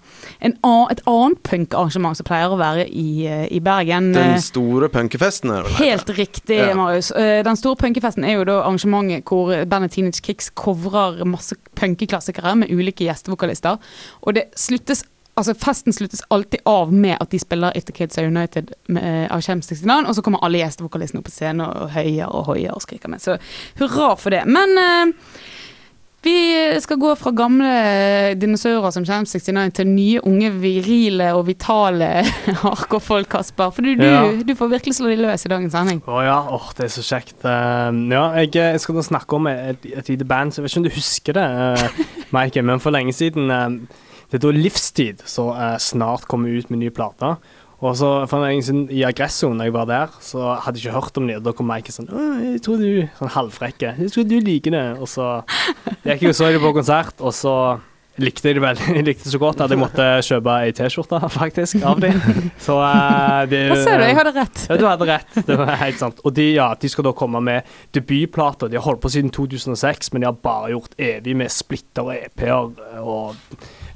en 0.41 0.55
an, 0.63 0.87
et 0.93 1.01
annet 1.09 1.41
punkarrangement 1.43 2.17
som 2.17 2.27
pleier 2.27 2.49
å 2.53 2.57
være 2.59 2.87
i, 2.87 3.25
eh, 3.27 3.45
i 3.51 3.59
Bergen. 3.63 4.11
Den 4.15 4.35
Eh, 4.35 4.39
store 4.43 4.89
punkefesten? 4.89 5.51
Helt 5.77 6.09
riktig, 6.17 6.57
Ja. 6.57 6.73
Marius. 6.75 7.11
Eh, 7.11 7.43
Den 7.43 7.55
store 7.59 7.75
punkefesten 7.75 8.23
er 8.25 8.37
jo 8.39 8.43
da 8.45 8.61
arrangementet 8.63 9.23
hvor 9.25 9.53
bandet 9.65 9.91
Teenage 9.91 10.21
Kicks 10.21 10.49
covrer 10.49 11.23
masse 11.25 11.55
punkeklassikere 11.75 12.55
med 12.57 12.69
ulike 12.71 13.05
gjestevokalister. 13.07 13.79
Og 14.23 14.33
det 14.35 14.49
sluttes 14.55 15.03
Altså 15.39 15.53
Festen 15.55 15.93
sluttes 15.93 16.19
alltid 16.35 16.59
av 16.67 16.89
med 16.91 17.15
at 17.21 17.29
de 17.31 17.39
spiller 17.39 17.71
If 17.73 17.85
the 17.85 17.93
Kids 17.93 18.17
Are 18.17 18.27
United 18.27 18.73
med, 18.89 19.03
eh, 19.03 19.31
av 19.33 19.39
Chem 19.41 19.61
69, 19.61 20.05
og 20.09 20.15
så 20.15 20.21
kommer 20.21 20.39
alle 20.43 20.57
gjestevokalistene 20.59 21.19
opp 21.21 21.29
på 21.29 21.31
scenen 21.31 21.61
og 21.61 21.89
høyer 21.91 22.27
og 22.27 22.45
hoier 22.49 22.73
og 22.75 22.81
skriker 22.83 23.07
med. 23.07 23.21
Så 23.23 23.37
hurra 23.79 24.17
for 24.19 24.31
det. 24.31 24.41
Men 24.45 24.75
eh, 24.77 25.13
vi 26.23 26.35
skal 26.83 26.97
gå 26.99 27.13
fra 27.15 27.31
gamle 27.31 27.69
dinosaurer 28.39 28.91
som 28.91 29.05
Champ 29.07 29.27
69 29.29 29.71
til 29.77 29.87
nye, 29.87 30.19
unge, 30.27 30.49
virile 30.59 31.29
og 31.37 31.45
vitale 31.47 32.09
hardcore-folk, 32.63 33.29
Kasper. 33.31 33.71
For 33.75 33.85
du, 33.85 33.93
du, 33.99 34.03
Ja. 34.03 34.25
du 34.43 34.51
får 34.57 34.73
virkelig 34.73 34.97
slå 34.97 35.13
de 35.13 35.15
løs 35.21 35.45
i 35.47 35.51
dagens 35.53 35.71
sending. 35.77 36.01
Å 36.03 36.19
ja, 36.25 36.35
oh, 36.51 36.67
det 36.75 36.89
er 36.89 36.93
så 36.97 37.05
kjekt. 37.07 37.37
Uh, 37.45 37.95
ja, 38.11 38.25
jeg, 38.41 38.51
jeg 38.57 38.83
skal 38.83 38.99
snakke 39.07 39.39
om 39.39 39.47
et, 39.51 39.87
et 39.95 40.11
lite 40.11 40.27
band, 40.27 40.51
så 40.51 40.59
jeg 40.59 40.67
vet 40.67 40.75
ikke 40.75 40.83
om 40.83 40.89
du 40.89 40.97
husker 40.97 41.39
det, 41.39 41.47
uh, 41.47 42.03
Mike, 42.35 42.65
men 42.67 42.83
for 42.83 42.95
lenge 42.95 43.15
siden 43.15 43.47
uh, 43.53 43.69
Det 44.29 44.37
er 44.37 44.43
da 44.43 44.51
Livstid 44.53 45.23
eh, 45.25 45.77
snart 45.81 46.27
kommer 46.29 46.53
ut 46.53 46.67
med 46.69 46.83
ny 46.83 46.91
plate. 46.93 47.31
Og 47.79 47.95
så 47.95 48.07
for 48.27 48.43
en 48.43 48.63
siden 48.65 48.87
i 48.91 49.03
Aggresso, 49.07 49.53
når 49.55 49.69
jeg 49.69 49.75
var 49.75 49.85
der, 49.87 50.15
så 50.23 50.55
hadde 50.65 50.79
jeg 50.81 50.89
ikke 50.89 50.97
hørt 50.99 51.19
om 51.21 51.29
det, 51.29 51.37
og 51.39 51.45
da 51.45 51.53
kom 51.55 51.69
Mike 51.71 51.93
sånn 51.95 52.09
jeg 52.09 52.63
tror 52.65 52.81
du 52.81 52.89
Sånn 53.19 53.31
halvfrekke. 53.31 53.93
Jeg 53.99 54.11
tror 54.11 54.25
du 54.27 54.35
liker 54.43 54.75
det. 54.75 54.87
Og 54.99 55.07
så 55.07 55.29
gikk 56.03 56.25
jeg 56.25 56.33
og 56.33 56.35
så 56.35 56.49
dem 56.51 56.63
på 56.63 56.73
konsert, 56.75 57.15
og 57.23 57.31
så 57.35 57.53
likte 58.19 58.49
jeg 58.49 58.57
det 58.57 58.63
veldig. 58.65 58.87
Jeg 58.97 59.05
likte 59.07 59.23
det 59.23 59.31
så 59.31 59.39
godt 59.39 59.61
at 59.63 59.71
jeg 59.71 59.79
måtte 59.79 60.05
kjøpe 60.27 60.55
ei 60.65 60.73
T-skjorte, 60.75 61.21
faktisk, 61.39 61.79
av 61.87 62.01
dem. 62.03 62.17
Så 62.59 62.75
uh, 62.75 63.45
de, 63.47 63.61
Hva 63.71 63.77
ser 63.79 64.01
du, 64.01 64.03
jeg 64.09 64.17
hadde 64.17 64.33
rett. 64.35 64.63
ja, 64.67 64.75
du 64.75 64.83
hadde 64.89 65.07
rett. 65.07 65.37
Det 65.47 65.55
var 65.61 65.71
helt 65.79 66.01
sant. 66.01 66.19
Og 66.27 66.35
de, 66.35 66.49
ja, 66.57 66.67
de 66.75 66.91
skal 66.91 67.07
da 67.07 67.13
komme 67.15 67.39
med 67.47 67.69
debutplater. 67.95 68.67
De 68.67 68.75
har 68.75 68.83
holdt 68.89 69.05
på 69.05 69.13
siden 69.15 69.31
2006, 69.31 70.11
men 70.11 70.25
de 70.25 70.27
har 70.33 70.39
bare 70.43 70.73
gjort 70.73 70.99
evig 70.99 71.37
med 71.39 71.53
splitter 71.55 72.11
og 72.11 72.17
EP-er. 72.17 72.99
Og 72.99 73.39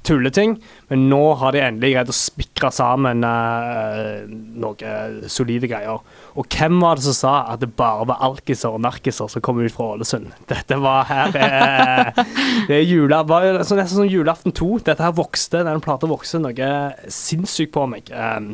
tulleting, 0.06 0.58
men 0.90 1.06
nå 1.12 1.22
har 1.40 1.56
de 1.56 1.62
endelig 1.64 1.94
greid 1.94 2.12
å 2.12 2.16
spikre 2.16 2.70
sammen 2.76 3.24
uh, 3.26 4.24
noe 4.64 4.96
solide 5.32 5.70
greier. 5.72 6.02
Og 6.40 6.48
hvem 6.50 6.80
var 6.82 6.98
det 6.98 7.06
som 7.06 7.16
sa 7.18 7.34
at 7.54 7.62
det 7.62 7.72
bare 7.78 8.08
var 8.10 8.24
alkiser 8.26 8.74
og 8.74 8.84
narkiser 8.84 9.30
som 9.32 9.44
kom 9.46 9.62
ut 9.62 9.74
fra 9.74 9.94
Ålesund? 9.96 10.32
Dette 10.52 10.80
var 10.82 11.08
her 11.10 11.38
eh, 11.40 12.22
Det 12.70 12.78
er 12.80 12.86
jula, 12.88 13.22
var 13.30 13.48
nesten 13.62 13.88
som 13.88 14.10
julaften 14.10 14.56
2. 14.56 14.70
Dette 14.90 15.06
her 15.06 15.16
vokste, 15.18 15.64
den 15.68 15.84
plata 15.84 16.10
vokste 16.10 16.42
noe 16.44 16.72
sinnssykt 17.12 17.74
på 17.76 17.86
meg. 17.90 18.10
Um, 18.12 18.54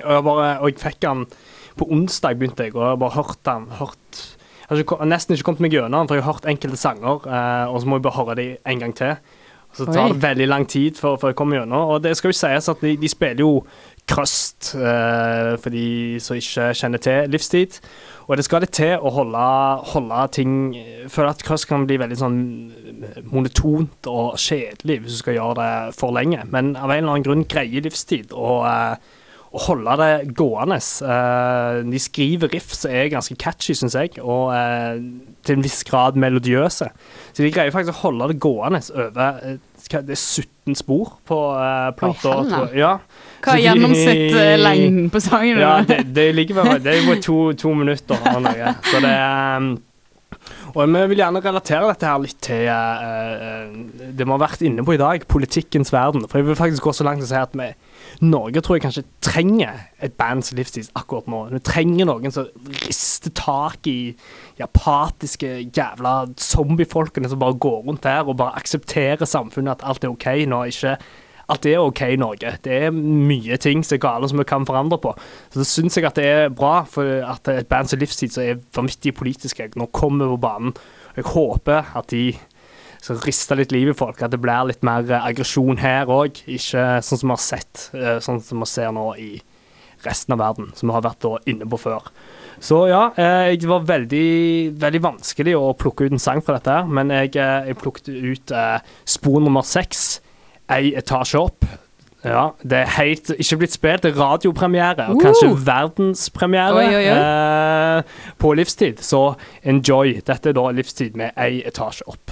og, 0.00 0.08
jeg 0.08 0.24
bare, 0.28 0.52
og 0.60 0.70
jeg 0.70 0.80
fikk 0.80 1.02
den 1.04 1.26
på 1.78 1.88
onsdag, 1.92 2.38
begynte 2.40 2.68
jeg, 2.68 2.76
og 2.76 2.86
jeg 2.86 3.02
bare 3.04 3.16
hørt 3.18 3.44
den. 3.48 3.68
hørt 3.80 4.24
jeg 4.72 4.86
har 4.88 5.04
nesten 5.04 5.36
ikke 5.36 5.50
kommet 5.50 5.66
meg 5.66 5.74
gjennom 5.76 6.00
den, 6.00 6.08
for 6.08 6.16
jeg 6.16 6.24
har 6.24 6.32
hørt 6.32 6.48
enkelte 6.48 6.80
sanger, 6.80 7.26
uh, 7.28 7.68
og 7.68 7.82
så 7.82 7.88
må 7.88 7.98
jeg 7.98 8.06
bare 8.06 8.18
høre 8.18 8.36
dem 8.38 8.68
en 8.72 8.84
gang 8.86 8.96
til. 8.96 9.16
Og 9.78 9.86
det 9.86 9.94
tar 9.94 10.12
det 10.12 10.22
veldig 10.22 10.46
lang 10.50 10.66
tid 10.68 10.98
for, 11.00 11.16
for 11.20 11.32
å 11.32 11.36
komme 11.36 11.56
gjennom. 11.56 11.94
Og 11.94 12.02
det 12.04 12.12
skal 12.18 12.32
jo 12.32 12.36
sies 12.36 12.68
at 12.68 12.84
de, 12.84 12.96
de 13.00 13.10
spiller 13.10 13.44
jo 13.44 13.62
Krøst, 14.12 14.72
eh, 14.74 15.52
for 15.62 15.70
de 15.70 16.18
som 16.20 16.36
ikke 16.36 16.72
kjenner 16.74 17.00
til 17.00 17.30
livstid. 17.30 17.78
Og 18.26 18.36
det 18.36 18.44
skal 18.44 18.64
litt 18.64 18.74
til 18.74 18.98
å 18.98 19.12
holde, 19.14 19.44
holde 19.92 20.24
ting 20.34 20.56
for 21.06 21.22
føler 21.22 21.30
at 21.30 21.44
Krøst 21.46 21.68
kan 21.70 21.86
bli 21.86 22.00
veldig 22.02 22.18
sånn 22.18 22.40
monotont 23.30 24.10
og 24.10 24.34
kjedelig 24.42 24.98
hvis 25.04 25.16
du 25.16 25.20
skal 25.22 25.38
gjøre 25.38 25.56
det 25.60 25.96
for 26.00 26.14
lenge. 26.18 26.42
Men 26.50 26.74
av 26.74 26.90
en 26.90 26.98
eller 26.98 27.14
annen 27.14 27.26
grunn 27.28 27.46
greier 27.48 27.86
livstid 27.86 28.34
å 28.34 28.58
eh, 28.66 29.12
holde 29.52 29.96
det 30.00 30.34
gående. 30.36 30.78
Eh, 30.80 31.80
de 31.92 31.98
skriver 32.00 32.52
riff 32.54 32.72
som 32.76 32.90
er 32.90 33.10
ganske 33.12 33.36
catchy, 33.36 33.74
syns 33.76 33.96
jeg, 33.98 34.14
og 34.22 34.52
eh, 34.56 35.02
til 35.44 35.58
en 35.58 35.64
viss 35.66 35.82
grad 35.88 36.16
melodiøse. 36.20 36.88
Så 37.32 37.44
de 37.44 37.50
greier 37.52 37.74
faktisk 37.74 37.96
å 37.98 38.06
holde 38.06 38.30
det 38.32 38.38
gående 38.42 38.80
over 38.94 39.44
eh, 39.44 39.60
Det 39.92 40.14
er 40.14 40.20
17 40.20 40.76
spor 40.78 41.16
på 41.26 41.36
uh, 41.52 41.90
plata. 41.98 42.36
Ja. 42.78 42.92
Hva 43.42 43.56
er 43.56 43.58
de- 43.58 43.64
gjennomsnittlengden 43.66 45.08
på 45.10 45.20
sangen? 45.20 45.58
Ja, 45.60 45.80
det, 45.84 46.04
det 46.14 46.28
ligger 46.36 46.60
bare 46.62 46.78
Det 46.78 46.94
er 46.94 47.08
jo 47.08 47.16
to, 47.20 47.38
to 47.58 47.72
minutter. 47.74 48.16
Så 48.86 49.02
det 49.02 49.10
er 49.10 49.56
um, 49.58 49.72
og 50.72 50.88
vi 50.88 51.02
vil 51.10 51.20
gjerne 51.20 51.42
relatere 51.44 51.88
dette 51.90 52.08
her 52.08 52.20
litt 52.22 52.38
til 52.44 52.68
eh, 52.72 53.72
det 54.12 54.24
vi 54.24 54.32
har 54.32 54.40
vært 54.40 54.64
inne 54.64 54.84
på 54.86 54.94
i 54.96 55.00
dag, 55.00 55.26
politikkens 55.30 55.92
verden. 55.92 56.24
For 56.30 56.40
jeg 56.40 56.48
vil 56.48 56.58
faktisk 56.58 56.86
gå 56.86 56.94
så 56.96 57.06
langt 57.06 57.24
å 57.24 57.28
si 57.28 57.36
at 57.38 57.56
vi, 57.58 57.68
Norge 58.24 58.62
tror 58.64 58.78
jeg 58.78 58.84
kanskje 58.86 59.04
trenger 59.24 59.82
et 60.02 60.16
bands 60.18 60.52
livstid 60.56 60.90
akkurat 60.98 61.28
nå. 61.30 61.42
Vi 61.52 61.62
trenger 61.66 62.08
noen 62.08 62.34
som 62.34 62.48
rister 62.86 63.34
tak 63.36 63.88
i 63.90 64.14
de 64.58 64.66
apatiske 64.66 65.52
jævla 65.68 66.14
zombiefolkene 66.40 67.30
som 67.30 67.42
bare 67.42 67.58
går 67.60 67.82
rundt 67.88 68.06
der 68.06 68.24
og 68.26 68.38
bare 68.40 68.56
aksepterer 68.60 69.28
samfunnet, 69.28 69.78
at 69.78 69.88
alt 69.88 70.04
er 70.06 70.14
OK 70.14 70.28
når 70.48 70.72
ikke 70.72 70.96
alt 71.52 71.68
er 71.68 71.82
OK 71.82 72.02
i 72.06 72.18
Norge. 72.20 72.54
Det 72.64 72.78
er 72.86 72.94
mye 72.94 73.58
ting 73.60 73.84
som 73.84 73.96
er 73.96 74.02
gale 74.02 74.30
som 74.30 74.40
vi 74.40 74.48
kan 74.48 74.66
forandre 74.68 74.98
på. 75.02 75.12
Så 75.52 75.62
det 75.62 75.68
syns 75.70 75.98
jeg 75.98 76.08
at 76.08 76.18
det 76.18 76.28
er 76.28 76.54
bra 76.54 76.82
for 76.88 77.08
at 77.28 77.52
et 77.52 77.68
band 77.70 77.90
som 77.90 78.00
Livstid 78.00 78.34
som 78.34 78.46
er 78.46 78.62
vanvittig 78.76 79.14
politiske, 79.18 79.70
nå 79.76 79.90
kommer 79.94 80.32
på 80.34 80.40
banen. 80.46 80.74
Jeg 81.16 81.28
håper 81.30 81.92
at 81.98 82.10
de 82.12 82.32
skal 83.02 83.18
riste 83.26 83.56
litt 83.58 83.72
liv 83.74 83.90
i 83.90 83.98
folk, 83.98 84.20
at 84.22 84.32
det 84.32 84.40
blir 84.40 84.68
litt 84.68 84.84
mer 84.86 85.06
eh, 85.10 85.24
aggresjon 85.26 85.80
her 85.82 86.10
òg. 86.10 86.44
Ikke 86.46 87.00
sånn 87.02 87.22
som 87.22 87.32
vi 87.32 87.34
har 87.34 87.42
sett, 87.42 87.88
eh, 87.98 88.20
sånn 88.22 88.38
som 88.44 88.62
vi 88.62 88.68
ser 88.70 88.94
nå 88.94 89.08
i 89.18 89.32
resten 90.06 90.34
av 90.34 90.42
verden, 90.42 90.70
som 90.74 90.88
vi 90.88 90.96
har 90.96 91.04
vært 91.04 91.26
inne 91.50 91.66
på 91.68 91.80
før. 91.82 92.06
Så 92.62 92.84
ja, 92.90 93.08
eh, 93.18 93.52
det 93.58 93.66
var 93.66 93.86
veldig, 93.88 94.78
veldig 94.78 95.02
vanskelig 95.02 95.54
å 95.58 95.72
plukke 95.78 96.06
ut 96.06 96.14
en 96.14 96.22
sang 96.22 96.42
fra 96.44 96.58
dette, 96.58 96.70
her, 96.70 96.86
men 96.86 97.10
jeg, 97.10 97.34
eh, 97.42 97.70
jeg 97.70 97.78
plukket 97.80 98.10
ut 98.12 98.54
eh, 98.54 98.92
spor 99.08 99.40
nummer 99.42 99.66
seks, 99.66 100.20
ei 100.70 100.92
etasje 100.98 101.40
opp. 101.40 101.66
Ja, 102.24 102.52
det 102.62 102.78
er 102.84 102.90
helt 103.00 103.32
ikke 103.34 103.56
blitt 103.64 103.74
spilt. 103.74 104.04
Det 104.04 104.12
er 104.12 104.20
radiopremiere, 104.20 105.08
og 105.10 105.18
kanskje 105.24 105.50
verdenspremiere 105.66 106.78
Oi, 106.78 106.86
oi, 106.94 107.06
oi. 107.10 107.16
Eh, 107.18 108.02
på 108.38 108.52
livstid. 108.54 109.02
Så 109.02 109.34
enjoy. 109.64 110.20
Dette 110.26 110.52
er 110.52 110.58
da 110.58 110.68
livstid 110.70 111.18
med 111.18 111.34
ei 111.36 111.64
etasje 111.66 112.06
opp. 112.06 112.30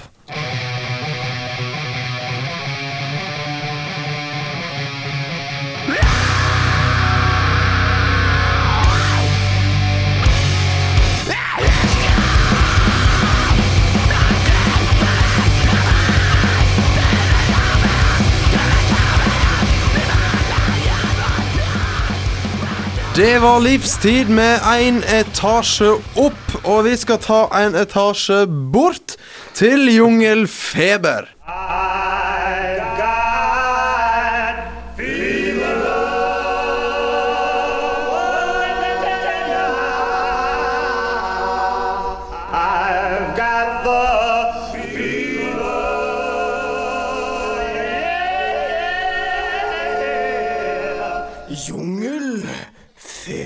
Det 23.21 23.41
var 23.41 23.59
livstid 23.59 24.29
med 24.33 24.63
én 24.65 24.95
etasje 25.05 25.91
opp, 26.17 26.55
og 26.65 26.87
vi 26.87 26.95
skal 26.97 27.19
ta 27.21 27.43
en 27.53 27.77
etasje 27.77 28.47
bort 28.73 29.13
til 29.53 29.85
Jungelfeber. 29.93 31.29
I've 31.45 32.40
Da 53.31 53.37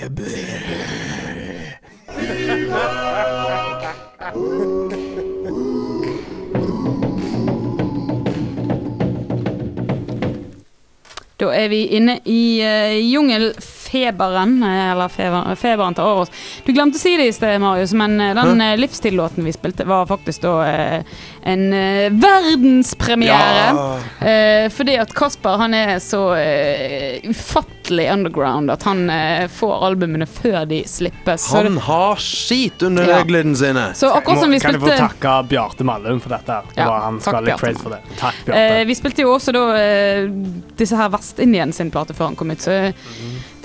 er 11.52 11.68
vi 11.68 11.86
inne 11.86 12.20
i 12.26 12.62
uh, 12.64 13.14
jungelfeberen, 13.14 13.85
eh, 13.94 14.92
eller 14.92 15.08
feber, 15.10 15.56
feberen 15.56 15.94
tar 15.96 16.04
over 16.06 16.22
oss. 16.26 16.32
Du 16.66 16.74
glemte 16.74 16.98
å 16.98 17.02
si 17.02 17.16
det 17.18 17.28
i 17.28 17.34
sted, 17.36 17.60
Marius, 17.62 17.94
men 17.94 18.20
eh, 18.22 18.34
den 18.36 18.62
uh, 18.62 18.76
livstillåten 18.78 19.44
vi 19.46 19.54
spilte, 19.54 19.86
var 19.86 20.06
faktisk 20.10 20.42
da 20.42 20.56
eh, 20.68 21.04
en 21.46 21.66
eh, 21.74 22.10
verdenspremiere. 22.12 23.76
Ja. 23.76 24.28
Eh, 24.28 24.70
fordi 24.74 24.98
at 25.02 25.14
Kasper 25.16 25.58
han 25.62 25.74
er 25.78 26.00
så 26.04 26.34
eh, 26.36 27.20
ufattelig 27.30 28.08
underground 28.12 28.72
at 28.74 28.84
han 28.84 29.10
eh, 29.10 29.46
får 29.52 29.86
albumene 29.90 30.26
før 30.26 30.66
de 30.70 30.82
slippes. 30.90 31.46
Så, 31.52 31.58
Han 31.64 31.78
har 31.78 32.16
skit 32.22 32.82
under 32.84 33.06
Ja. 33.08 33.20
reglene 33.22 33.56
sine. 33.56 33.92
så 33.96 34.10
akkurat 34.16 34.40
som 34.42 34.52
vi 34.52 34.60
spilte 34.60 34.80
kan 34.80 34.90
jeg 34.90 35.00
få 35.00 35.08
takke 35.08 35.36
Bjarte 35.50 35.84
Mallum 35.86 36.20
for 36.20 36.30
dette? 36.34 36.62
Det 36.74 36.82
Ja, 36.82 36.90
var, 36.90 37.00
han 37.06 37.20
takk, 37.20 37.24
skal 37.24 37.36
ha 37.36 37.42
litt 37.70 37.82
for 37.84 37.90
det. 37.90 38.02
Takk, 38.20 38.36
Eh, 38.46 38.46
Bjarte. 38.46 38.86
vi 38.88 38.96
spilte 38.96 39.22
jo 39.22 39.34
også 39.36 39.54
da 39.54 39.64
eh, 39.78 40.30
disse 40.78 40.96
her 40.98 41.10
Vest-Indien 41.14 41.74
sin 41.74 41.92
plate 41.92 42.14
før 42.18 42.26
han 42.32 42.36
kom 42.36 42.52
ut, 42.52 42.62
så 42.62 42.72
eh, 42.72 42.94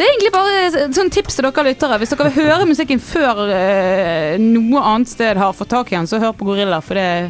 det 0.01 0.07
er 0.07 0.15
egentlig 0.15 0.33
bare 0.33 0.61
et 0.71 0.97
sånn 0.97 1.11
tips 1.13 1.35
til 1.37 1.45
dere 1.45 1.67
lyttere. 1.67 1.99
Hvis 2.01 2.15
dere 2.15 2.31
vil 2.31 2.47
høre 2.47 2.69
musikken 2.71 3.03
før 3.05 3.43
eh, 3.53 4.41
noe 4.41 4.81
annet 4.81 5.13
sted 5.13 5.37
har 5.37 5.53
fått 5.53 5.69
tak 5.75 5.93
i 5.93 5.99
den, 5.99 6.09
så 6.09 6.23
hør 6.23 6.33
på 6.39 6.49
Gorilla, 6.49 6.81
for 6.81 6.97
det 6.97 7.05
er 7.05 7.29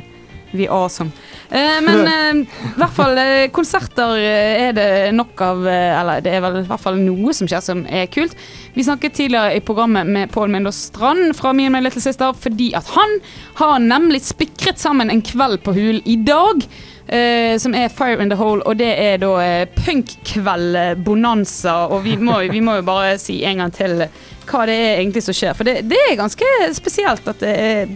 vi 0.51 0.67
er 0.67 0.73
awesome. 0.75 1.11
Eh, 1.51 1.79
men 1.83 2.07
eh, 2.11 2.41
i 2.43 2.79
hvert 2.79 2.95
fall 2.95 3.19
eh, 3.23 3.49
konserter 3.55 4.17
eh, 4.19 4.69
er 4.69 4.75
det 4.75 4.89
nok 5.15 5.43
av 5.47 5.67
eh, 5.67 5.95
Eller 5.99 6.23
det 6.25 6.35
er 6.35 6.45
vel 6.45 6.61
i 6.63 6.67
hvert 6.67 6.83
fall 6.83 6.99
noe 6.99 7.35
som 7.37 7.51
skjer 7.51 7.63
som 7.65 7.85
er 7.87 8.09
kult. 8.11 8.37
Vi 8.75 8.87
snakket 8.87 9.19
tidligere 9.19 9.57
i 9.59 9.65
programmet 9.65 10.11
med 10.11 10.31
Pål 10.35 10.51
Mindås 10.51 10.81
Strand 10.91 11.35
fra 11.39 11.55
and 11.55 11.75
My 11.75 11.83
Little 11.83 12.03
Sister 12.03 12.35
fordi 12.35 12.73
at 12.79 12.91
han 12.97 13.19
har 13.63 13.79
nemlig 13.83 14.23
spikret 14.27 14.79
sammen 14.83 15.11
en 15.11 15.23
kveld 15.23 15.63
på 15.67 15.75
Hul 15.77 16.03
i 16.05 16.19
dag. 16.27 16.67
Eh, 17.11 17.59
som 17.59 17.75
er 17.75 17.91
Fire 17.93 18.23
in 18.23 18.31
the 18.33 18.39
Hole, 18.39 18.63
og 18.67 18.79
det 18.81 18.91
er 18.99 19.21
da 19.23 19.33
eh, 19.45 19.65
punkkveld 19.85 20.79
eh, 20.79 20.93
bonanza. 20.95 21.83
Og 21.91 22.05
vi 22.07 22.17
må, 22.17 22.39
vi 22.51 22.63
må 22.65 22.79
jo 22.81 22.87
bare 22.87 23.17
si 23.21 23.43
en 23.45 23.65
gang 23.65 23.75
til 23.75 24.07
hva 24.51 24.67
det 24.67 24.77
er 24.77 24.95
egentlig 25.01 25.25
som 25.27 25.37
skjer. 25.37 25.57
For 25.59 25.69
det, 25.69 25.83
det 25.91 25.99
er 26.09 26.19
ganske 26.19 26.55
spesielt 26.79 27.29
at 27.31 27.43
det 27.43 27.57
er 27.57 27.93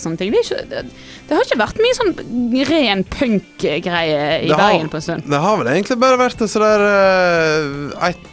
sånne 0.00 0.16
ting. 0.16 0.32
Det, 0.32 0.42
ikke, 0.46 0.62
det, 0.70 0.82
det 1.28 1.36
har 1.36 1.44
ikke 1.44 1.60
vært 1.60 1.80
mye 1.82 1.96
sånn 1.98 2.12
ren 2.70 3.04
punk-greie 3.04 4.22
i 4.46 4.50
har- 4.50 4.58
Bergen 4.58 4.88
på 4.88 4.96
en 4.96 5.04
stund. 5.04 5.28
Det 5.28 5.42
har 5.44 5.58
vel 5.60 5.72
egentlig 5.74 5.98
bare 6.00 6.20
vært 6.20 6.38
det 6.40 6.48
sånn 6.50 6.64
der 6.64 6.86
uh, 6.88 8.08
ett 8.08 8.28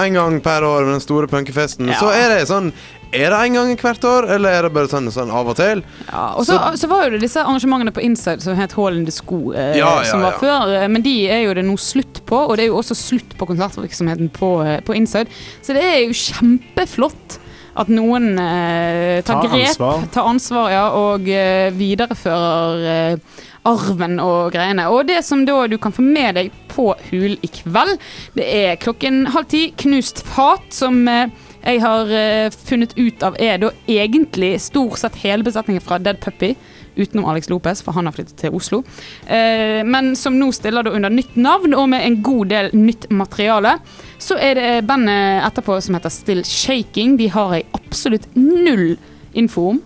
en 0.00 0.14
gang 0.18 0.40
per 0.44 0.64
år 0.66 0.84
med 0.86 0.96
den 0.96 1.04
store 1.04 1.28
punkefesten. 1.30 1.90
Ja. 1.92 1.98
Så 2.00 2.10
er 2.14 2.32
det 2.32 2.46
sånn 2.48 2.72
Er 3.14 3.30
det 3.30 3.38
en 3.46 3.54
gang 3.58 3.72
hvert 3.78 4.04
år, 4.10 4.26
eller 4.34 4.56
er 4.58 4.66
det 4.66 4.72
bare 4.74 4.90
sånn, 4.90 5.06
sånn 5.14 5.30
av 5.30 5.48
og 5.52 5.56
til? 5.58 5.82
Ja, 6.08 6.24
og 6.34 6.44
så, 6.48 6.56
så 6.80 6.88
var 6.90 7.04
jo 7.06 7.14
det 7.14 7.20
disse 7.22 7.40
arrangementene 7.44 7.92
på 7.94 8.02
Inside 8.02 8.42
som 8.42 8.58
het 8.58 8.74
Hall 8.74 8.98
in 8.98 9.04
the 9.06 9.14
Sko, 9.14 9.52
eh, 9.54 9.76
Ja, 9.78 9.92
ja, 10.00 10.08
som 10.10 10.24
var 10.26 10.34
ja. 10.34 10.40
før. 10.42 10.74
eh, 10.82 10.88
Men 10.90 11.02
de 11.06 11.14
er 11.30 11.44
jo 11.46 11.54
det 11.54 11.64
nå 11.68 11.76
slutt 11.78 12.20
på, 12.26 12.40
og 12.48 12.56
det 12.58 12.66
er 12.66 12.72
jo 12.72 12.80
også 12.82 12.96
slutt 12.98 13.36
på 13.38 13.46
konsertvirksomheten 13.52 14.32
på, 14.34 14.50
eh, 14.66 14.80
på 14.84 14.96
Inside. 14.98 15.30
Så 15.62 15.76
det 15.78 15.84
er 15.86 15.98
jo 16.08 16.18
kjempeflott 16.24 17.38
at 17.76 17.88
noen 17.90 18.36
eh, 18.38 19.22
tar 19.26 19.40
Ta 19.42 19.48
grep, 19.50 19.64
ansvar. 19.68 20.04
tar 20.14 20.28
ansvar 20.30 20.68
ja, 20.70 20.84
og 20.94 21.26
eh, 21.28 21.72
viderefører 21.74 22.84
eh, 22.92 23.40
arven 23.66 24.18
og 24.22 24.52
greiene. 24.54 24.84
Og 24.92 25.06
det 25.08 25.22
som 25.26 25.42
da 25.48 25.64
du 25.70 25.78
kan 25.82 25.94
få 25.96 26.04
med 26.04 26.36
deg 26.38 26.52
på 26.70 26.90
Hul 27.10 27.34
i 27.42 27.50
kveld, 27.50 27.96
det 28.36 28.46
er 28.46 28.76
klokken 28.82 29.24
halv 29.34 29.48
ti 29.50 29.68
knust 29.80 30.22
fat, 30.28 30.66
som 30.74 31.02
eh, 31.08 31.32
jeg 31.64 31.80
har 31.80 32.10
uh, 32.12 32.54
funnet 32.68 32.92
ut 32.98 33.22
av 33.24 33.36
er 33.40 33.60
da 33.62 33.70
egentlig 33.88 34.58
stort 34.60 35.00
sett 35.00 35.16
hele 35.22 35.46
besetningen 35.46 35.84
fra 35.84 35.98
Dead 36.02 36.20
Puppy. 36.20 36.54
Utenom 36.94 37.24
Alex 37.26 37.48
Lopez, 37.50 37.80
for 37.82 37.96
han 37.96 38.06
har 38.06 38.14
flyttet 38.14 38.36
til 38.38 38.54
Oslo. 38.54 38.82
uh, 39.26 39.80
men 39.88 40.12
som 40.16 40.36
nå 40.38 40.50
stiller 40.54 40.84
da 40.84 40.92
under 40.94 41.10
nytt 41.10 41.34
navn 41.36 41.74
og 41.74 41.88
med 41.90 42.04
en 42.04 42.20
god 42.22 42.52
del 42.52 42.70
nytt 42.76 43.08
materiale. 43.10 43.78
Så 44.18 44.38
er 44.38 44.60
det 44.60 44.86
bandet 44.88 45.42
etterpå 45.48 45.80
som 45.82 45.96
heter 45.96 46.12
Still 46.12 46.44
Shaking. 46.44 47.16
De 47.18 47.30
har 47.32 47.56
jeg 47.56 47.68
absolutt 47.80 48.28
null 48.36 48.94
info 49.34 49.72
om. 49.74 49.82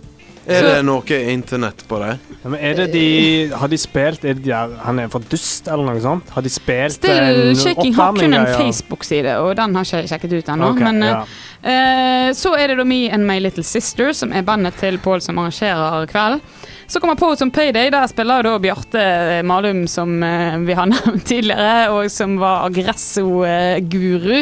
Er 0.49 0.65
det 0.67 0.85
noe 0.87 1.19
internett 1.31 1.83
på 1.87 1.99
det? 2.01 2.15
Ja, 2.39 2.49
men 2.49 2.59
er 2.63 2.77
det 2.79 2.87
de 2.93 3.05
Har 3.59 3.69
de 3.71 3.77
spilt 3.79 4.23
er 4.23 4.37
det 4.37 4.45
de 4.47 4.53
Han 4.85 5.01
er 5.03 5.11
for 5.11 5.25
Dust, 5.31 5.67
eller 5.67 5.85
noe 5.85 6.01
sånt? 6.03 6.31
Har 6.35 6.45
de 6.45 6.51
spilt 6.53 6.97
Still 6.97 7.53
Shaking 7.59 7.93
har 7.97 8.17
kun 8.17 8.33
en? 8.33 8.47
Facebook-side, 8.55 9.35
og 9.43 9.53
den 9.59 9.75
har 9.75 9.87
ikke 9.87 10.01
jeg 10.03 10.11
sjekket 10.13 10.35
ut 10.37 10.51
ennå. 10.53 10.71
Ok, 10.73 10.81
men 10.85 11.03
eh, 11.03 11.13
ja. 11.13 11.19
uh, 11.19 12.29
så 12.37 12.53
er 12.57 12.71
det 12.71 12.79
da 12.79 12.85
Me 12.87 13.01
and 13.13 13.27
My 13.27 13.39
Little 13.41 13.65
Sister, 13.65 14.13
som 14.15 14.33
er 14.33 14.45
bandet 14.47 14.79
til 14.79 14.99
Pål 15.03 15.23
som 15.25 15.39
arrangerer 15.41 16.07
kvelden. 16.09 16.43
Så 16.89 16.99
kommer 16.99 17.15
Pose 17.15 17.43
on 17.45 17.51
Payday. 17.51 17.91
Der 17.93 18.07
spiller 18.09 18.41
da 18.43 18.55
Bjarte 18.59 19.01
Malum, 19.45 19.83
som 19.87 20.23
eh, 20.23 20.57
vi 20.65 20.73
har 20.73 20.89
nevnt 20.93 21.27
tidligere, 21.29 21.91
og 21.93 22.09
som 22.09 22.33
var 22.41 22.65
Aggresso-guru. 22.65 24.39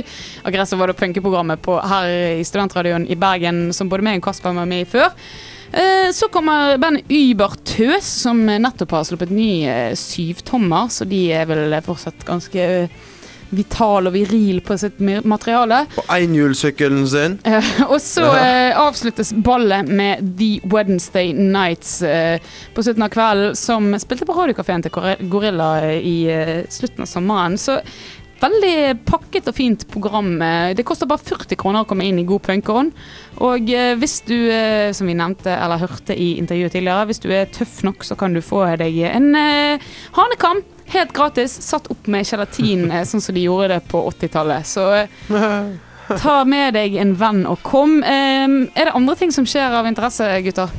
Aggresso 0.47 0.79
var 0.79 0.87
da 0.87 0.95
punkeprogrammet 0.95 1.67
her 1.91 2.07
i 2.39 2.47
Studentradioen 2.47 3.09
i 3.11 3.19
Bergen, 3.19 3.73
som 3.75 3.91
både 3.91 4.07
meg 4.07 4.21
og 4.21 4.29
Kasper 4.29 4.55
var 4.55 4.69
med 4.69 4.85
i 4.85 4.87
før. 4.87 5.11
Eh, 5.71 6.11
Så 6.13 6.27
kommer 6.27 6.77
bandet 6.77 7.11
Uber 7.11 7.53
Tøs, 7.63 8.07
som 8.23 8.45
nettopp 8.45 8.95
har 8.95 9.03
sluppet 9.07 9.33
ny 9.33 9.67
eh, 9.67 9.93
syvtommer, 9.99 10.87
så 10.93 11.05
de 11.05 11.27
er 11.35 11.47
vel 11.49 11.75
fortsatt 11.85 12.25
ganske 12.27 12.63
eh, 12.63 13.05
vital 13.49 14.09
og 14.09 14.11
viril 14.11 14.59
på 14.59 14.75
sitt 14.79 14.97
materiale. 14.99 15.85
På 15.95 16.03
enhjulssykkelen 16.11 17.05
sin? 17.07 17.37
Og 17.87 18.01
så 18.03 18.25
avsluttes 18.75 19.31
ballet 19.31 19.87
med 19.87 20.33
The 20.35 20.57
Wednesday 20.67 21.31
Nights 21.31 22.01
på 22.75 22.83
slutten 22.83 23.05
av 23.07 23.13
kvelden, 23.15 23.55
som 23.55 23.87
spilte 24.03 24.27
på 24.27 24.35
radiokafeen 24.35 24.83
til 24.83 24.99
Gorilla 25.31 25.69
i 25.95 26.17
slutten 26.67 27.07
av 27.07 27.11
sommeren. 27.13 27.55
Så 27.55 27.79
veldig 28.41 28.99
pakket 29.07 29.49
og 29.49 29.55
fint 29.57 29.87
program. 29.91 30.41
eh. 30.41 30.73
Det 30.77 30.85
koster 30.85 31.09
bare 31.09 31.23
40 31.23 31.55
kroner 31.55 31.83
å 31.83 31.89
komme 31.89 32.05
inn 32.05 32.19
i 32.19 32.25
god 32.27 32.41
punkånd. 32.45 32.91
Og 33.39 33.69
eh, 33.69 33.95
hvis 33.95 34.21
du, 34.27 34.35
eh, 34.51 34.91
som 34.93 35.07
vi 35.07 35.17
nevnte 35.17 35.51
eller 35.51 35.81
hørte 35.81 36.15
i 36.15 36.37
intervjuet 36.37 36.71
tidligere, 36.71 37.05
hvis 37.05 37.23
du 37.23 37.29
er 37.31 37.45
tøff 37.45 37.83
nok, 37.83 38.03
så 38.03 38.15
kan 38.15 38.33
du 38.33 38.41
få 38.41 38.63
deg 38.77 38.97
en 39.11 39.33
uh, 39.35 39.89
hanekam. 40.17 40.63
Helt 40.87 41.11
gratis, 41.13 41.51
satt 41.61 41.89
opp 41.91 42.07
med 42.07 42.25
gelatin, 42.25 42.87
sånn 43.05 43.21
som 43.21 43.35
de 43.35 43.43
gjorde 43.43 43.73
det 43.73 43.81
på 43.91 43.99
80-tallet. 44.07 44.67
Så 44.67 44.85
uh, 45.33 45.75
Ta 46.23 46.43
med 46.47 46.77
deg 46.77 46.95
en 47.01 47.15
venn 47.19 47.41
og 47.49 47.59
kom. 47.67 47.99
Ehm, 48.03 48.69
er 48.75 48.87
det 48.87 48.95
andre 48.95 49.17
ting 49.19 49.33
som 49.35 49.47
skjer 49.47 49.75
av 49.75 49.89
interesse, 49.89 50.29
gutter? 50.45 50.71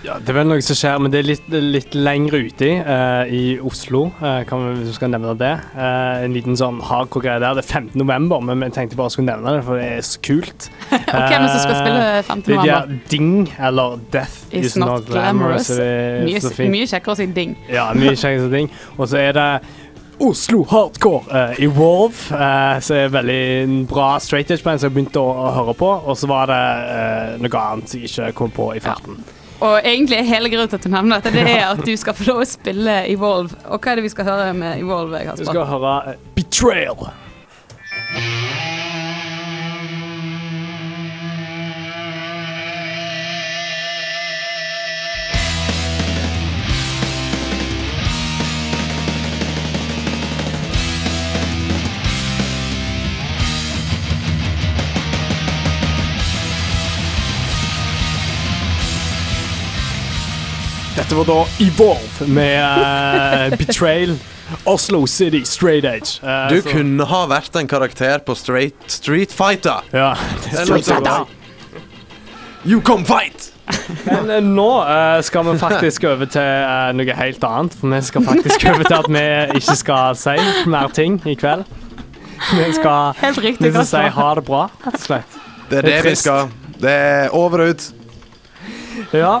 Ja, 0.00 0.14
det 0.16 0.32
er 0.32 0.36
vel 0.38 0.46
noe 0.48 0.62
som 0.64 0.76
skjer, 0.78 1.00
men 1.02 1.12
det 1.12 1.18
er 1.20 1.26
litt, 1.28 1.48
litt 1.50 1.96
lenger 1.96 2.38
ute 2.40 2.68
uh, 2.86 3.28
i 3.28 3.58
Oslo, 3.60 4.06
uh, 4.22 4.40
kan 4.48 4.62
vi, 4.64 4.70
hvis 4.78 4.94
vi 4.94 4.94
skal 4.96 5.10
nevne 5.12 5.34
det. 5.36 5.50
Uh, 5.74 6.22
en 6.24 6.36
liten 6.36 6.56
sånn 6.56 6.78
hardcore-greie 6.88 7.42
der. 7.42 7.58
Det 7.58 7.66
er 7.66 7.68
15. 7.68 7.98
november, 8.00 8.40
men 8.40 8.64
vi 8.64 8.70
tenkte 8.72 8.96
bare 8.96 9.12
skulle 9.12 9.28
nevne 9.28 9.58
det, 9.58 9.64
for 9.66 9.76
det 9.76 9.90
er 9.98 10.06
så 10.08 10.22
kult. 10.24 10.70
ok, 10.96 11.34
men 11.34 11.48
så 11.50 11.58
skal 11.60 11.76
spille 11.76 12.06
15. 12.22 12.46
Det 12.46 12.56
er 12.62 12.88
de 12.88 12.98
Ding, 13.10 13.34
eller 13.58 13.98
Death 14.14 14.56
Is 14.56 14.78
not 14.80 15.04
glamorous. 15.10 15.68
glamorous. 15.68 15.70
er 15.76 16.24
Mye, 16.24 16.70
mye 16.72 16.88
kjekkere 16.94 17.12
å 17.12 17.20
si 17.20 17.26
ding. 17.36 17.52
Ja, 17.68 17.90
mye 17.96 18.14
kjekkere 18.14 18.46
å 18.46 18.48
si 18.48 18.54
Ding. 18.54 18.72
Og 18.96 19.10
så 19.10 19.20
er 19.20 19.36
det 19.36 19.48
Oslo 20.20 20.62
Hardcore 20.68 21.28
uh, 21.28 21.60
Evolve, 21.60 22.32
uh, 22.32 22.80
som 22.84 22.96
er 22.96 23.12
veldig 23.12 23.84
bra 23.88 24.14
straight 24.20 24.48
edge-band 24.52 24.80
som 24.80 24.88
jeg 24.88 24.96
begynte 24.96 25.20
å, 25.20 25.28
å 25.44 25.52
høre 25.58 25.76
på. 25.76 25.92
Og 26.08 26.16
så 26.16 26.28
var 26.30 26.48
det 26.48 26.62
uh, 26.88 27.36
noe 27.44 27.62
annet 27.66 27.92
som 27.92 28.00
jeg 28.00 28.12
ikke 28.14 28.32
kom 28.40 28.56
på 28.56 28.70
i 28.76 28.82
farten. 28.84 29.20
Og 29.60 29.80
egentlig 29.84 30.16
er 30.16 30.28
hele 30.28 30.48
grunnen 30.52 30.70
til 30.72 30.80
at 30.80 30.86
du 30.86 30.92
nevner 30.92 31.20
dette, 31.20 31.32
det 31.36 31.52
er 31.52 31.66
at 31.68 31.82
du 31.84 31.92
skal 32.00 32.16
få 32.16 32.30
lov 32.30 32.44
å 32.44 32.48
spille 32.48 32.94
Evolve. 33.12 33.58
Og 33.68 33.76
hva 33.80 33.92
er 33.92 34.00
det 34.00 34.06
vi 34.08 34.12
skal 34.12 34.28
høre 34.30 34.52
med 34.56 34.80
Evolve, 34.80 35.20
Kasper? 35.26 35.44
Vi 35.44 35.50
skal 35.52 35.68
høre 35.68 35.96
eh, 36.14 36.22
Betrayal. 36.38 37.10
Dette 61.10 61.26
var 61.26 61.26
da 61.26 61.46
Evolve 61.58 62.26
med 62.30 63.50
uh, 63.50 63.56
Betrayal. 63.58 64.12
Oslo 64.64 65.06
City 65.06 65.42
Straight 65.44 65.84
Age. 65.84 66.20
Uh, 66.22 66.48
Du 66.54 66.60
så- 66.62 66.70
kunne 66.70 67.04
ha 67.04 67.26
vært 67.26 67.56
en 67.58 67.66
karakter 67.66 68.18
på 68.22 68.36
Straight 68.38 68.76
Street 68.86 69.32
Fighter. 69.34 69.82
Ja. 69.90 70.12
Street 70.54 70.86
Fighter. 70.86 71.26
You 72.64 72.78
come 72.80 73.02
fight! 73.04 73.50
Men 74.06 74.30
uh, 74.30 74.38
nå 74.38 74.68
uh, 74.86 75.18
skal 75.26 75.50
vi 75.50 75.58
faktisk 75.58 76.06
over 76.06 76.30
til 76.30 76.46
uh, 76.46 76.94
noe 76.94 77.18
helt 77.24 77.42
annet. 77.50 77.74
For 77.74 77.90
vi 77.90 78.02
skal 78.06 78.28
faktisk 78.30 78.70
over 78.70 78.86
til 78.86 78.98
at 79.00 79.12
vi 79.18 79.26
ikke 79.58 79.78
skal 79.82 80.22
si 80.22 80.38
mer 80.70 80.94
ting 80.94 81.18
i 81.26 81.34
kveld. 81.34 81.66
Vi 82.54 82.72
skal, 82.78 83.18
Helt 83.18 83.42
riktig, 83.42 83.66
vi 83.66 83.74
skal 83.82 83.90
si 83.96 84.16
ha 84.22 84.32
det 84.38 84.46
bra, 84.46 84.68
rett 84.86 84.94
og 84.94 85.08
slett. 85.10 85.40
Det 85.72 85.82
er 85.82 85.90
Det 85.90 85.98
er 85.98 86.10
vi 86.12 86.18
skal. 86.22 86.58
Det 86.78 86.98
er 87.02 87.34
over 87.34 87.66
og 87.66 87.74
ut. 87.74 87.94
Ja. 89.10 89.40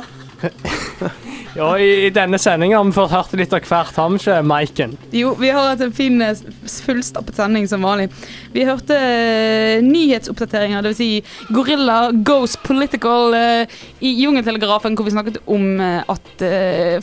Ja 1.56 1.78
i, 1.78 2.06
I 2.06 2.10
denne 2.14 2.38
sendingen 2.40 2.78
har 2.78 2.88
vi 2.88 2.96
fått 2.96 3.14
hørt 3.14 3.34
litt 3.38 3.54
av 3.56 3.66
hvert, 3.66 3.96
har 3.96 4.10
vi 4.12 4.20
ikke, 4.20 4.38
Maiken? 4.46 4.96
Jo, 5.14 5.34
vi 5.38 5.50
har 5.50 5.72
hatt 5.72 5.84
en 5.84 5.94
fin, 5.96 6.20
eh, 6.22 6.42
fullstappet 6.86 7.40
sending 7.40 7.68
som 7.70 7.86
vanlig. 7.86 8.10
Vi 8.54 8.66
hørte 8.68 8.96
eh, 8.96 9.84
nyhetsoppdateringer, 9.84 10.86
dvs. 10.86 11.00
Si 11.00 11.10
Gorilla 11.54 12.00
goes 12.26 12.56
political 12.64 13.34
eh, 13.36 13.78
i 14.04 14.14
Jungeltelegrafen, 14.22 14.96
hvor 14.98 15.08
vi 15.08 15.14
snakket 15.14 15.40
om 15.50 15.64
at 15.80 16.42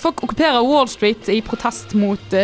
folk 0.02 0.24
okkuperer 0.26 0.66
Wall 0.66 0.88
Street 0.92 1.30
i 1.32 1.42
protest 1.46 1.94
mot 1.98 2.36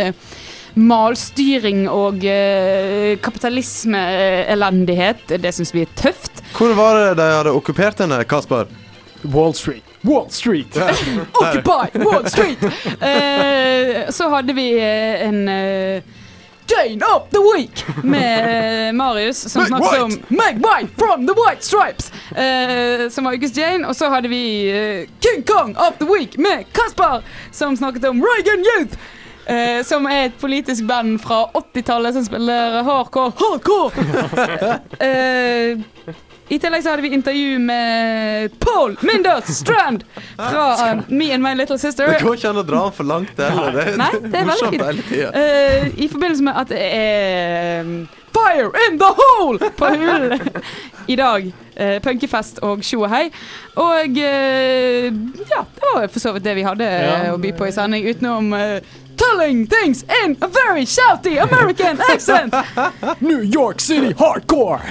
malstyring 0.74 1.90
og 1.92 2.24
uh, 2.26 3.14
kapitalismeelendighet. 3.22 5.38
Det 5.38 5.52
syns 5.54 5.74
vi 5.76 5.82
er 5.86 5.92
tøft. 6.00 6.42
Hvor 6.58 6.74
var 6.78 7.00
det 7.00 7.18
de 7.22 7.28
hadde 7.38 7.54
okkupert 7.54 8.00
henne, 8.02 8.24
Kasper? 8.30 8.66
Wall 9.24 9.54
Street. 9.58 9.93
Wall 10.04 10.30
Street! 10.30 10.78
Occupy 11.42 12.00
Wall 12.00 12.26
Street! 12.30 12.64
Uh, 12.64 14.12
så 14.18 14.30
hadde 14.30 14.54
vi 14.54 14.72
eh, 14.80 15.28
en 15.28 15.48
uh, 15.48 16.04
Jane 16.68 17.06
of 17.16 17.30
the 17.30 17.40
Week 17.56 17.86
med 18.04 18.88
eh, 18.88 18.94
Marius, 18.94 19.38
som 19.52 19.62
Meg 19.62 19.68
snakket 19.68 19.92
White! 19.92 20.04
om 20.04 20.12
Meg 20.28 20.56
White 20.56 20.94
from 20.98 21.28
the 21.28 21.34
White 21.34 21.64
Stripes! 21.66 22.12
uh, 22.32 23.10
som 23.10 23.24
var 23.24 23.34
ukes 23.34 23.58
Jane. 23.58 23.88
Og 23.88 23.96
så 23.96 24.10
hadde 24.10 24.28
vi 24.30 24.72
uh, 24.72 25.10
King 25.20 25.44
Kong 25.48 25.76
of 25.78 25.98
the 26.00 26.06
Week 26.06 26.38
med 26.38 26.66
Kasper, 26.74 27.22
som 27.52 27.78
snakket 27.78 28.06
om 28.06 28.24
Reagan 28.24 28.66
Youth. 28.66 28.98
Uh, 29.44 29.84
som 29.84 30.06
er 30.08 30.30
et 30.30 30.36
politisk 30.40 30.84
band 30.88 31.20
fra 31.20 31.46
80-tallet 31.54 32.14
som 32.16 32.26
spiller 32.26 32.84
hardcore 32.84 33.32
hardcore. 33.40 33.92
Eh, 36.50 36.56
I 36.56 36.60
tillegg 36.60 36.84
så 36.84 36.90
hadde 36.94 37.02
vi 37.06 37.14
intervju 37.16 37.60
med 37.60 38.60
Paul 38.60 38.98
Minders 39.02 39.46
Strand 39.58 40.04
fra 40.38 40.66
uh, 40.94 41.02
Me 41.08 41.32
and 41.34 41.44
My 41.44 41.54
Little 41.56 41.78
Sister. 41.80 42.08
Det 42.08 42.24
går 42.24 42.36
ikke 42.40 42.50
an 42.52 42.58
å 42.62 42.66
dra 42.68 42.82
den 42.88 42.98
for 42.98 43.08
langt 43.10 43.40
heller. 43.40 43.72
Det 43.80 43.98
Nei, 43.98 44.12
det 44.28 44.42
er 44.42 44.50
morsomt 44.50 44.78
hele 44.84 45.06
tida. 45.08 45.32
Uh, 45.32 45.88
I 46.04 46.10
forbindelse 46.12 46.44
med 46.50 46.60
at 46.64 46.74
det 46.74 46.84
er 46.84 47.82
um, 47.88 47.96
Fire 48.34 48.72
in 48.90 48.96
the 48.98 49.10
hole 49.14 49.60
på 49.78 49.86
Hulen 49.94 50.40
i 51.14 51.16
dag. 51.20 51.46
Uh, 51.74 51.98
punkefest 52.06 52.60
og 52.66 52.82
tjo 52.86 53.04
og 53.06 53.12
hei. 53.14 53.28
Og 53.82 54.18
eh, 54.22 55.06
ja, 55.50 55.62
det 55.74 55.86
var 55.96 56.08
for 56.14 56.22
så 56.22 56.34
vidt 56.36 56.46
det 56.46 56.54
vi 56.58 56.66
hadde 56.66 56.86
eh, 56.86 57.06
Ja. 57.28 57.32
å 57.34 57.40
by 57.42 57.50
på 57.58 57.66
i 57.70 57.74
sending, 57.74 58.06
utenom 58.10 58.52
eh, 58.58 58.76
Telling 59.30 59.68
things 59.68 60.04
in 60.04 60.38
a 60.42 60.48
very 60.48 60.86
shouty 60.86 61.38
American 61.38 62.02
accent! 62.02 62.54
New 63.20 63.42
York 63.42 63.80
City 63.80 64.14
Hardcore! 64.14 64.82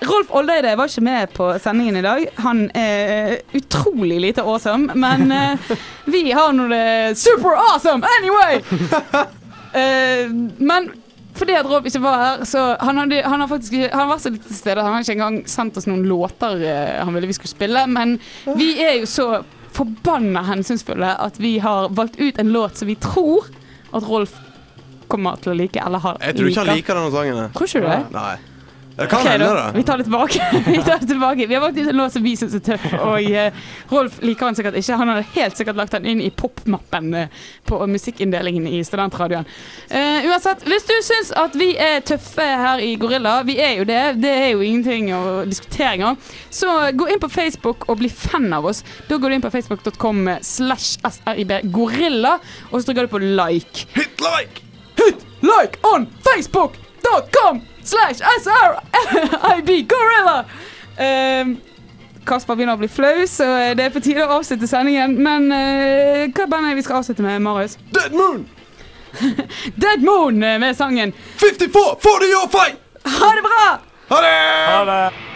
Rolf 0.10 0.30
Oldeide 0.30 0.76
var 0.76 0.88
ikke 0.88 1.04
med 1.04 1.32
på 1.34 1.50
sendingen 1.58 1.96
i 1.96 2.02
dag. 2.02 2.26
Han 2.36 2.70
er 2.74 3.36
utrolig 3.52 4.20
lite 4.20 4.42
awesome, 4.42 4.94
men 4.94 5.32
uh, 5.32 5.76
vi 6.04 6.30
har 6.32 6.52
nå 6.52 6.68
det 6.72 7.18
super 7.18 7.56
awesome 7.58 8.06
anyway! 8.18 8.62
Uh, 9.74 10.32
men 10.70 10.92
fordi 11.36 11.56
at 11.56 11.66
Rolf 11.66 11.86
ikke 11.88 12.02
var 12.04 12.20
her, 12.24 12.44
så 12.44 12.76
han, 12.80 12.98
hadde, 12.98 13.22
han 13.24 13.40
har 13.40 13.48
faktisk 13.48 13.74
han 13.92 14.08
var 14.08 14.20
så 14.20 14.32
litt 14.32 14.46
til 14.46 14.56
stede. 14.56 14.84
Han 14.84 14.96
har 14.96 15.04
ikke 15.04 15.18
engang 15.18 15.42
sendt 15.48 15.76
oss 15.80 15.88
noen 15.90 16.06
låter 16.08 16.62
uh, 16.62 17.02
han 17.04 17.14
ville 17.14 17.28
vi 17.28 17.36
skulle 17.36 17.56
spille, 17.56 17.86
men 17.90 18.20
vi 18.56 18.74
er 18.84 19.02
jo 19.02 19.10
så 19.10 19.28
forbanna 19.72 20.42
hensynsfulle 20.46 21.14
at 21.26 21.38
vi 21.40 21.56
har 21.64 21.88
valgt 21.96 22.18
ut 22.20 22.38
en 22.38 22.52
låt 22.52 22.76
som 22.76 22.88
vi 22.88 22.96
tror 23.00 23.48
at 23.92 24.04
Rolf 24.08 24.34
kommer 25.08 25.36
til 25.42 25.52
å 25.52 25.56
like, 25.56 25.80
eller 25.80 26.00
har 26.00 26.16
Jeg 26.24 26.36
tror 26.38 26.48
ikke 26.48 26.64
han 26.64 26.76
liker 26.76 26.98
denne 26.98 27.12
sangen. 27.12 27.52
Tror 27.56 27.68
ikke 27.68 27.82
du 27.84 27.88
det? 27.88 28.00
Nei. 28.14 28.36
Det 28.96 29.06
kan 29.06 29.26
hende, 29.26 29.46
da. 29.46 29.54
da. 29.54 29.72
Vi 29.74 29.82
tar 29.82 29.98
det 29.98 30.04
tilbake. 30.04 30.46
vi 30.66 30.82
tar 30.82 30.98
det 30.98 31.06
tilbake. 31.06 31.46
Vi 31.46 31.54
har 31.54 31.60
valgt 31.60 31.78
ut 31.78 31.88
en 31.88 31.96
låt 31.96 32.12
som 32.12 32.22
vi 32.22 32.36
syns 32.36 32.54
er 32.54 32.64
tøff, 32.66 32.84
og 32.92 33.30
uh, 33.30 33.62
Rolf 33.92 34.18
liker 34.22 34.50
han 34.50 34.58
sikkert 34.58 34.76
ikke. 34.80 34.98
Han 35.00 35.12
hadde 35.12 35.24
helt 35.34 35.58
sikkert 35.58 35.78
lagt 35.80 35.96
den 35.96 36.08
inn 36.12 36.20
i 36.24 36.30
popmappen 36.30 37.14
uh, 37.14 37.46
på 37.68 37.80
musikkinndelingen 37.88 38.66
i 38.68 38.82
studentradioen. 38.84 39.48
Uh, 39.92 40.28
uansett, 40.28 40.66
hvis 40.68 40.86
du 40.88 40.94
syns 41.04 41.32
at 41.40 41.56
vi 41.58 41.72
er 41.80 42.04
tøffe 42.06 42.44
her 42.44 42.82
i 42.84 42.92
Gorilla, 43.00 43.38
vi 43.48 43.56
er 43.62 43.78
jo 43.80 43.88
det, 43.88 44.02
det 44.22 44.34
er 44.44 44.50
jo 44.52 44.66
ingenting 44.66 45.12
å 45.16 45.22
diskutere 45.48 45.94
engang, 45.96 46.20
så 46.52 46.92
gå 46.92 47.08
inn 47.12 47.22
på 47.22 47.32
Facebook 47.32 47.88
og 47.88 48.00
bli 48.02 48.12
fan 48.12 48.50
av 48.52 48.68
oss. 48.68 48.84
Da 49.08 49.16
går 49.16 49.32
du 49.32 49.38
inn 49.38 49.46
på 49.46 49.52
facebook.com 49.54 50.36
slash 50.44 51.00
srib 51.16 51.52
gorilla, 51.72 52.38
og 52.70 52.80
så 52.80 52.90
trykker 52.90 53.08
du 53.08 53.16
på 53.16 53.24
like. 53.24 53.88
Hit 53.96 54.24
like! 54.24 54.64
Hit 55.00 55.26
like 55.42 55.80
on 55.88 56.06
facebook.com 57.02 57.60
slash 57.82 58.16
srib 58.42 59.88
gorilla. 59.88 60.44
Um, 60.98 61.60
Kasper 62.24 62.54
begynner 62.54 62.76
å 62.76 62.78
bli 62.78 62.88
flau, 62.88 63.24
så 63.26 63.46
det 63.74 63.88
er 63.88 63.94
på 63.94 64.02
tide 64.02 64.22
å 64.22 64.38
avslutte 64.38 64.68
sendingen. 64.70 65.16
Men 65.22 65.50
uh, 65.50 66.28
hva 66.30 66.46
band 66.46 66.68
er 66.68 66.72
det 66.72 66.82
vi 66.82 66.86
skal 66.86 67.00
avslutte 67.00 67.24
med, 67.26 67.42
Marius? 67.42 67.78
Dead 67.90 68.14
Moon! 68.14 68.46
Dead 69.82 70.06
Moon 70.06 70.38
eh, 70.42 70.56
med 70.62 70.76
sangen 70.76 71.12
54 71.36 71.98
for 72.00 72.22
the 72.22 72.30
your 72.30 72.48
fight! 72.48 72.78
Ha 73.04 73.34
det 73.36 73.44
bra! 73.44 73.66
Ha 74.08 74.22
det! 74.24 74.40
Ha 74.70 74.80
det. 74.88 75.31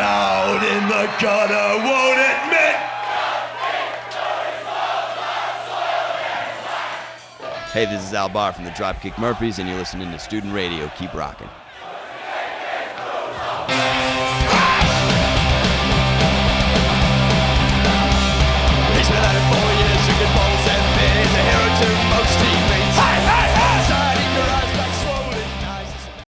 In 0.00 0.88
the 0.88 1.10
gutter, 1.20 1.84
won't 1.84 2.18
admit. 2.18 2.76
Hey, 7.72 7.84
this 7.84 8.02
is 8.02 8.14
Al 8.14 8.28
Barr 8.28 8.52
from 8.52 8.64
the 8.64 8.70
Dropkick 8.70 9.18
Murphys, 9.18 9.58
and 9.58 9.68
you're 9.68 9.78
listening 9.78 10.10
to 10.10 10.18
Student 10.18 10.54
Radio. 10.54 10.90
Keep 10.96 11.14
rocking. 11.14 11.48